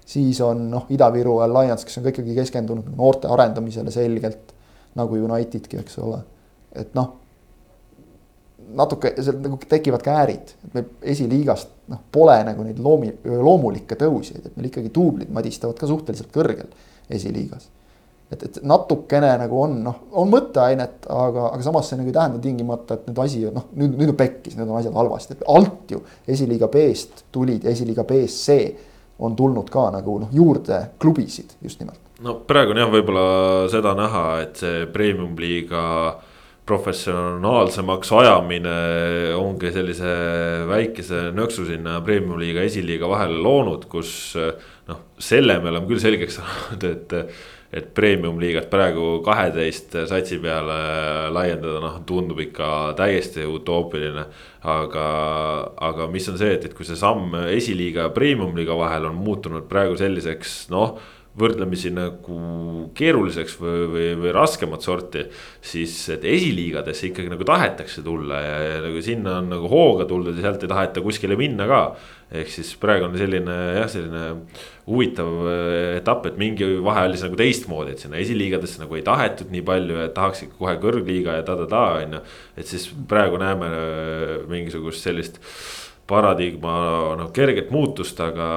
siis 0.10 0.42
on 0.42 0.68
noh, 0.72 0.86
Ida-Viru 0.90 1.40
Alliance, 1.46 1.86
kes 1.86 2.00
on 2.00 2.04
ka 2.06 2.14
ikkagi 2.14 2.36
keskendunud 2.36 2.92
noorte 2.98 3.28
arendamisele 3.32 3.92
selgelt 3.92 4.54
nagu 4.96 5.16
Unitedki, 5.16 5.80
eks 5.80 6.00
ole. 6.04 6.22
et 6.76 6.96
noh 6.96 7.16
natuke 8.76 9.14
seal 9.18 9.40
nagu 9.44 9.58
tekivad 9.70 10.04
käärid, 10.06 10.54
et 10.66 10.78
meil 10.78 10.88
esiliigast 11.14 11.72
noh, 11.92 12.04
pole 12.12 12.38
nagu 12.48 12.64
neid 12.66 12.80
loomi, 12.84 13.12
loomulikke 13.26 13.98
tõusjaid, 14.00 14.46
et 14.46 14.56
meil 14.58 14.70
ikkagi 14.70 14.92
duublid 14.96 15.34
madistavad 15.34 15.80
ka 15.80 15.90
suhteliselt 15.90 16.32
kõrgel 16.34 16.70
esiliigas. 17.10 17.70
et, 18.30 18.44
et 18.46 18.60
natukene 18.62 19.32
nagu 19.42 19.62
on 19.62 19.80
noh, 19.84 19.96
on 20.22 20.30
mõtteainet, 20.30 21.08
aga, 21.10 21.48
aga 21.56 21.66
samas 21.66 21.90
see 21.90 21.98
nagu 21.98 22.12
ei 22.12 22.18
tähenda 22.18 22.42
tingimata, 22.44 23.00
et 23.00 23.08
nüüd 23.10 23.24
asi 23.24 23.42
noh, 23.50 23.72
nüüd, 23.74 23.96
nüüd 23.98 24.14
on 24.14 24.20
pekkis, 24.20 24.58
nüüd 24.58 24.70
on 24.70 24.78
asjad 24.78 24.94
halvasti, 25.00 25.40
alt 25.50 25.96
ju 25.96 26.04
esiliiga 26.30 26.70
B-st 26.70 27.26
tulid 27.34 27.66
ja 27.66 27.74
esiliiga 27.74 28.06
B-C 28.06 28.60
on 29.20 29.36
tulnud 29.36 29.70
ka 29.74 29.90
nagu 29.98 30.20
noh, 30.22 30.30
juurde 30.32 30.84
klubisid 31.02 31.58
just 31.66 31.82
nimelt. 31.82 32.00
no 32.22 32.38
praegu 32.48 32.76
on 32.76 32.84
jah, 32.84 32.92
võib-olla 32.94 33.26
seda 33.72 33.96
näha, 33.98 34.26
et 34.46 34.62
see 34.62 34.86
premium-liiga 34.94 35.84
professionaalsemaks 36.70 38.12
ajamine 38.22 38.74
ongi 39.40 39.72
sellise 39.74 40.10
väikese 40.70 41.30
nõksu 41.36 41.66
sinna 41.70 42.00
premium-liiga, 42.06 42.66
esiliiga 42.68 43.10
vahele 43.10 43.40
loonud, 43.42 43.88
kus 43.90 44.12
noh, 44.90 45.06
selle 45.22 45.58
me 45.64 45.74
oleme 45.74 45.90
küll 45.90 46.04
selgeks 46.04 46.38
saanud, 46.42 46.92
et. 46.92 47.18
et 47.70 47.92
premium-liigat 47.94 48.66
praegu 48.66 49.20
kaheteist 49.22 49.94
satsi 50.10 50.40
peale 50.42 50.78
laiendada, 51.30 51.78
noh, 51.84 52.00
tundub 52.02 52.40
ikka 52.42 52.70
täiesti 52.98 53.44
utoopiline. 53.46 54.24
aga, 54.74 55.04
aga 55.78 56.08
mis 56.10 56.26
on 56.32 56.40
see, 56.42 56.56
et, 56.56 56.66
et 56.66 56.74
kui 56.74 56.88
see 56.88 56.98
samm 56.98 57.38
esiliiga 57.54 58.08
ja 58.08 58.14
premium-liiga 58.16 58.74
vahel 58.76 59.06
on 59.12 59.22
muutunud 59.22 59.70
praegu 59.70 60.02
selliseks, 60.02 60.64
noh 60.74 60.98
võrdlemisi 61.40 61.92
nagu 61.96 62.38
keeruliseks 62.98 63.58
või, 63.60 63.84
või, 63.94 64.06
või 64.24 64.34
raskemat 64.36 64.86
sorti. 64.86 65.26
siis, 65.62 65.94
et 66.14 66.26
esiliigadesse 66.26 67.10
ikkagi 67.10 67.32
nagu 67.32 67.46
tahetakse 67.48 68.04
tulla 68.04 68.40
ja, 68.44 68.58
ja 68.64 68.80
nagu 68.86 69.02
sinna 69.04 69.38
on 69.40 69.50
nagu 69.54 69.70
hooga 69.72 70.08
tuldud 70.10 70.38
ja 70.38 70.48
sealt 70.48 70.64
ei 70.64 70.72
taheta 70.72 71.04
kuskile 71.06 71.38
minna 71.40 71.68
ka. 71.70 71.82
ehk 72.30 72.52
siis 72.54 72.76
praegu 72.78 73.08
on 73.08 73.18
selline 73.18 73.56
jah, 73.80 73.90
selline 73.90 74.24
huvitav 74.90 75.34
äh, 75.50 75.98
etapp, 75.98 76.30
et 76.30 76.38
mingi 76.38 76.68
vahe 76.86 77.08
oli 77.10 77.20
nagu 77.24 77.40
teistmoodi, 77.40 77.96
et 77.96 78.06
sinna 78.06 78.22
esiliigadesse 78.22 78.84
nagu 78.84 78.98
ei 78.98 79.06
tahetud 79.06 79.52
nii 79.54 79.66
palju 79.66 80.00
ja 80.04 80.08
tahaks 80.14 80.46
ikka 80.46 80.60
kohe 80.62 80.78
kõrgliiga 80.82 81.40
ja 81.40 81.46
ta-ta-ta 81.48 81.84
on 82.04 82.18
ju. 82.20 82.24
et 82.58 82.70
siis 82.70 82.90
praegu 83.10 83.42
näeme 83.42 83.70
äh, 83.70 84.34
mingisugust 84.50 85.06
sellist 85.06 85.42
paradigma 86.10 86.74
noh, 87.20 87.30
kerget 87.36 87.70
muutust, 87.74 88.18
aga 88.24 88.48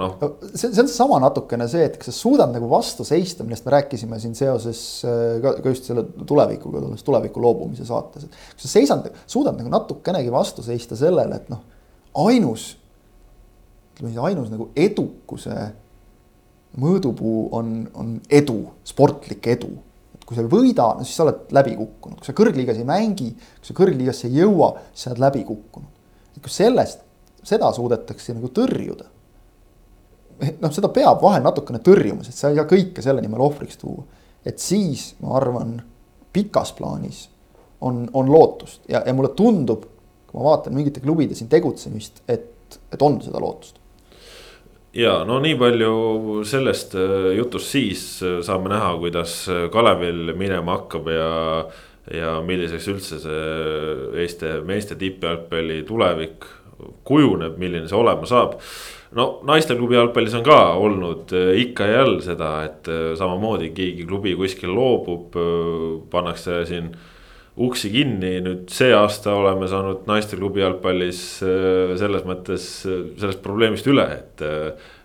noh. 0.00 0.16
see, 0.52 0.68
see 0.68 0.82
on 0.82 0.90
seesama 0.90 1.20
natukene 1.22 1.68
see, 1.70 1.86
et 1.88 1.96
kas 2.00 2.10
sa 2.10 2.16
suudad 2.16 2.52
nagu 2.52 2.68
vastu 2.70 3.06
seista, 3.08 3.46
millest 3.46 3.66
me 3.66 3.74
rääkisime 3.78 4.20
siin 4.20 4.36
seoses 4.38 4.82
äh, 5.08 5.38
ka, 5.44 5.54
ka 5.64 5.72
just 5.72 5.88
selle 5.88 6.04
tulevikuga, 6.28 6.82
tulles 6.84 7.06
tuleviku 7.06 7.42
loobumise 7.44 7.88
saates, 7.88 8.28
et. 8.28 8.38
kas 8.52 8.66
sa 8.66 8.72
seisad, 8.74 9.10
suudad 9.30 9.56
nagu 9.58 9.72
natukenegi 9.72 10.32
vastu 10.34 10.64
seista 10.66 10.98
sellele, 10.98 11.40
et 11.40 11.50
noh, 11.52 11.64
ainus. 12.28 12.70
ütleme 13.94 14.12
siis 14.12 14.24
ainus 14.30 14.52
nagu 14.52 14.70
edukuse 14.76 15.58
mõõdupuu 16.78 17.48
on, 17.56 17.76
on 17.98 18.16
edu, 18.30 18.60
sportlik 18.86 19.46
edu 19.56 19.72
kui 20.28 20.36
sa 20.36 20.42
ei 20.44 20.50
võida, 20.52 20.90
no 20.92 21.06
siis 21.08 21.16
sa 21.16 21.24
oled 21.24 21.54
läbi 21.56 21.72
kukkunud, 21.78 22.18
kui 22.20 22.28
sa 22.28 22.34
kõrgliigas 22.36 22.76
ei 22.76 22.84
mängi, 22.84 23.30
kui 23.32 23.70
sa 23.70 23.76
kõrgliigasse 23.78 24.26
ei 24.28 24.42
jõua, 24.42 24.74
siis 24.90 25.06
sa 25.06 25.14
oled 25.14 25.22
läbi 25.24 25.40
kukkunud 25.48 25.94
kui 26.48 26.56
sellest, 26.56 27.04
seda 27.44 27.70
suudetakse 27.76 28.34
nagu 28.34 28.50
tõrjuda. 28.54 29.04
noh, 30.62 30.70
seda 30.70 30.88
peab 30.94 31.20
vahel 31.22 31.42
natukene 31.42 31.80
tõrjuma, 31.84 32.24
sest 32.24 32.38
sa 32.38 32.50
ei 32.50 32.58
saa 32.58 32.68
kõike 32.70 33.02
selle 33.02 33.22
nimel 33.22 33.42
ohvriks 33.44 33.76
tuua. 33.76 34.04
et 34.46 34.58
siis 34.58 35.14
ma 35.20 35.36
arvan, 35.36 35.76
pikas 36.32 36.72
plaanis 36.72 37.28
on, 37.80 38.08
on 38.14 38.30
lootust 38.30 38.82
ja, 38.88 39.02
ja 39.06 39.14
mulle 39.14 39.34
tundub, 39.36 39.84
kui 40.28 40.38
ma 40.38 40.50
vaatan 40.50 40.74
mingite 40.74 41.00
klubide 41.00 41.34
siin 41.34 41.50
tegutsemist, 41.50 42.22
et, 42.28 42.78
et 42.92 43.02
on 43.02 43.20
seda 43.22 43.40
lootust 43.42 43.78
ja 44.94 45.18
no 45.24 45.40
nii 45.42 45.56
palju 45.58 45.92
sellest 46.48 46.94
äh, 46.96 47.34
jutust 47.36 47.74
siis 47.74 48.22
äh, 48.22 48.38
saame 48.46 48.70
näha, 48.72 48.94
kuidas 49.02 49.40
äh, 49.50 49.66
Kalevil 49.72 50.32
minema 50.38 50.78
hakkab 50.78 51.10
ja 51.12 51.30
ja 52.14 52.38
milliseks 52.44 52.86
üldse 52.92 53.18
see 53.22 54.22
Eesti 54.22 54.54
meeste 54.68 54.96
tippjalgpalli 54.98 55.82
tulevik 55.88 56.46
kujuneb, 57.08 57.58
milline 57.60 57.88
see 57.90 57.98
olema 57.98 58.28
saab. 58.28 58.58
no 59.16 59.40
naisteklubi 59.48 59.96
jalgpallis 59.96 60.34
on 60.36 60.42
ka 60.44 60.58
olnud 60.76 61.32
eh, 61.32 61.54
ikka 61.62 61.86
ja 61.88 62.02
jälle 62.02 62.22
seda, 62.22 62.50
et 62.68 62.90
eh, 62.92 63.14
samamoodi 63.16 63.70
keegi 63.76 64.04
klubi 64.08 64.34
kuskil 64.36 64.74
loobub, 64.76 65.38
eh, 65.40 65.94
pannakse 66.12 66.60
siin 66.68 66.90
uksi 67.58 67.90
kinni, 67.90 68.36
nüüd 68.44 68.68
see 68.70 68.92
aasta 68.94 69.32
oleme 69.34 69.66
saanud 69.66 70.04
naisteklubi 70.06 70.62
jalgpallis 70.62 71.22
selles 71.98 72.22
mõttes 72.28 72.68
sellest 72.84 73.40
probleemist 73.42 73.88
üle, 73.90 74.04
et 74.14 74.44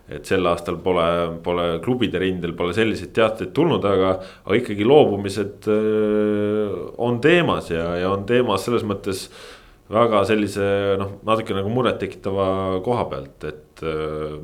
et 0.08 0.28
sel 0.28 0.44
aastal 0.46 0.76
pole, 0.84 1.06
pole 1.44 1.66
klubide 1.84 2.20
rindel 2.20 2.52
pole 2.56 2.74
selliseid 2.76 3.14
teateid 3.16 3.54
tulnud, 3.56 3.84
aga, 3.88 4.14
aga 4.44 4.60
ikkagi 4.60 4.84
loobumised 4.84 5.68
on 7.00 7.20
teemas 7.24 7.70
ja, 7.72 7.86
ja 8.02 8.10
on 8.12 8.26
teemas 8.28 8.66
selles 8.66 8.84
mõttes 8.84 9.28
väga 9.90 10.22
sellise 10.28 10.66
noh, 11.00 11.18
natuke 11.28 11.56
nagu 11.56 11.72
murettekitava 11.72 12.46
koha 12.84 13.04
pealt, 13.10 13.48
et 13.48 13.84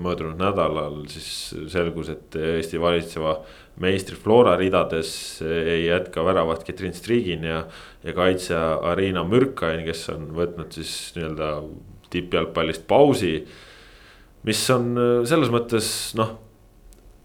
möödunud 0.01 0.41
nädalal 0.41 1.03
siis 1.09 1.31
selgus, 1.73 2.11
et 2.13 2.37
Eesti 2.37 2.81
valitseva 2.81 3.39
meistri 3.81 4.19
Flora 4.19 4.57
ridades 4.61 5.13
ei 5.45 5.87
jätka 5.87 6.25
väravat 6.27 6.65
Ketrin 6.67 6.97
Strigin 6.97 7.47
ja, 7.49 7.63
ja 8.05 8.17
kaitsja 8.17 8.61
Arina 8.91 9.25
Mürkain, 9.25 9.85
kes 9.87 10.09
on 10.13 10.29
võtnud 10.37 10.77
siis 10.77 11.15
nii-öelda 11.17 11.55
tippjalgpallist 12.13 12.85
pausi 12.91 13.35
mis 14.47 14.61
on 14.75 14.93
äh, 14.97 15.11
selles 15.29 15.51
mõttes 15.53 15.89
noh, 16.19 16.37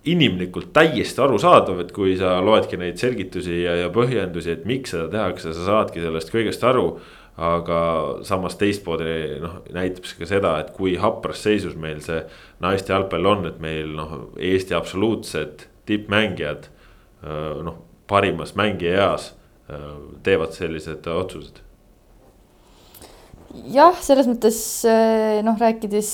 inimlikult 0.05 0.69
täiesti 0.75 1.21
arusaadav, 1.23 1.79
et 1.81 1.91
kui 1.95 2.13
sa 2.19 2.37
loedki 2.45 2.77
neid 2.77 2.99
selgitusi 3.01 3.63
ja, 3.63 3.73
ja 3.79 3.91
põhjendusi, 3.93 4.53
et 4.53 4.65
miks 4.69 4.93
seda 4.93 5.07
tehakse, 5.13 5.53
sa 5.55 5.69
saadki 5.71 6.03
sellest 6.03 6.33
kõigest 6.33 6.65
aru. 6.65 6.89
aga 7.35 7.77
samas 8.23 8.53
teistmoodi 8.55 9.39
noh, 9.43 9.57
näitab 9.75 10.05
see 10.07 10.21
ka 10.21 10.27
seda, 10.29 10.53
et 10.61 10.69
kui 10.71 10.93
hapras 10.95 11.41
seisus 11.43 11.73
meil 11.75 11.99
see 11.99 12.21
naiste 12.63 12.93
jalgpall 12.93 13.27
on, 13.27 13.43
et 13.49 13.57
meil 13.59 13.91
noh, 13.97 14.13
Eesti 14.39 14.77
absoluutsed 14.77 15.65
tippmängijad. 15.85 16.69
noh, 17.65 17.81
parimas 18.07 18.55
mängija 18.55 18.95
eas 19.01 19.33
teevad 20.23 20.55
sellised 20.55 21.07
otsused 21.11 21.64
jah, 23.73 23.97
selles 24.03 24.27
mõttes 24.29 24.57
eh, 24.89 25.41
noh, 25.45 25.57
rääkides 25.59 26.09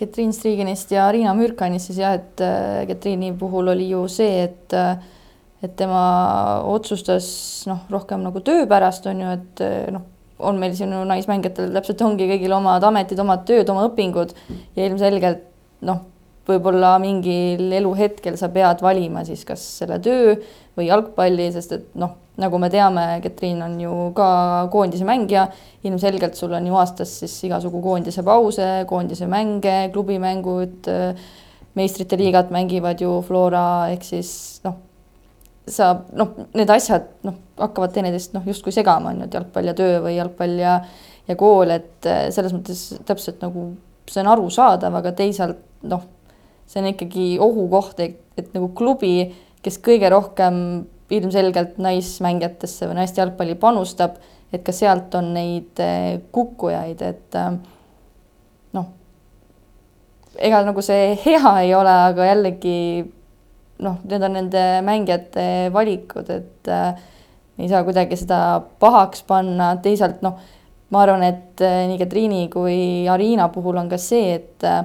Katriin 0.00 0.30
eh, 0.32 0.36
Striigenist 0.36 0.92
ja 0.94 1.08
Riina 1.12 1.32
Mürkanist, 1.36 1.90
siis 1.90 2.00
jah, 2.02 2.16
et 2.18 2.42
Katriini 2.90 3.32
eh, 3.32 3.38
puhul 3.38 3.72
oli 3.74 3.90
ju 3.92 4.04
see, 4.10 4.46
et 4.48 4.76
et 5.60 5.74
tema 5.76 6.62
otsustas 6.72 7.26
noh, 7.68 7.82
rohkem 7.92 8.22
nagu 8.24 8.40
töö 8.40 8.64
pärast 8.68 9.04
on 9.10 9.18
ju, 9.20 9.32
et 9.34 9.62
noh, 9.92 10.06
on 10.40 10.56
meil 10.56 10.72
siin 10.76 10.94
ju 10.94 11.02
naismängijatel 11.04 11.74
täpselt 11.74 12.00
ongi 12.06 12.30
kõigil 12.30 12.54
omad 12.56 12.84
ametid, 12.88 13.20
omad 13.20 13.44
tööd, 13.48 13.68
oma 13.68 13.84
õpingud 13.90 14.32
ja 14.78 14.86
ilmselgelt 14.88 15.44
noh, 15.84 16.00
võib-olla 16.50 16.96
mingil 17.02 17.70
eluhetkel 17.80 18.36
sa 18.40 18.50
pead 18.52 18.82
valima 18.84 19.24
siis 19.26 19.46
kas 19.48 19.62
selle 19.80 20.00
töö 20.02 20.34
või 20.78 20.90
jalgpalli, 20.90 21.50
sest 21.54 21.76
et 21.76 21.86
noh 22.00 22.18
nagu 22.40 22.58
me 22.60 22.70
teame, 22.72 23.04
Katriin 23.24 23.60
on 23.64 23.74
ju 23.80 23.94
ka 24.16 24.28
koondise 24.72 25.04
mängija, 25.04 25.46
ilmselgelt 25.86 26.38
sul 26.38 26.54
on 26.56 26.66
ju 26.66 26.76
aastas 26.80 27.18
siis 27.22 27.34
igasugu 27.48 27.82
koondise 27.84 28.24
pause, 28.26 28.68
koondise 28.88 29.28
mänge, 29.30 29.90
klubimängud, 29.94 30.88
meistrite 31.76 32.18
liigat 32.20 32.52
mängivad 32.54 33.02
ju 33.02 33.18
Flora, 33.26 33.90
ehk 33.92 34.06
siis 34.06 34.32
noh, 34.64 34.78
sa 35.70 35.92
noh, 36.16 36.32
need 36.56 36.72
asjad 36.72 37.10
noh, 37.26 37.36
hakkavad 37.60 37.92
teineteist 37.94 38.34
noh, 38.36 38.46
justkui 38.48 38.74
segama, 38.74 39.12
on 39.12 39.22
ju, 39.22 39.28
et 39.28 39.38
jalgpall 39.38 39.70
ja 39.70 39.76
töö 39.76 40.00
või 40.06 40.16
jalgpall 40.16 40.58
ja 40.62 40.80
ja 41.28 41.36
kool, 41.38 41.70
et 41.70 42.06
selles 42.34 42.50
mõttes 42.56 42.80
täpselt 43.06 43.42
nagu 43.44 43.68
see 44.10 44.22
on 44.24 44.32
arusaadav, 44.32 44.96
aga 44.98 45.12
teisalt 45.14 45.60
noh, 45.86 46.02
see 46.70 46.82
on 46.82 46.90
ikkagi 46.92 47.26
ohukoht, 47.42 48.00
et, 48.04 48.20
et 48.38 48.50
nagu 48.54 48.70
klubi, 48.78 49.30
kes 49.64 49.80
kõige 49.82 50.10
rohkem 50.12 50.60
ilmselgelt 51.10 51.80
naismängijatesse 51.82 52.86
või 52.86 53.00
naiste 53.00 53.20
jalgpalli 53.20 53.56
panustab, 53.58 54.20
et 54.54 54.62
ka 54.66 54.74
sealt 54.74 55.14
on 55.18 55.32
neid 55.34 55.82
eh, 55.82 56.20
kukkujaid, 56.34 57.02
et 57.02 57.38
eh, 57.38 57.48
noh, 58.78 58.92
ega 60.38 60.62
nagu 60.66 60.84
see 60.84 61.16
hea 61.24 61.56
ei 61.64 61.74
ole, 61.74 61.96
aga 62.12 62.30
jällegi 62.30 62.76
noh, 63.82 63.98
need 64.04 64.22
on 64.22 64.36
nende 64.36 64.64
mängijate 64.86 65.44
valikud, 65.74 66.30
et 66.30 66.70
äh, 66.70 67.02
ei 67.60 67.68
saa 67.68 67.82
kuidagi 67.84 68.18
seda 68.20 68.60
pahaks 68.80 69.24
panna, 69.28 69.72
teisalt 69.82 70.22
noh, 70.24 70.38
ma 70.92 71.04
arvan, 71.04 71.24
et 71.26 71.60
nii 71.60 71.98
Katriini 72.00 72.48
kui 72.52 73.08
Arina 73.10 73.48
puhul 73.52 73.78
on 73.80 73.90
ka 73.90 73.98
see, 74.00 74.34
et 74.36 74.66
äh, 74.68 74.84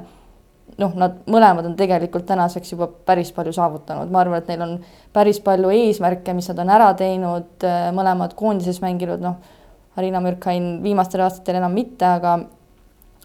noh, 0.82 0.96
nad 1.00 1.22
mõlemad 1.32 1.68
on 1.70 1.76
tegelikult 1.80 2.26
tänaseks 2.28 2.74
juba 2.74 2.88
päris 3.08 3.32
palju 3.36 3.54
saavutanud, 3.56 4.12
ma 4.12 4.22
arvan, 4.24 4.42
et 4.42 4.50
neil 4.52 4.64
on 4.66 4.74
päris 5.16 5.40
palju 5.44 5.72
eesmärke, 5.72 6.36
mis 6.36 6.50
nad 6.52 6.60
on 6.64 6.74
ära 6.76 6.90
teinud, 7.00 7.54
äh, 7.64 7.88
mõlemad 7.96 8.36
koondises 8.38 8.82
mänginud, 8.84 9.24
noh, 9.24 9.40
Harina 9.96 10.20
Mürkhain 10.20 10.84
viimastel 10.84 11.24
aastatel 11.24 11.62
enam 11.62 11.76
mitte, 11.76 12.06
aga 12.06 12.40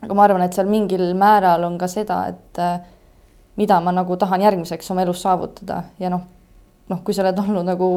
aga 0.01 0.17
ma 0.17 0.25
arvan, 0.25 0.45
et 0.47 0.57
seal 0.57 0.69
mingil 0.71 1.11
määral 1.19 1.65
on 1.67 1.77
ka 1.81 1.89
seda, 1.91 2.23
et 2.31 2.61
äh, 2.63 2.79
mida 3.61 3.81
ma 3.85 3.93
nagu 3.93 4.17
tahan 4.17 4.41
järgmiseks 4.47 4.91
oma 4.95 5.03
elus 5.05 5.23
saavutada. 5.25 5.83
Ja 6.01 6.11
noh, 6.13 6.23
noh, 6.89 7.03
kui 7.05 7.17
sa 7.17 7.25
oled 7.27 7.41
olnud 7.43 7.69
nagu 7.69 7.91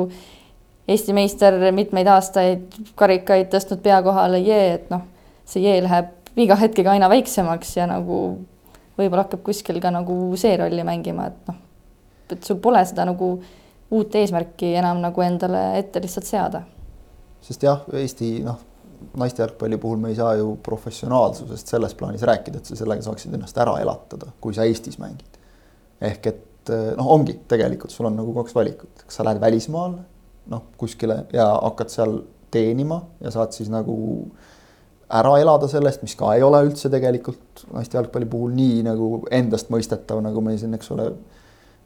Eesti 0.83 1.13
meister 1.15 1.55
mitmeid 1.71 2.09
aastaid, 2.11 2.73
karikaid 2.99 3.47
tõstnud 3.53 3.79
pea 3.85 4.01
kohale, 4.03 4.41
jee, 4.43 4.73
et 4.73 4.89
noh, 4.91 5.05
see 5.47 5.63
jee 5.63 5.77
läheb 5.79 6.09
iga 6.43 6.57
hetkega 6.59 6.91
aina 6.91 7.07
väiksemaks 7.07 7.77
ja 7.77 7.85
nagu 7.87 8.17
võib-olla 8.97 9.25
hakkab 9.25 9.43
kuskil 9.45 9.79
ka 9.81 9.91
nagu 9.93 10.15
see 10.39 10.55
rolli 10.59 10.85
mängima, 10.85 11.27
et 11.31 11.49
noh, 11.49 11.57
et 12.33 12.45
sul 12.45 12.59
pole 12.63 12.83
seda 12.87 13.05
nagu 13.09 13.33
uut 13.93 14.15
eesmärki 14.17 14.73
enam 14.79 15.01
nagu 15.03 15.25
endale 15.25 15.63
ette 15.79 16.01
lihtsalt 16.01 16.29
seada. 16.29 16.63
sest 17.43 17.65
jah, 17.65 17.83
Eesti 17.99 18.37
noh, 18.45 18.59
naiste 19.19 19.43
jalgpalli 19.43 19.77
puhul 19.77 19.99
me 19.99 20.13
ei 20.13 20.15
saa 20.15 20.35
ju 20.39 20.55
professionaalsusest 20.63 21.73
selles 21.73 21.93
plaanis 21.99 22.23
rääkida, 22.23 22.61
et 22.61 22.69
sa 22.69 22.77
sellega 22.79 23.03
saaksid 23.03 23.33
ennast 23.35 23.57
ära 23.59 23.75
elatada, 23.81 24.31
kui 24.41 24.55
sa 24.55 24.67
Eestis 24.69 24.99
mängid. 25.01 25.39
ehk 26.01 26.27
et 26.31 26.73
noh, 26.97 27.09
ongi 27.17 27.39
tegelikult 27.47 27.91
sul 27.91 28.07
on 28.07 28.15
nagu 28.15 28.33
kaks 28.39 28.55
valikut, 28.55 29.05
kas 29.05 29.19
sa 29.19 29.25
lähed 29.27 29.41
välismaale 29.41 30.05
noh, 30.53 30.63
kuskile 30.77 31.25
ja 31.33 31.49
hakkad 31.55 31.91
seal 31.91 32.21
teenima 32.51 33.01
ja 33.23 33.31
saad 33.31 33.55
siis 33.55 33.69
nagu 33.71 33.95
äh, 34.23 34.52
ära 35.13 35.33
elada 35.41 35.67
sellest, 35.69 36.01
mis 36.05 36.15
ka 36.17 36.33
ei 36.33 36.43
ole 36.45 36.63
üldse 36.65 36.89
tegelikult 36.91 37.65
naiste 37.73 37.97
jalgpalli 37.99 38.27
puhul 38.29 38.53
nii 38.57 38.81
nagu 38.87 39.09
endastmõistetav, 39.33 40.21
nagu 40.25 40.41
me 40.41 40.55
siin, 40.57 40.73
eks 40.77 40.93
ole, 40.95 41.09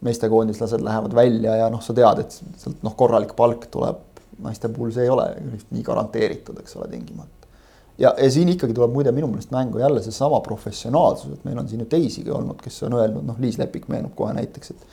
meestekoondislased 0.06 0.84
lähevad 0.86 1.16
välja 1.18 1.56
ja 1.64 1.72
noh, 1.74 1.82
sa 1.84 1.96
tead, 1.98 2.22
et 2.22 2.36
sealt 2.62 2.84
noh, 2.86 2.94
korralik 2.98 3.34
palk 3.38 3.66
tuleb, 3.74 4.04
naiste 4.46 4.70
puhul 4.70 4.94
see 4.94 5.08
ei 5.08 5.12
ole 5.12 5.26
nii 5.74 5.82
garanteeritud, 5.84 6.60
eks 6.62 6.78
ole, 6.78 6.88
tingimata. 6.92 7.50
ja, 7.98 8.14
ja 8.14 8.30
siin 8.32 8.54
ikkagi 8.54 8.76
tuleb 8.78 8.94
muide 8.94 9.12
minu 9.12 9.28
meelest 9.32 9.52
mängu 9.52 9.82
jälle 9.82 10.04
seesama 10.06 10.40
professionaalsus, 10.46 11.34
et 11.34 11.50
meil 11.50 11.58
on 11.58 11.70
siin 11.70 11.82
ju 11.82 11.90
teisigi 11.90 12.32
olnud, 12.32 12.62
kes 12.62 12.78
on 12.86 13.00
öelnud, 13.00 13.26
noh, 13.26 13.42
Liis 13.42 13.58
Lepik 13.58 13.90
meenub 13.90 14.14
kohe 14.16 14.38
näiteks, 14.38 14.72
et 14.72 14.88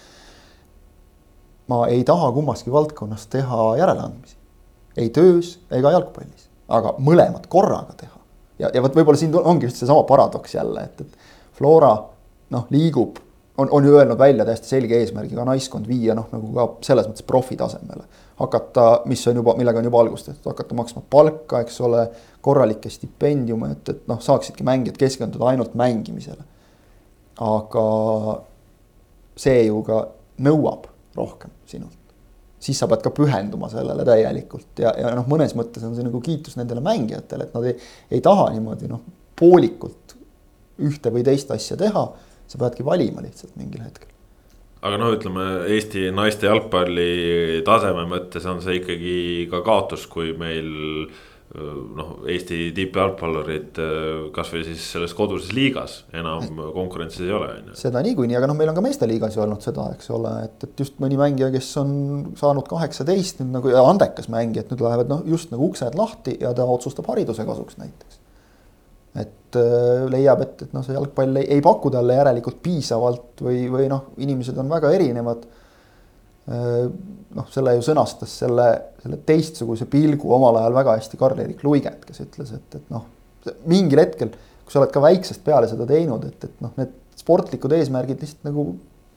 ma 1.68 1.85
ei 1.93 2.03
taha 2.05 2.32
kummaski 2.32 2.72
valdkonnas 2.72 3.28
teha 3.37 3.76
järeleandmisi, 3.82 4.37
ei 4.97 5.12
töös 5.12 5.59
ega 5.70 5.93
jalgpallis, 5.93 6.49
aga 6.72 6.97
mõlemad 6.97 7.45
korraga 7.53 7.93
teha 8.01 8.24
ja, 8.59 8.70
ja 8.74 8.82
vot 8.82 8.96
võib-olla 8.96 9.18
siin 9.20 9.34
ongi 9.40 9.68
just 9.68 9.82
seesama 9.82 10.05
paradoks 10.09 10.55
jälle, 10.55 10.88
et, 10.88 11.00
et 11.00 11.57
Flora 11.59 11.94
noh, 12.55 12.66
liigub, 12.70 13.18
on, 13.59 13.68
on 13.70 13.84
ju 13.86 13.96
öelnud 13.96 14.18
välja 14.18 14.44
täiesti 14.44 14.68
selge 14.68 14.98
eesmärgiga 14.98 15.44
naiskond 15.46 15.88
viia 15.88 16.14
noh, 16.18 16.28
nagu 16.32 16.52
ka 16.55 16.68
selles 16.86 17.09
mõttes 17.11 17.26
profi 17.26 17.57
tasemele. 17.57 18.07
hakata, 18.38 19.02
mis 19.07 19.26
on 19.30 19.36
juba, 19.38 19.55
millega 19.55 19.78
on 19.78 19.86
juba 19.86 20.00
algust 20.02 20.26
tehtud, 20.26 20.48
hakata 20.50 20.74
maksma 20.74 21.02
palka, 21.11 21.61
eks 21.62 21.80
ole, 21.86 22.09
korralikke 22.42 22.90
stipendiume, 22.90 23.70
et, 23.76 23.88
et 23.88 24.09
noh, 24.11 24.18
saaksidki 24.20 24.66
mängijad 24.66 24.98
keskenduda 24.98 25.52
ainult 25.52 25.74
mängimisele. 25.78 26.42
aga 27.40 27.84
see 29.36 29.64
ju 29.66 29.82
ka 29.86 30.05
nõuab 30.42 30.86
rohkem 31.16 31.50
sinult 31.66 32.03
siis 32.64 32.80
sa 32.80 32.88
pead 32.90 33.02
ka 33.04 33.12
pühenduma 33.14 33.68
sellele 33.72 34.06
täielikult 34.08 34.80
ja, 34.84 34.94
ja 34.98 35.12
noh, 35.16 35.26
mõnes 35.30 35.52
mõttes 35.58 35.84
on 35.84 35.94
see 35.96 36.06
nagu 36.06 36.20
kiitus 36.24 36.56
nendele 36.60 36.82
mängijatele, 36.84 37.48
et 37.48 37.56
nad 37.56 37.68
ei, 37.68 37.76
ei 38.16 38.24
taha 38.24 38.48
niimoodi 38.54 38.88
noh, 38.90 39.02
poolikult 39.38 40.16
ühte 40.84 41.12
või 41.14 41.24
teist 41.26 41.52
asja 41.54 41.78
teha. 41.78 42.08
sa 42.46 42.58
peadki 42.60 42.84
valima 42.84 43.22
lihtsalt 43.24 43.54
mingil 43.56 43.84
hetkel. 43.84 44.08
aga 44.84 44.98
noh, 45.00 45.12
ütleme 45.16 45.44
Eesti 45.74 46.10
naiste 46.12 46.46
jalgpalli 46.46 47.62
taseme 47.66 48.04
mõttes 48.08 48.44
on 48.50 48.60
see 48.64 48.80
ikkagi 48.80 49.14
ka 49.50 49.62
kaotus, 49.64 50.06
kui 50.06 50.32
meil 50.38 51.08
noh, 51.55 52.09
Eesti 52.30 52.72
tippjalgpallurid 52.74 53.78
kasvõi 54.34 54.64
siis 54.66 54.86
selles 54.94 55.14
koduses 55.14 55.52
liigas 55.55 56.00
enam 56.16 56.59
konkurentsis 56.74 57.22
ei 57.22 57.34
ole, 57.34 57.50
on 57.61 57.70
ju. 57.70 57.76
seda 57.78 58.02
niikuinii, 58.05 58.38
aga 58.38 58.48
noh, 58.50 58.59
meil 58.59 58.72
on 58.72 58.78
ka 58.78 58.82
meesteliigas 58.84 59.36
ju 59.36 59.44
olnud 59.44 59.62
seda, 59.62 59.86
eks 59.94 60.11
ole, 60.14 60.34
et, 60.48 60.66
et 60.66 60.82
just 60.82 60.98
mõni 61.02 61.18
mängija, 61.20 61.52
kes 61.55 61.70
on 61.82 61.94
saanud 62.40 62.66
kaheksateist 62.70 63.42
nüüd 63.42 63.55
nagu 63.55 63.70
ja 63.70 63.84
andekas 63.86 64.30
mängija, 64.32 64.64
et 64.64 64.74
nüüd 64.74 64.82
lähevad 64.82 65.12
noh, 65.12 65.24
just 65.30 65.55
nagu 65.55 65.70
uksed 65.70 65.98
lahti 65.98 66.38
ja 66.42 66.50
ta 66.57 66.66
otsustab 66.66 67.11
hariduse 67.12 67.46
kasuks 67.46 67.78
näiteks. 67.78 68.22
et 69.22 69.61
äh, 69.61 70.07
leiab, 70.11 70.42
et, 70.42 70.66
et 70.66 70.72
noh, 70.74 70.82
see 70.82 70.96
jalgpall 70.96 71.38
ei, 71.38 71.52
ei 71.55 71.62
paku 71.62 71.92
talle 71.94 72.18
järelikult 72.18 72.59
piisavalt 72.64 73.44
või, 73.46 73.68
või 73.70 73.86
noh, 73.92 74.11
inimesed 74.26 74.59
on 74.59 74.74
väga 74.74 74.90
erinevad 74.96 75.46
äh, 75.46 75.61
noh, 76.49 77.47
selle 77.53 77.76
ju 77.78 77.84
sõnastas 77.86 78.32
selle, 78.42 78.66
selle 79.03 79.20
teistsuguse 79.26 79.86
pilgu 79.90 80.32
omal 80.36 80.59
ajal 80.61 80.74
väga 80.76 80.97
hästi 80.99 81.20
Karl-Erik 81.20 81.62
Luiget, 81.64 82.03
kes 82.05 82.24
ütles, 82.26 82.53
et, 82.57 82.80
et 82.80 82.90
noh, 82.92 83.07
mingil 83.70 84.03
hetkel, 84.03 84.34
kui 84.64 84.72
sa 84.72 84.82
oled 84.82 84.92
ka 84.92 85.03
väiksest 85.05 85.45
peale 85.45 85.68
seda 85.70 85.86
teinud, 85.88 86.26
et, 86.28 86.49
et 86.49 86.61
noh, 86.64 86.74
need 86.80 86.92
sportlikud 87.16 87.72
eesmärgid 87.76 88.20
lihtsalt 88.20 88.51
nagu 88.51 88.68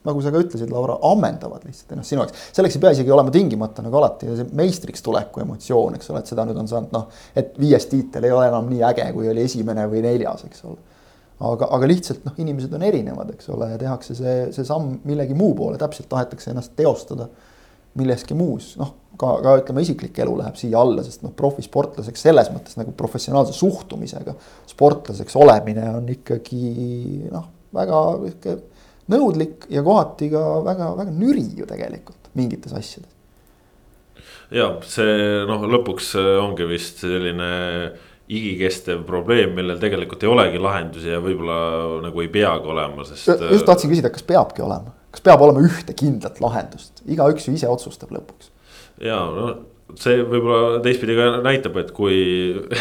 nagu 0.08 0.20
sa 0.22 0.30
ka 0.32 0.40
ütlesid, 0.40 0.70
Laura, 0.72 0.96
ammendavad 1.10 1.64
lihtsalt 1.66 1.92
ennast 1.92 2.12
sinu 2.12 2.22
jaoks. 2.22 2.44
selleks 2.56 2.76
ei 2.76 2.82
pea 2.82 2.92
isegi 2.94 3.12
olema 3.12 3.32
tingimata 3.34 3.82
nagu 3.84 3.98
alati 3.98 4.30
see 4.38 4.46
meistriks 4.56 5.02
tuleku 5.04 5.42
emotsioon, 5.42 5.98
eks 5.98 6.12
ole, 6.12 6.22
et 6.22 6.30
seda 6.30 6.46
nüüd 6.48 6.60
on 6.62 6.70
saanud 6.70 6.94
noh, 6.94 7.08
et 7.36 7.58
viies 7.60 7.88
tiitel 7.90 8.28
ei 8.28 8.34
ole 8.34 8.46
enam 8.48 8.70
nii 8.70 8.84
äge, 8.88 9.08
kui 9.16 9.28
oli 9.28 9.44
esimene 9.44 9.88
või 9.90 10.04
neljas, 10.06 10.46
eks 10.48 10.64
ole. 10.70 10.78
Aga, 11.38 11.68
aga 11.76 11.90
lihtsalt 11.90 12.24
noh, 12.26 12.34
inimesed 12.40 12.72
on 12.74 12.84
erinevad, 12.86 13.30
eks 13.34 13.50
ole, 13.54 13.70
ja 13.72 13.78
tehakse 13.80 14.16
see, 14.18 14.38
see 14.54 14.66
samm 14.66 14.96
millegi 15.08 15.36
muu 15.38 15.54
poole, 15.58 15.78
täpselt 15.80 16.08
tahetakse 16.10 16.52
ennast 16.52 16.74
teostada 16.78 17.28
milleski 17.98 18.36
muus, 18.38 18.72
noh, 18.78 18.94
ka, 19.18 19.34
ka 19.42 19.54
ütleme, 19.60 19.82
isiklik 19.82 20.18
elu 20.22 20.34
läheb 20.38 20.58
siia 20.58 20.80
alla, 20.80 21.02
sest 21.06 21.24
noh, 21.24 21.32
profisportlaseks 21.36 22.26
selles 22.28 22.50
mõttes 22.54 22.78
nagu 22.78 22.92
professionaalse 22.98 23.54
suhtumisega 23.56 24.34
sportlaseks 24.70 25.38
olemine 25.40 25.86
on 25.96 26.10
ikkagi 26.12 26.74
noh, 27.32 27.48
väga 27.74 28.02
niisugune 28.24 28.76
nõudlik 29.08 29.64
ja 29.72 29.80
kohati 29.84 30.28
ka 30.32 30.42
väga-väga 30.66 31.14
nüri 31.16 31.46
ju 31.56 31.66
tegelikult 31.68 32.28
mingites 32.36 32.74
asjades. 32.76 33.08
ja 34.52 34.68
see 34.84 35.46
noh, 35.48 35.64
lõpuks 35.72 36.12
ongi 36.44 36.68
vist 36.68 37.00
selline 37.04 37.48
igikestev 38.28 39.06
probleem, 39.08 39.54
millel 39.56 39.78
tegelikult 39.80 40.22
ei 40.24 40.28
olegi 40.28 40.60
lahendusi 40.60 41.08
ja 41.08 41.20
võib-olla 41.24 41.58
nagu 42.04 42.20
ei 42.24 42.28
peagi 42.32 42.68
olema, 42.68 43.06
sest. 43.08 43.30
just 43.48 43.64
tahtsin 43.68 43.92
küsida, 43.92 44.12
kas 44.12 44.26
peabki 44.28 44.64
olema, 44.64 44.92
kas 45.14 45.24
peab 45.24 45.42
olema 45.46 45.64
ühte 45.64 45.96
kindlat 45.96 46.42
lahendust, 46.44 47.00
igaüks 47.08 47.48
ju 47.48 47.56
ise 47.56 47.70
otsustab 47.72 48.12
lõpuks. 48.12 48.52
ja 49.04 49.22
no 49.32 49.48
see 49.96 50.20
võib-olla 50.20 50.82
teistpidi 50.84 51.16
ka 51.16 51.30
näitab, 51.44 51.78
et 51.80 51.92
kui 51.96 52.18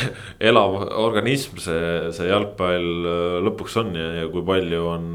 elav 0.51 0.75
organism 0.99 1.61
see, 1.63 2.11
see 2.15 2.27
jalgpall 2.27 3.07
lõpuks 3.47 3.79
on 3.79 3.95
ja, 3.95 4.09
ja 4.21 4.27
kui 4.33 4.43
palju 4.47 4.83
on, 4.91 5.09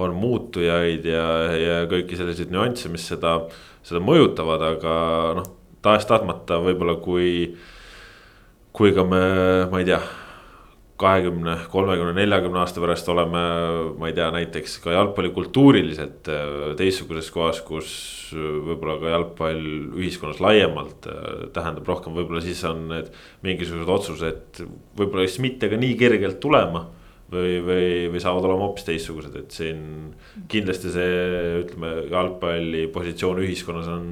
on 0.00 0.16
muutujaid 0.16 1.04
ja, 1.04 1.28
ja 1.60 1.78
kõiki 1.90 2.16
selliseid 2.16 2.52
nüansse, 2.54 2.88
mis 2.92 3.04
seda, 3.12 3.42
seda 3.84 4.00
mõjutavad, 4.00 4.64
aga 4.72 4.98
noh, 5.36 5.50
tahes-tahtmata 5.84 6.62
võib-olla 6.64 6.96
kui 7.04 7.28
kui 8.76 8.92
ka 8.92 9.04
me, 9.08 9.20
ma 9.70 9.80
ei 9.80 9.88
tea, 9.88 10.00
kahekümne, 11.00 11.56
kolmekümne, 11.72 12.12
neljakümne 12.16 12.60
aasta 12.62 12.80
pärast 12.80 13.08
oleme, 13.12 13.42
ma 14.00 14.08
ei 14.08 14.16
tea, 14.16 14.28
näiteks 14.32 14.78
ka 14.84 14.94
jalgpallikultuuriliselt 14.94 16.28
äh, 16.32 16.52
teistsuguses 16.78 17.28
kohas, 17.34 17.60
kus 17.64 17.90
võib-olla 18.34 18.96
ka 19.00 19.12
jalgpall 19.12 19.64
ühiskonnas 19.96 20.40
laiemalt 20.44 21.08
äh, 21.12 21.48
tähendab 21.56 21.88
rohkem, 21.88 22.16
võib-olla 22.16 22.44
siis 22.44 22.62
on 22.68 22.86
need 22.92 23.10
mingisugused 23.46 23.92
otsused 23.96 24.62
võib-olla 24.96 25.26
just 25.28 25.42
mitte 25.44 25.72
ka 25.72 25.80
nii 25.80 25.98
kergelt 26.00 26.40
tulema 26.42 26.86
või, 27.32 27.56
või, 27.64 27.86
või 28.12 28.20
saavad 28.22 28.44
olema 28.46 28.68
hoopis 28.68 28.86
teistsugused, 28.86 29.34
et 29.40 29.54
siin 29.54 29.80
kindlasti 30.50 30.92
see, 30.94 31.16
ütleme, 31.64 31.90
jalgpalli 32.12 32.84
positsioon 32.94 33.40
ühiskonnas 33.42 33.88
on, 33.90 34.06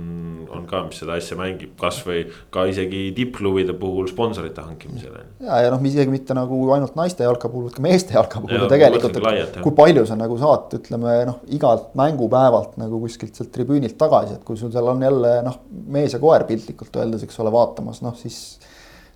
on 0.54 0.64
ka, 0.70 0.82
mis 0.88 0.98
seda 1.02 1.14
asja 1.18 1.38
mängib, 1.38 1.76
kasvõi 1.78 2.24
ka 2.54 2.66
isegi 2.70 3.04
tippklubide 3.14 3.76
puhul 3.78 4.10
sponsorite 4.10 4.64
hankimisel. 4.66 5.14
ja, 5.44 5.60
ja 5.62 5.70
noh, 5.74 5.86
isegi 5.86 6.10
mitte 6.10 6.34
nagu 6.36 6.58
ainult 6.74 6.98
naiste 6.98 7.26
jalka 7.26 7.50
puhul, 7.52 7.68
vaid 7.68 7.78
ka 7.78 7.86
meeste 7.86 8.18
jalka 8.18 8.42
puhul 8.42 8.66
ja, 8.66 8.70
tegelikult, 8.74 9.22
et 9.22 9.60
kui 9.62 9.78
palju 9.78 10.06
sa 10.10 10.18
nagu 10.18 10.38
saad, 10.42 10.74
ütleme 10.80 11.16
noh, 11.30 11.40
igalt 11.54 11.94
mängupäevalt 11.98 12.78
nagu 12.82 13.02
kuskilt 13.06 13.38
sealt 13.38 13.54
tribüünilt 13.54 13.98
tagasi, 14.00 14.40
et 14.40 14.46
kui 14.46 14.58
sul 14.58 14.74
seal 14.74 14.90
on 14.90 15.06
jälle 15.06 15.36
noh, 15.46 15.62
mees 15.94 16.16
ja 16.16 16.22
koer 16.22 16.48
piltlikult 16.50 16.98
öeldes, 16.98 17.22
eks 17.26 17.42
ole, 17.44 17.54
vaatamas, 17.54 18.02
noh 18.02 18.18
siis 18.18 18.42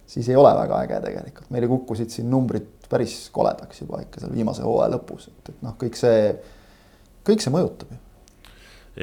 siis 0.09 0.29
ei 0.33 0.37
ole 0.41 0.49
väga 0.57 0.79
äge 0.87 0.99
tegelikult, 1.05 1.51
meil 1.53 1.67
kukkusid 1.69 2.13
siin 2.15 2.31
numbrid 2.33 2.78
päris 2.89 3.17
koledaks 3.35 3.83
juba 3.83 4.03
ikka 4.05 4.23
seal 4.23 4.35
viimase 4.35 4.65
hooaja 4.67 4.95
lõpus, 4.97 5.29
et, 5.29 5.53
et 5.53 5.63
noh, 5.67 5.77
kõik 5.81 5.99
see, 5.99 6.33
kõik 7.29 7.45
see 7.45 7.55
mõjutab 7.55 7.95
ju. 7.95 8.01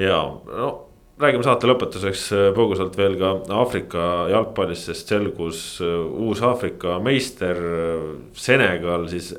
ja 0.08 0.20
no 0.50 0.74
räägime 1.22 1.46
saate 1.46 1.68
lõpetuseks 1.70 2.24
äh, 2.36 2.46
põgusalt 2.56 2.96
veel 3.00 3.18
ka 3.20 3.32
Aafrika 3.56 4.06
jalgpallist, 4.32 4.90
sest 4.90 5.12
selgus 5.14 5.64
äh, 5.84 5.98
uus 6.28 6.42
Aafrika 6.44 6.98
meister. 7.04 7.60
Äh, 7.60 8.08
Senegal 8.36 9.08
siis 9.12 9.32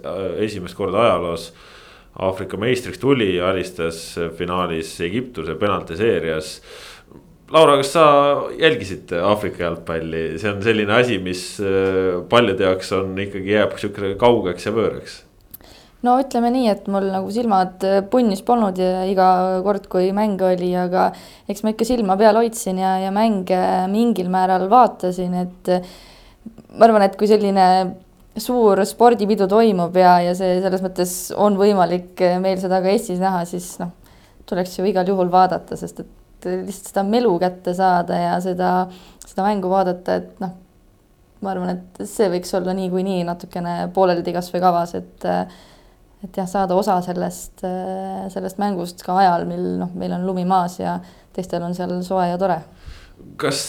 esimest 0.42 0.76
korda 0.78 1.04
ajaloos 1.04 1.50
Aafrika 2.26 2.56
meistriks 2.56 3.00
tuli, 3.02 3.34
alistas 3.44 3.98
finaalis 4.38 4.94
Egiptuse 5.04 5.54
penaltiseerias 5.60 6.54
Laura, 7.54 7.76
kas 7.78 7.92
sa 7.94 8.04
jälgisid 8.58 9.12
Aafrika 9.22 9.62
jalgpalli, 9.62 10.22
see 10.42 10.50
on 10.50 10.64
selline 10.64 10.96
asi, 10.96 11.20
mis 11.22 11.42
äh, 11.62 12.16
paljude 12.26 12.66
jaoks 12.66 12.90
on 12.96 13.12
ikkagi 13.22 13.52
jääb 13.54 13.76
sihuke 13.78 14.16
kaugeks 14.18 14.66
ja 14.66 14.72
võõraks? 14.74 15.20
no 16.02 16.16
ütleme 16.18 16.50
nii, 16.54 16.66
et 16.72 16.88
mul 16.90 17.06
nagu 17.12 17.30
silmad 17.34 17.86
äh, 17.86 18.00
punnis 18.10 18.42
polnud 18.46 18.82
iga 18.82 19.28
kord, 19.62 19.86
kui 19.92 20.10
mäng 20.16 20.42
oli, 20.42 20.72
aga 20.74 21.12
eks 21.46 21.62
ma 21.62 21.70
ikka 21.70 21.86
silma 21.86 22.18
peal 22.18 22.40
hoidsin 22.40 22.82
ja, 22.82 22.96
ja 23.04 23.14
mänge 23.14 23.62
mingil 23.94 24.26
määral 24.32 24.66
vaatasin, 24.72 25.38
et 25.46 25.72
ma 26.74 26.90
arvan, 26.90 27.06
et 27.06 27.14
kui 27.14 27.30
selline 27.30 27.70
suur 28.42 28.82
spordipidu 28.90 29.46
toimub 29.46 29.94
ja, 30.02 30.18
ja 30.26 30.34
see 30.34 30.58
selles 30.66 30.82
mõttes 30.82 31.16
on 31.38 31.54
võimalik 31.62 32.26
meil 32.42 32.58
seda 32.58 32.82
ka 32.82 32.90
Eestis 32.90 33.22
näha, 33.22 33.46
siis 33.46 33.76
noh, 33.78 33.94
tuleks 34.50 34.80
ju 34.80 34.90
igal 34.90 35.06
juhul 35.14 35.30
vaadata, 35.30 35.78
sest 35.78 36.02
et 36.02 36.15
lihtsalt 36.44 36.92
seda 36.92 37.04
melu 37.06 37.32
kätte 37.40 37.74
saada 37.74 38.18
ja 38.20 38.34
seda, 38.44 38.70
seda 39.24 39.46
mängu 39.46 39.70
vaadata, 39.72 40.18
et 40.20 40.42
noh, 40.42 40.52
ma 41.40 41.52
arvan, 41.52 41.72
et 41.76 42.02
see 42.08 42.28
võiks 42.32 42.52
olla 42.58 42.74
niikuinii 42.76 43.24
natukene 43.28 43.78
pooleldi 43.94 44.34
kasvõi 44.36 44.62
kavas, 44.64 44.94
et 44.98 45.30
et 46.24 46.38
jah, 46.40 46.46
saada 46.48 46.74
osa 46.74 46.96
sellest, 47.04 47.60
sellest 48.32 48.58
mängust 48.58 49.04
ka 49.04 49.18
ajal, 49.20 49.44
mil 49.46 49.66
noh, 49.82 49.92
meil 49.94 50.14
on 50.16 50.24
lumi 50.26 50.46
maas 50.48 50.78
ja 50.80 50.96
teistel 51.36 51.62
on 51.62 51.76
seal 51.76 51.92
soe 52.02 52.24
ja 52.30 52.38
tore 52.40 52.56
kas, 53.40 53.60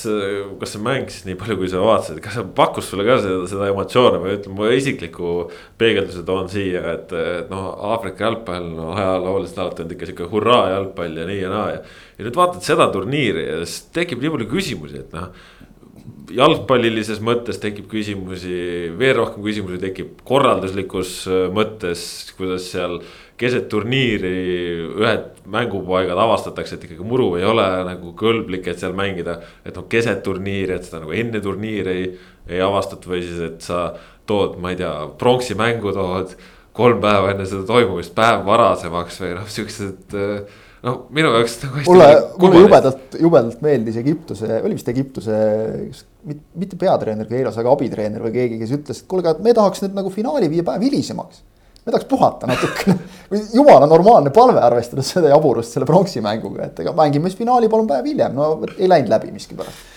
kas 0.59 0.73
see 0.73 0.81
mäng 0.83 1.09
siis 1.11 1.25
nii 1.27 1.37
palju, 1.39 1.57
kui 1.59 1.69
sa 1.71 1.81
vaatasid, 1.83 2.19
kas 2.23 2.37
see 2.37 2.45
pakkus 2.57 2.89
sulle 2.91 3.05
ka 3.07 3.17
seda, 3.23 3.47
seda 3.51 3.67
emotsioone 3.71 4.21
või 4.23 4.35
ütleme, 4.37 4.55
mu 4.57 4.69
isikliku 4.75 5.33
peegelduse 5.79 6.23
toon 6.27 6.49
siia, 6.51 6.83
et, 6.93 7.11
et 7.11 7.51
noh, 7.51 7.69
Aafrika 7.91 8.27
jalgpall 8.27 8.71
no, 8.77 8.91
ajalooliselt 8.95 9.61
alati 9.63 9.83
olnud 9.83 9.97
ikka 9.97 10.09
sihuke 10.09 10.31
hurraa 10.31 10.71
jalgpall 10.75 11.19
ja 11.21 11.27
nii 11.29 11.41
ja 11.41 11.51
naa 11.53 11.67
ja. 11.75 11.83
ja 12.17 12.27
nüüd 12.27 12.39
vaatad 12.39 12.65
seda 12.67 12.89
turniiri 12.93 13.45
ja 13.47 13.61
siis 13.63 13.91
tekib 13.95 14.23
nii 14.23 14.33
palju 14.35 14.49
küsimusi, 14.55 15.03
et 15.05 15.15
noh 15.15 15.31
jalgpallilises 16.31 17.21
mõttes 17.23 17.59
tekib 17.63 17.87
küsimusi, 17.91 18.57
veel 18.99 19.15
rohkem 19.15 19.43
küsimusi 19.45 19.79
tekib 19.81 20.21
korralduslikus 20.27 21.21
mõttes, 21.55 22.01
kuidas 22.37 22.67
seal 22.73 22.99
keset 23.37 23.67
turniiri 23.69 24.33
ühed 24.97 25.25
mängupaigad 25.53 26.17
avastatakse, 26.17 26.77
et 26.77 26.85
ikkagi 26.87 27.05
muru 27.05 27.31
ei 27.37 27.45
ole 27.45 27.65
nagu 27.85 28.13
kõlblik, 28.17 28.65
et 28.67 28.81
seal 28.81 28.95
mängida. 28.97 29.39
et 29.65 29.75
noh, 29.77 29.85
keset 29.89 30.23
turniiri, 30.25 30.77
et 30.77 30.87
seda 30.87 31.03
nagu 31.03 31.13
enne 31.13 31.41
turniiri 31.43 31.95
ei, 31.95 32.05
ei 32.49 32.61
avastatud 32.65 33.11
või 33.13 33.23
siis, 33.25 33.41
et 33.51 33.65
sa 33.65 33.81
tood, 34.27 34.57
ma 34.61 34.73
ei 34.73 34.79
tea, 34.79 34.93
pronksi 35.21 35.57
mängu 35.57 35.93
tood 35.95 36.33
kolm 36.77 37.01
päeva 37.01 37.33
enne 37.33 37.45
seda 37.49 37.65
toimumist 37.67 38.13
päev 38.17 38.45
varasemaks 38.45 39.21
või 39.21 39.35
noh, 39.37 39.45
siuksed 39.49 40.17
noh, 40.85 40.97
minu 41.13 41.33
jaoks 41.33 41.59
nagu. 41.63 41.83
mulle, 41.87 42.07
mulle 42.41 42.63
jubedalt, 42.63 43.19
jubedalt 43.21 43.61
meeldis 43.65 43.99
Egiptuse, 44.01 44.49
oli 44.63 44.77
vist 44.77 44.89
Egiptuse, 44.93 45.37
mitte 46.57 46.79
peatreener 46.79 47.29
Keiras, 47.29 47.57
aga 47.61 47.73
abitreener 47.73 48.25
või 48.25 48.33
keegi, 48.35 48.59
kes 48.61 48.73
ütles, 48.79 49.03
et 49.03 49.09
kuulge, 49.09 49.37
me 49.45 49.53
tahaks 49.57 49.85
nüüd 49.85 49.97
nagu 49.97 50.13
finaali 50.13 50.49
viia 50.51 50.65
päev 50.67 50.85
hilisemaks 50.89 51.45
me 51.87 51.93
tahaks 51.95 52.07
puhata 52.11 52.49
natukene 52.49 52.97
jumala 53.57 53.87
normaalne 53.87 54.31
palve, 54.35 54.59
arvestades 54.63 55.13
seda 55.15 55.31
jaburust 55.31 55.75
selle 55.75 55.87
pronksi 55.87 56.23
mänguga, 56.23 56.67
et 56.67 56.81
ega 56.83 56.93
mängime 56.97 57.31
siis 57.31 57.39
finaali 57.39 57.69
palun 57.71 57.87
päev 57.89 58.07
hiljem, 58.07 58.35
no 58.35 58.49
ei 58.75 58.89
läinud 58.91 59.11
läbi 59.13 59.31
miskipärast. 59.31 59.93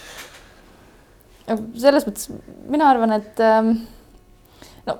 selles 1.82 2.06
mõttes 2.06 2.30
mina 2.70 2.92
arvan, 2.92 3.16
et 3.18 3.42
ähm, 3.42 3.72
no 4.86 4.96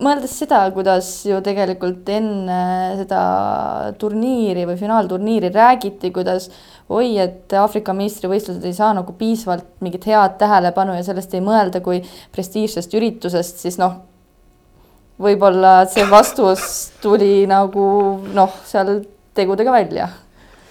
mõeldes 0.00 0.32
seda, 0.40 0.62
kuidas 0.72 1.08
ju 1.28 1.42
tegelikult 1.44 2.08
enne 2.12 2.58
seda 3.02 3.20
turniiri 4.00 4.66
või 4.68 4.80
finaalturniiri 4.80 5.52
räägiti, 5.52 6.12
kuidas 6.12 6.50
oi, 6.88 7.16
et 7.20 7.52
Aafrika 7.60 7.92
meistrivõistlused 7.96 8.64
ei 8.64 8.76
saa 8.76 8.92
nagu 8.96 9.12
piisavalt 9.16 9.68
mingit 9.84 10.08
head 10.08 10.36
tähelepanu 10.40 10.96
ja 10.96 11.04
sellest 11.06 11.36
ei 11.36 11.44
mõelda 11.44 11.84
kui 11.84 12.02
prestiižsest 12.32 12.96
üritusest, 12.96 13.64
siis 13.64 13.80
noh 13.80 14.00
võib-olla 15.22 15.80
see 15.90 16.04
vastus 16.10 16.66
tuli 17.02 17.46
nagu 17.48 17.86
noh, 18.36 18.60
seal 18.68 19.00
tegudega 19.36 19.72
välja. 19.72 20.10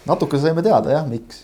natuke 0.05 0.39
saime 0.41 0.63
teada 0.65 0.93
jah, 0.93 1.05
miks, 1.09 1.41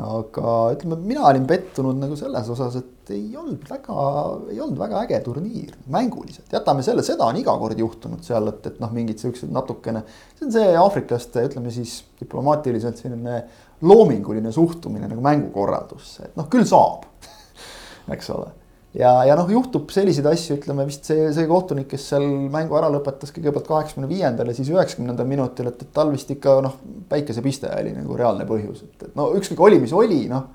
aga 0.00 0.54
ütleme, 0.74 0.98
mina 1.06 1.24
olin 1.28 1.46
pettunud 1.46 1.98
nagu 1.98 2.18
selles 2.18 2.50
osas, 2.50 2.76
et 2.80 3.14
ei 3.14 3.36
olnud 3.38 3.62
väga, 3.70 4.04
ei 4.50 4.60
olnud 4.62 4.78
väga 4.78 5.04
äge 5.06 5.20
turniir 5.26 5.74
mänguliselt, 5.90 6.50
jätame 6.52 6.84
selle, 6.86 7.04
seda 7.06 7.26
on 7.30 7.38
iga 7.38 7.54
kord 7.58 7.78
juhtunud 7.78 8.22
seal, 8.26 8.50
et, 8.52 8.66
et 8.66 8.78
noh, 8.82 8.92
mingid 8.94 9.22
siuksed 9.22 9.50
natukene. 9.54 10.04
see 10.38 10.46
on 10.46 10.54
see 10.54 10.70
aafriklaste, 10.78 11.46
ütleme 11.50 11.74
siis 11.74 12.00
diplomaatiliselt 12.22 13.02
selline 13.02 13.44
loominguline 13.86 14.52
suhtumine 14.54 15.10
nagu 15.10 15.22
mängukorraldusse, 15.24 16.30
et 16.30 16.40
noh, 16.40 16.50
küll 16.50 16.66
saab 16.68 17.06
eks 18.14 18.34
ole 18.34 18.50
ja, 18.96 19.10
ja 19.26 19.36
noh, 19.38 19.48
juhtub 19.52 19.90
selliseid 19.94 20.26
asju, 20.30 20.56
ütleme 20.58 20.86
vist 20.88 21.06
see, 21.08 21.28
see 21.34 21.48
kohtunik, 21.50 21.88
kes 21.92 22.08
seal 22.12 22.26
mängu 22.52 22.76
ära 22.78 22.90
lõpetas 22.92 23.32
kõigepealt 23.34 23.68
kaheksakümne 23.68 24.08
viiendal 24.10 24.50
ja 24.50 24.56
siis 24.56 24.70
üheksakümnendal 24.72 25.28
minutil, 25.30 25.70
et, 25.70 25.84
et 25.84 25.92
tal 25.94 26.10
vist 26.14 26.30
ikka 26.34 26.56
noh, 26.64 26.78
päikesepiste 27.10 27.70
oli 27.76 27.94
nagu 27.96 28.18
reaalne 28.18 28.46
põhjus, 28.48 28.82
et, 28.86 29.06
et 29.08 29.18
no 29.18 29.30
ükskõik 29.38 29.62
oli, 29.68 29.80
mis 29.82 29.94
oli, 29.96 30.24
noh. 30.30 30.48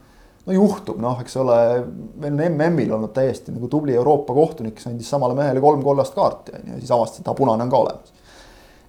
no 0.46 0.58
juhtub, 0.58 1.00
noh, 1.02 1.20
eks 1.24 1.38
ole, 1.42 1.60
meil 2.22 2.36
on 2.36 2.46
MM-il 2.52 2.96
olnud 2.98 3.16
täiesti 3.16 3.56
nagu 3.56 3.72
tubli 3.72 3.96
Euroopa 3.96 4.36
kohtunik, 4.36 4.78
kes 4.78 4.92
andis 4.92 5.10
samale 5.12 5.38
mehele 5.38 5.64
kolm 5.64 5.84
kollast 5.86 6.16
kaarti 6.18 6.58
on 6.60 6.72
ju 6.72 6.76
ja 6.76 6.84
siis 6.84 6.96
avastas, 6.96 7.24
et 7.24 7.32
ah, 7.32 7.38
punane 7.38 7.66
on 7.66 7.72
ka 7.72 7.84
olemas. 7.86 8.32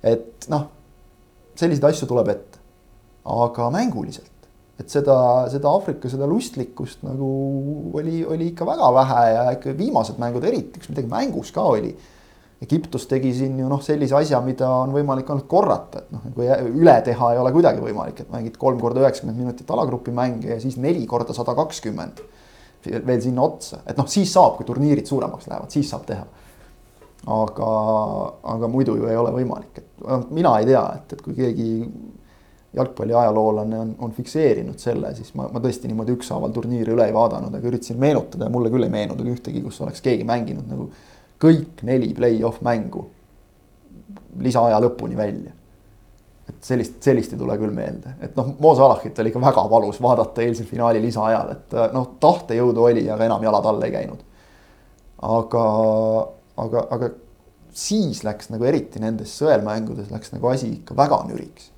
et 0.03 0.51
noh, 0.53 0.71
selliseid 1.57 1.93
asju 1.93 2.11
tuleb 2.11 2.35
ette, 2.35 2.65
aga 3.27 3.71
mänguliselt 3.75 4.36
et 4.77 4.93
seda, 4.93 5.16
seda 5.53 5.70
Aafrika, 5.72 6.11
seda 6.12 6.29
lustlikkust 6.29 7.05
nagu 7.07 7.31
oli, 7.97 8.20
oli 8.29 8.51
ikka 8.53 8.66
väga 8.68 8.91
vähe 8.99 9.22
ja 9.33 9.47
ikka 9.57 9.72
viimased 9.79 10.20
mängud 10.20 10.45
eriti, 10.45 10.83
kus 10.83 10.93
midagi 10.93 11.11
mängus 11.12 11.53
ka 11.55 11.64
oli. 11.72 11.95
Egiptus 12.62 13.05
tegi 13.09 13.35
siin 13.37 13.59
ju 13.61 13.66
noh, 13.68 13.83
sellise 13.85 14.16
asja, 14.16 14.39
mida 14.45 14.68
on 14.79 14.95
võimalik 14.95 15.29
ainult 15.29 15.45
korrata, 15.49 16.01
et 16.01 16.12
noh, 16.14 16.22
nagu 16.24 16.70
üle 16.81 16.95
teha 17.05 17.35
ei 17.35 17.41
ole 17.41 17.53
kuidagi 17.53 17.83
võimalik, 17.85 18.22
et 18.24 18.31
mängid 18.33 18.57
kolm 18.61 18.81
korda 18.81 19.03
üheksakümmend 19.05 19.43
minutit 19.43 19.72
alagrupi 19.72 20.14
mänge 20.16 20.55
ja 20.55 20.57
siis 20.62 20.79
neli 20.81 21.05
korda 21.09 21.37
sada 21.37 21.53
kakskümmend 21.57 22.22
veel 22.87 23.20
sinna 23.20 23.45
otsa, 23.45 23.83
et 23.85 23.99
noh, 23.99 24.09
siis 24.09 24.33
saab, 24.33 24.57
kui 24.57 24.68
turniirid 24.68 25.09
suuremaks 25.09 25.49
lähevad, 25.51 25.72
siis 25.74 25.89
saab 25.91 26.05
teha. 26.09 26.27
aga, 27.27 27.70
aga 28.55 28.68
muidu 28.70 28.95
ju 28.97 29.09
ei 29.11 29.16
ole 29.18 29.33
võimalik, 29.35 29.81
et 29.81 30.31
mina 30.31 30.53
ei 30.61 30.68
tea, 30.68 30.85
et, 30.97 31.12
et 31.16 31.22
kui 31.24 31.35
keegi 31.35 31.70
jalgpalli 32.77 33.14
ajaloolane 33.14 33.79
on, 33.79 33.93
on 33.99 34.12
fikseerinud 34.12 34.79
selle, 34.79 35.14
siis 35.16 35.33
ma, 35.35 35.49
ma 35.53 35.61
tõesti 35.64 35.89
niimoodi 35.89 36.12
ükshaaval 36.16 36.53
turniiri 36.53 36.93
üle 36.93 37.07
ei 37.09 37.14
vaadanud, 37.16 37.55
aga 37.57 37.68
üritasin 37.70 37.99
meenutada 38.01 38.49
ja 38.49 38.53
mulle 38.53 38.70
küll 38.72 38.85
ei 38.85 38.93
meenunud 38.93 39.29
ühtegi, 39.33 39.62
kus 39.64 39.81
oleks 39.85 40.03
keegi 40.05 40.27
mänginud 40.29 40.68
nagu 40.68 40.91
kõik 41.43 41.85
neli 41.89 42.12
play-off 42.16 42.61
mängu 42.64 43.07
lisaaja 44.45 44.81
lõpuni 44.85 45.16
välja. 45.16 45.53
et 46.47 46.62
sellist, 46.62 47.01
sellist 47.03 47.33
ei 47.35 47.39
tule 47.41 47.57
küll 47.59 47.72
meelde, 47.74 48.12
et 48.22 48.37
noh, 48.39 48.53
Mo 48.62 48.70
Salahit 48.79 49.18
oli 49.18 49.33
ikka 49.33 49.41
väga 49.43 49.64
valus 49.70 49.97
vaadata 50.03 50.45
eilsel 50.45 50.68
finaali 50.68 51.01
lisaajal, 51.03 51.49
et 51.57 51.72
noh, 51.91 52.12
tahtejõudu 52.22 52.85
oli, 52.87 53.03
aga 53.11 53.27
enam 53.27 53.43
jalad 53.43 53.66
all 53.66 53.83
ei 53.83 53.91
käinud. 53.91 54.20
aga, 55.27 55.64
aga, 56.62 56.85
aga 56.95 57.11
siis 57.72 58.22
läks 58.24 58.53
nagu 58.53 58.68
eriti 58.68 59.03
nendes 59.03 59.33
sõelmängudes 59.41 60.12
läks 60.12 60.37
nagu 60.37 60.53
asi 60.53 60.70
ikka 60.77 60.95
väga 60.97 61.24
nüriks 61.27 61.72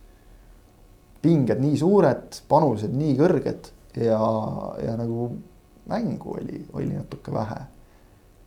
pinged 1.22 1.60
nii 1.62 1.78
suured, 1.80 2.42
panused 2.48 2.92
nii 2.94 3.16
kõrged 3.18 3.70
ja, 3.98 4.20
ja 4.84 4.94
nagu 4.98 5.30
mängu 5.88 6.36
oli, 6.36 6.62
oli 6.72 6.92
natuke 6.92 7.32
vähe. 7.34 7.60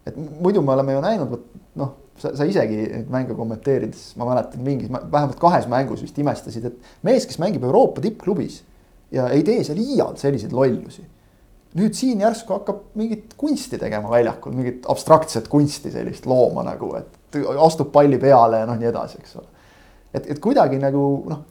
et 0.05 0.15
muidu 0.17 0.61
me 0.61 0.73
oleme 0.73 0.93
ju 0.93 1.01
näinud, 1.01 1.29
vot 1.29 1.43
noh, 1.77 1.93
sa, 2.17 2.31
sa 2.37 2.45
isegi 2.47 2.77
neid 2.89 3.09
mänge 3.13 3.35
kommenteerides, 3.37 4.11
ma 4.19 4.27
mäletan 4.29 4.63
mingis, 4.65 4.89
vähemalt 4.89 5.39
kahes 5.41 5.67
mängus 5.69 6.01
vist 6.05 6.17
imestasid, 6.21 6.67
et 6.69 7.05
mees, 7.05 7.27
kes 7.29 7.39
mängib 7.41 7.65
Euroopa 7.67 8.01
tippklubis 8.03 8.61
ja 9.13 9.27
ei 9.33 9.43
tee 9.47 9.63
seal 9.67 9.81
iial 9.81 10.17
selliseid 10.19 10.53
lollusi. 10.55 11.05
nüüd 11.71 11.95
siin 11.95 12.19
järsku 12.19 12.51
hakkab 12.51 12.79
mingit 12.99 13.33
kunsti 13.39 13.77
tegema 13.79 14.09
väljakul, 14.11 14.51
mingit 14.51 14.87
abstraktset 14.91 15.47
kunsti 15.47 15.91
sellist 15.91 16.25
looma 16.27 16.65
nagu, 16.67 16.89
et 16.99 17.37
astub 17.63 17.93
palli 17.93 18.17
peale 18.19 18.59
ja 18.59 18.67
noh, 18.67 18.75
nii 18.79 18.89
edasi, 18.89 19.21
eks 19.21 19.37
ole. 19.39 19.47
et, 20.13 20.27
et 20.33 20.41
kuidagi 20.43 20.81
nagu 20.81 21.05
noh, 21.31 21.45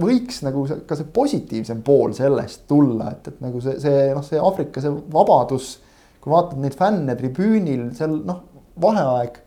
võiks 0.00 0.40
nagu 0.46 0.64
see, 0.68 0.82
ka 0.88 0.96
see 0.98 1.08
positiivsem 1.14 1.82
pool 1.86 2.14
sellest 2.16 2.66
tulla, 2.70 3.12
et, 3.14 3.30
et 3.32 3.44
nagu 3.44 3.60
see, 3.64 3.76
see 3.82 4.10
noh, 4.16 4.24
see 4.26 4.40
Aafrika, 4.40 4.82
see 4.82 4.92
vabadus. 5.12 5.78
kui 6.20 6.32
vaatad 6.34 6.60
neid 6.60 6.76
fänne 6.76 7.14
tribüünil 7.16 7.86
seal 7.96 8.18
noh, 8.28 8.42
vaheaeg. 8.80 9.40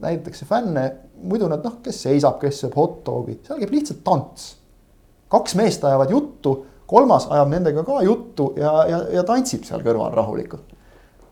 näidatakse 0.00 0.46
fänne, 0.48 0.84
muidu 1.22 1.48
nad 1.48 1.64
noh, 1.64 1.76
kes 1.84 2.00
seisab, 2.06 2.40
kes 2.40 2.62
sööb 2.62 2.74
hot 2.78 3.02
dogi, 3.06 3.38
seal 3.46 3.60
käib 3.60 3.74
lihtsalt 3.74 4.02
tants. 4.04 4.56
kaks 5.30 5.54
meest 5.60 5.84
ajavad 5.84 6.10
juttu, 6.10 6.56
kolmas 6.90 7.28
ajab 7.30 7.52
nendega 7.52 7.84
ka 7.86 8.00
juttu 8.02 8.52
ja, 8.58 8.72
ja, 8.90 9.00
ja 9.20 9.24
tantsib 9.26 9.66
seal 9.68 9.84
kõrval 9.86 10.14
rahulikult. 10.16 10.72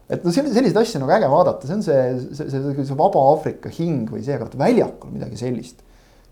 et 0.08 0.22
no 0.24 0.32
selliseid 0.32 0.76
asju 0.76 1.02
nagu 1.02 1.16
äge 1.16 1.32
vaadata, 1.32 1.66
see 1.66 1.80
on 1.80 1.82
see, 1.82 2.04
see, 2.28 2.46
see, 2.52 2.62
see, 2.68 2.84
see 2.92 3.00
vaba 3.00 3.24
Aafrika 3.32 3.72
hing 3.72 4.12
või 4.12 4.22
see, 4.24 4.36
aga 4.38 4.52
väljakul 4.56 5.16
midagi 5.16 5.40
sellist 5.40 5.82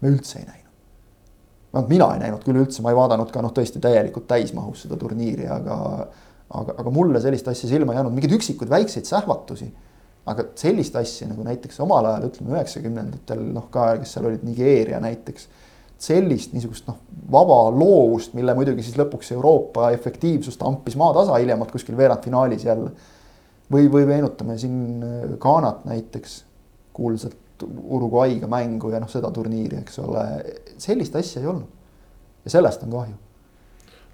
me 0.01 0.12
üldse 0.12 0.39
ei 0.39 0.47
näinud 0.47 0.66
vähemalt 1.77 1.93
mina 1.93 2.12
ei 2.14 2.22
näinud 2.24 2.45
küll 2.45 2.62
üldse, 2.62 2.83
ma 2.83 2.93
ei 2.93 2.97
vaadanud 2.99 3.33
ka 3.33 3.43
noh, 3.45 3.53
tõesti 3.55 3.83
täielikult 3.83 4.27
täismahus 4.31 4.87
seda 4.87 4.97
turniiri, 5.01 5.47
aga 5.53 5.77
aga, 6.55 6.77
aga 6.79 6.93
mulle 6.95 7.20
sellist 7.22 7.49
asja 7.51 7.68
silma 7.70 7.93
ei 7.95 8.01
jäänud, 8.01 8.14
mingeid 8.14 8.37
üksikuid 8.39 8.70
väikseid 8.70 9.09
sähvatusi. 9.09 9.72
aga 10.27 10.43
sellist 10.59 10.97
asja 10.99 11.29
nagu 11.31 11.45
näiteks 11.47 11.77
omal 11.85 12.07
ajal 12.09 12.24
ütleme 12.27 12.57
üheksakümnendatel 12.57 13.45
noh, 13.55 13.68
ka 13.70 13.93
kes 14.01 14.16
seal 14.16 14.24
olid 14.27 14.43
Nigeeria 14.47 15.01
näiteks. 15.01 15.49
sellist 15.99 16.53
niisugust 16.53 16.89
noh, 16.91 16.99
vaba 17.33 17.70
loovust, 17.70 18.35
mille 18.35 18.55
muidugi 18.55 18.83
siis 18.85 18.99
lõpuks 18.99 19.33
Euroopa 19.33 19.91
efektiivsus 19.97 20.59
tampis 20.61 20.97
maatasa 20.97 21.39
hiljemalt 21.39 21.72
kuskil 21.72 21.97
veerandfinaalis 21.97 22.64
jälle. 22.64 22.91
või, 23.72 23.91
või 23.91 24.07
meenutame 24.07 24.59
siin 24.59 25.05
Ghanat 25.41 25.85
näiteks 25.85 26.45
kuulsat 26.93 27.37
Uruguay'ga 27.65 28.51
mängu 28.51 28.91
ja 28.93 29.01
noh, 29.01 29.11
seda 29.11 29.31
turniiri, 29.35 29.81
eks 29.85 30.01
ole, 30.03 30.27
sellist 30.83 31.17
asja 31.17 31.43
ei 31.43 31.49
olnud. 31.53 31.71
ja 32.45 32.53
sellest 32.59 32.85
on 32.85 32.93
kahju 32.93 33.17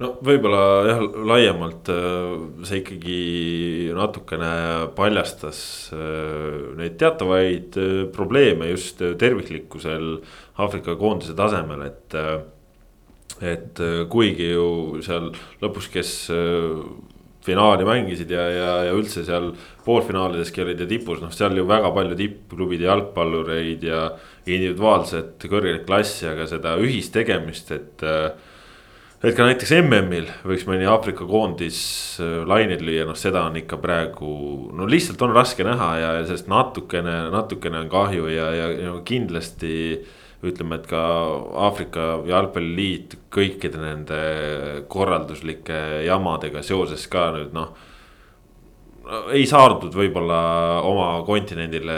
no 0.03 0.12
võib-olla 0.24 0.62
jah, 0.86 1.03
laiemalt 1.30 1.90
äh, 1.93 2.32
see 2.66 2.80
ikkagi 2.82 3.18
natukene 3.97 4.53
paljastas 4.97 5.61
äh, 5.95 6.72
neid 6.78 6.99
teatavaid 7.01 7.78
äh, 7.80 7.93
probleeme 8.14 8.72
just 8.72 9.03
terviklikkusel 9.03 10.16
Aafrika 10.62 10.97
koondise 11.01 11.36
tasemel, 11.38 11.86
et. 11.88 12.18
et 13.43 13.80
kuigi 14.12 14.51
ju 14.53 14.66
seal 15.03 15.30
lõpus, 15.62 15.88
kes 15.90 16.11
finaali 17.43 17.86
mängisid 17.86 18.30
ja, 18.30 18.45
ja, 18.51 18.70
ja 18.86 18.95
üldse 18.95 19.24
seal 19.26 19.51
poolfinaalideski 19.86 20.62
olid 20.62 20.80
ja 20.82 20.86
tipus, 20.90 21.20
noh, 21.22 21.32
seal 21.34 21.57
ju 21.59 21.66
väga 21.68 21.90
palju 21.95 22.18
tippklubide 22.18 22.86
jalgpallureid 22.86 23.84
ja 23.86 24.07
individuaalset 24.47 25.43
kõrget 25.51 25.84
klassi, 25.88 26.26
aga 26.30 26.47
seda 26.51 26.76
ühistegemist, 26.82 27.74
et. 27.74 28.07
et 29.22 29.36
ka 29.36 29.45
näiteks 29.47 29.70
MM-il 29.76 30.30
võiks 30.47 30.64
mõni 30.66 30.86
Aafrika 30.90 31.26
koondis 31.30 31.76
äh, 32.22 32.40
laineid 32.49 32.82
lüüa, 32.82 33.05
noh, 33.07 33.18
seda 33.18 33.45
on 33.47 33.59
ikka 33.61 33.78
praegu, 33.82 34.32
no 34.74 34.88
lihtsalt 34.90 35.22
on 35.22 35.34
raske 35.36 35.66
näha 35.66 35.93
ja, 36.01 36.09
ja 36.18 36.24
sellest 36.26 36.51
natukene, 36.51 37.28
natukene 37.34 37.84
on 37.84 37.93
kahju 37.93 38.26
ja, 38.32 38.49
ja, 38.57 38.72
ja 38.88 38.97
kindlasti 39.07 39.76
ütleme, 40.43 40.80
et 40.80 40.88
ka 40.90 41.01
Aafrika 41.68 42.09
Jalgpalliliit 42.26 43.16
kõikide 43.32 43.78
nende 43.82 44.20
korralduslike 44.90 46.03
jamadega 46.07 46.64
seoses 46.66 47.07
ka 47.11 47.30
nüüd 47.36 47.55
noh 47.57 47.72
ei 49.34 49.43
saadud 49.49 49.93
võib-olla 49.97 50.38
oma 50.86 51.07
kontinendile 51.26 51.97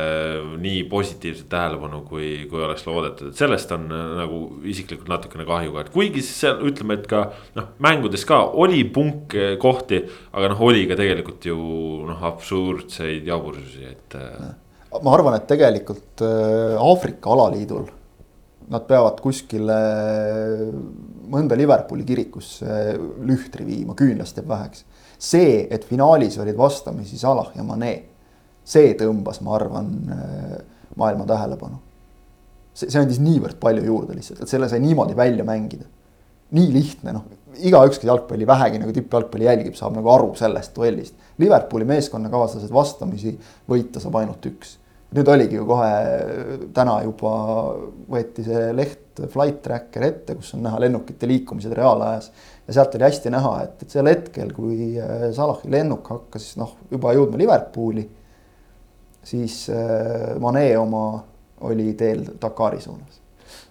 nii 0.60 0.84
positiivset 0.88 1.48
tähelepanu, 1.52 2.00
kui, 2.08 2.46
kui 2.50 2.62
oleks 2.64 2.86
loodetud, 2.88 3.30
et 3.30 3.40
sellest 3.40 3.72
on 3.76 3.86
nagu 3.90 4.40
isiklikult 4.70 5.10
natukene 5.12 5.46
kahju 5.48 5.74
ka, 5.74 5.84
et 5.84 5.92
kuigi 5.94 6.24
seal 6.24 6.62
ütleme, 6.64 6.98
et 6.98 7.08
ka 7.10 7.26
noh, 7.58 7.70
mängudes 7.84 8.24
ka 8.28 8.40
oli 8.64 8.82
punkkohti, 8.94 10.00
aga 10.32 10.52
noh, 10.54 10.64
oli 10.64 10.86
ka 10.90 10.98
tegelikult 11.00 11.44
ju 11.50 11.58
noh, 12.08 12.24
absurdseid 12.30 13.28
jabursusi, 13.28 13.84
et. 13.92 14.18
ma 14.94 15.14
arvan, 15.14 15.36
et 15.36 15.46
tegelikult 15.50 16.24
äh, 16.24 16.80
Aafrika 16.80 17.34
alaliidul 17.36 17.84
nad 18.72 18.84
peavad 18.88 19.20
kuskile 19.22 19.76
mõnda 21.30 21.56
Liverpooli 21.58 22.04
kirikusse 22.06 22.94
lühtri 23.26 23.66
viima, 23.66 23.96
küünlast 23.98 24.38
jääb 24.38 24.48
väheks. 24.48 24.84
see, 25.18 25.66
et 25.70 25.84
finaalis 25.84 26.38
olid 26.38 26.56
vastamisi 26.56 27.18
Salah 27.18 27.52
ja 27.56 27.64
Mane, 27.64 27.94
see 28.64 28.92
tõmbas, 28.98 29.40
ma 29.44 29.54
arvan, 29.56 29.90
maailma 30.96 31.26
tähelepanu. 31.28 31.80
see, 32.74 32.90
see 32.90 33.00
andis 33.00 33.20
niivõrd 33.20 33.60
palju 33.60 33.84
juurde 33.84 34.16
lihtsalt, 34.16 34.42
et 34.42 34.48
selle 34.48 34.68
sai 34.68 34.80
niimoodi 34.80 35.16
välja 35.16 35.44
mängida. 35.44 35.84
nii 36.54 36.70
lihtne, 36.72 37.12
noh, 37.12 37.24
igaüks, 37.56 37.98
kes 37.98 38.08
jalgpalli 38.08 38.46
vähegi 38.46 38.78
nagu 38.78 38.92
tippjalgpalli 38.94 39.48
jälgib, 39.48 39.74
saab 39.74 39.96
nagu 39.96 40.10
aru 40.12 40.34
sellest 40.38 40.74
duellist. 40.76 41.14
Liverpooli 41.38 41.84
meeskonnakaaslased 41.88 42.72
vastamisi 42.72 43.34
võita 43.70 44.00
saab 44.02 44.20
ainult 44.20 44.46
üks 44.46 44.78
nüüd 45.14 45.30
oligi 45.30 45.58
ju 45.58 45.64
kohe 45.68 45.90
täna 46.74 46.98
juba 47.04 47.32
võeti 48.10 48.44
see 48.46 48.70
leht 48.74 49.00
Flight 49.30 49.60
Tracker 49.62 50.02
ette, 50.08 50.34
kus 50.34 50.50
on 50.56 50.64
näha 50.66 50.80
lennukite 50.82 51.28
liikumised 51.30 51.72
reaalajas. 51.76 52.32
ja 52.66 52.74
sealt 52.74 52.94
oli 52.98 53.06
hästi 53.06 53.30
näha, 53.30 53.52
et, 53.62 53.82
et 53.84 53.94
sel 53.94 54.10
hetkel, 54.10 54.50
kui 54.56 54.94
äh, 54.98 55.28
Salahi 55.36 55.70
lennuk 55.70 56.10
hakkas 56.10 56.54
noh, 56.58 56.74
juba 56.90 57.14
jõudma 57.14 57.38
Liverpooli. 57.38 58.08
siis 59.22 59.68
äh, 59.70 60.34
Mane 60.40 60.66
oma 60.78 61.04
oli 61.60 61.92
teel 61.94 62.24
Dakari 62.42 62.80
suunas. 62.82 63.22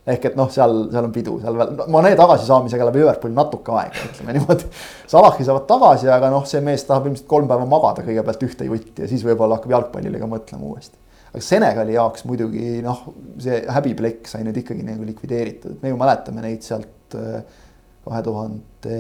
ehk 0.08 0.32
et 0.32 0.40
noh, 0.40 0.48
seal, 0.52 0.88
seal 0.96 1.12
on 1.12 1.12
pidu, 1.12 1.38
seal 1.44 1.60
veel, 1.60 1.76
Mane 1.92 2.16
tagasisaamisega 2.16 2.88
läheb 2.88 3.04
Liverpooli 3.04 3.36
natuke 3.36 3.76
aega, 3.84 4.08
ütleme 4.14 4.40
niimoodi. 4.40 4.72
Salahi 5.12 5.44
saavad 5.44 5.68
tagasi, 5.68 6.08
aga 6.08 6.32
noh, 6.32 6.48
see 6.48 6.64
mees 6.64 6.88
tahab 6.88 7.12
ilmselt 7.12 7.28
kolm 7.28 7.52
päeva 7.52 7.68
magada 7.68 8.08
kõigepealt 8.08 8.48
ühte 8.48 8.72
jutti 8.72 9.04
ja 9.04 9.12
siis 9.12 9.28
võib-olla 9.28 9.60
hakkab 9.60 9.76
jalgpallile 9.76 10.24
ka 10.24 10.36
mõtlema 10.38 10.72
uuesti 10.72 11.03
aga 11.34 11.42
Senegali 11.42 11.96
jaoks 11.98 12.28
muidugi 12.30 12.80
noh, 12.86 13.08
see 13.42 13.64
häbiplekk 13.74 14.30
sai 14.30 14.44
nüüd 14.46 14.60
ikkagi 14.62 14.86
nagu 14.86 15.06
likvideeritud, 15.08 15.80
me 15.82 15.90
ju 15.90 15.98
mäletame 15.98 16.44
neid 16.46 16.62
sealt 16.66 17.18
äh, 17.18 17.42
kahe 18.06 18.22
tuhande 18.26 19.00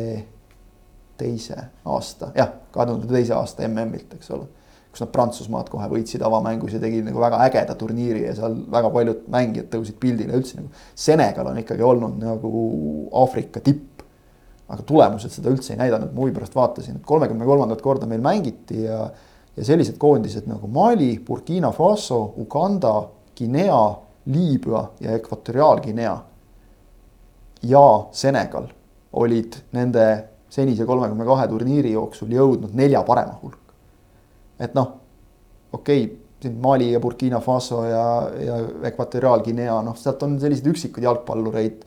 teise 1.19 1.59
aasta, 1.85 2.31
jah, 2.37 2.49
kahe 2.73 2.89
tuhande 2.89 3.09
teise 3.11 3.35
aasta 3.37 3.67
MM-ilt, 3.67 4.17
eks 4.17 4.33
ole. 4.33 4.49
kus 4.93 5.01
nad 5.01 5.09
Prantsusmaad 5.09 5.69
kohe 5.73 5.87
võitsid 5.89 6.21
avamängus 6.21 6.75
ja 6.75 6.79
tegid 6.81 7.07
nagu 7.07 7.17
väga 7.17 7.39
ägeda 7.47 7.73
turniiri 7.77 8.27
ja 8.27 8.33
seal 8.37 8.59
väga 8.69 8.91
paljud 8.93 9.23
mängijad 9.33 9.71
tõusid 9.71 9.97
pildile 9.97 10.35
üldse 10.37 10.59
nagu. 10.59 10.69
Senegal 10.93 11.49
on 11.49 11.57
ikkagi 11.57 11.81
olnud 11.81 12.19
nagu 12.21 12.61
Aafrika 13.23 13.61
tipp. 13.65 13.89
aga 14.73 14.85
tulemused 14.89 15.29
seda 15.33 15.51
üldse 15.51 15.73
ei 15.73 15.79
näidanud, 15.81 16.13
ma 16.13 16.21
huvi 16.23 16.31
pärast 16.33 16.53
vaatasin, 16.55 16.95
et 16.97 17.05
kolmekümne 17.05 17.45
kolmandat 17.45 17.81
korda 17.83 18.07
meil 18.09 18.21
mängiti 18.23 18.85
ja 18.85 19.03
ja 19.57 19.65
sellised 19.65 19.97
koondised 20.01 20.47
nagu 20.49 20.67
Mali, 20.67 21.19
Burkina 21.25 21.71
Faso, 21.71 22.33
Uganda, 22.37 23.03
Guinea, 23.37 23.95
Liibüa 24.25 24.83
ja 24.99 25.15
Ekvatoriaalguinea 25.17 26.17
ja 27.63 27.85
Senegal 28.11 28.67
olid 29.13 29.55
nende 29.71 30.05
senise 30.49 30.85
kolmekümne 30.85 31.25
kahe 31.25 31.47
turniiri 31.49 31.93
jooksul 31.93 32.31
jõudnud 32.33 32.73
nelja 32.77 33.03
parema 33.03 33.37
hulka. 33.41 33.73
et 34.59 34.73
noh, 34.77 34.91
okei 35.73 36.03
okay,, 36.05 36.17
siin 36.43 36.57
Mali 36.61 36.91
ja 36.91 36.99
Burkina 36.99 37.39
Faso 37.39 37.83
ja, 37.87 38.05
ja 38.39 38.57
Ekvatoriaalguinea, 38.89 39.81
noh, 39.85 39.97
sealt 39.97 40.23
on 40.23 40.39
selliseid 40.39 40.67
üksikuid 40.73 41.05
jalgpallureid 41.07 41.85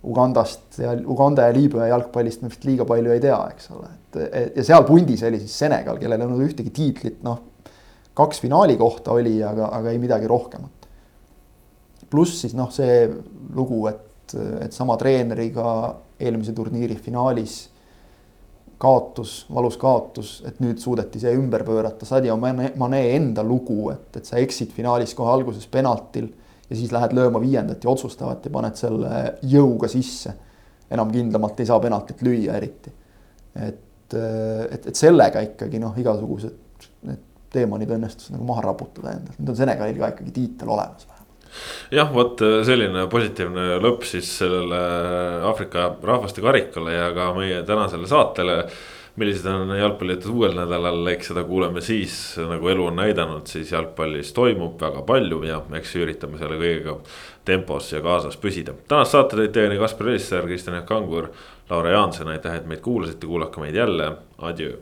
Ugandast 0.00 0.78
ja 0.80 0.94
Uganda 0.96 1.44
ja 1.44 1.52
Liibüa 1.52 1.90
jalgpallist 1.90 2.40
me 2.40 2.48
vist 2.48 2.62
liiga 2.64 2.86
palju 2.88 3.12
ei 3.12 3.20
tea, 3.20 3.38
eks 3.52 3.70
ole, 3.74 3.88
et 4.16 4.56
ja 4.56 4.64
seal 4.64 4.86
pundis 4.88 5.24
oli 5.28 5.40
siis 5.42 5.56
Senegal, 5.60 5.98
kellel 6.00 6.22
ei 6.22 6.28
olnud 6.28 6.44
ühtegi 6.46 6.72
tiitlit, 6.72 7.18
noh. 7.26 7.42
kaks 8.16 8.40
finaali 8.40 8.78
kohta 8.80 9.12
oli, 9.12 9.36
aga, 9.44 9.68
aga 9.76 9.92
ei 9.92 10.00
midagi 10.00 10.30
rohkemat. 10.30 10.88
pluss 12.10 12.40
siis 12.40 12.56
noh, 12.56 12.72
see 12.72 13.04
lugu, 13.54 13.84
et, 13.92 14.34
et 14.64 14.72
sama 14.72 14.96
treeneriga 14.96 15.66
eelmise 16.20 16.56
turniiri 16.56 16.96
finaalis 16.96 17.60
kaotus, 18.80 19.44
valus 19.52 19.76
kaotus, 19.76 20.38
et 20.48 20.60
nüüd 20.64 20.80
suudeti 20.80 21.20
see 21.20 21.36
ümber 21.36 21.60
pöörata, 21.68 22.08
Sadio 22.08 22.38
Mane, 22.40 22.72
Mane 22.80 23.02
enda 23.12 23.44
lugu, 23.44 23.90
et, 23.92 24.08
et 24.16 24.24
sa 24.24 24.40
eksid 24.40 24.72
finaalis 24.72 25.12
kohe 25.14 25.28
alguses 25.28 25.68
penaltil 25.68 26.30
ja 26.70 26.78
siis 26.78 26.92
lähed 26.94 27.14
lööma 27.16 27.42
viiendat 27.42 27.84
ja 27.84 27.90
otsustavat 27.90 28.46
ja 28.46 28.54
paned 28.54 28.78
selle 28.78 29.22
jõuga 29.42 29.90
sisse. 29.90 30.34
enam 30.90 31.10
kindlamalt 31.12 31.60
ei 31.60 31.66
saa 31.66 31.80
penaltit 31.80 32.22
lüüa 32.22 32.56
eriti. 32.56 32.92
et, 33.54 34.14
et, 34.14 34.86
et 34.86 34.96
sellega 34.96 35.42
ikkagi 35.46 35.78
noh, 35.82 35.96
igasugused 35.98 36.86
need 37.06 37.26
teemonid 37.50 37.90
õnnestus 37.90 38.30
nagu 38.30 38.44
maha 38.46 38.68
raputada 38.68 39.16
endalt, 39.16 39.38
nüüd 39.38 39.50
on 39.50 39.58
Senegalil 39.58 39.98
ka 39.98 40.12
ikkagi 40.14 40.34
tiitel 40.34 40.70
olemas 40.70 41.08
jah, 41.90 42.10
vot 42.14 42.38
selline 42.66 43.06
positiivne 43.10 43.80
lõpp 43.82 44.06
siis 44.06 44.30
sellele 44.38 44.80
Aafrika 45.48 45.88
rahvaste 46.06 46.44
karikale 46.44 46.94
ja 46.94 47.10
ka 47.16 47.30
meie 47.36 47.62
tänasele 47.66 48.06
saatele 48.10 48.60
millised 49.20 49.46
on 49.50 49.70
jalgpallijutud 49.76 50.32
uuel 50.32 50.56
nädalal, 50.56 51.00
eks 51.12 51.30
seda 51.30 51.44
kuuleme 51.44 51.82
siis, 51.84 52.14
nagu 52.40 52.68
elu 52.72 52.86
on 52.88 52.98
näidanud, 53.02 53.46
siis 53.50 53.72
jalgpallis 53.74 54.32
toimub 54.36 54.80
väga 54.80 55.04
palju 55.06 55.42
ja 55.46 55.60
eks 55.78 55.96
üritame 56.00 56.40
selle 56.40 56.58
kõigega 56.60 56.98
tempos 57.44 57.92
ja 57.92 58.02
kaasas 58.04 58.40
püsida. 58.40 58.74
tänast 58.88 59.16
saate 59.16 59.38
tõid 59.38 59.56
teieni 59.56 59.80
Kaspar 59.80 60.12
Elisser, 60.12 60.46
Kristjan 60.48 60.80
Jaak 60.80 60.88
Kangur, 60.88 61.32
Laura 61.70 61.96
Jaanson, 61.96 62.32
aitäh, 62.32 62.60
et 62.60 62.70
meid 62.70 62.84
kuulasite, 62.84 63.26
kuulake 63.26 63.60
meid 63.60 63.76
jälle, 63.78 64.12
adjöö 64.38 64.78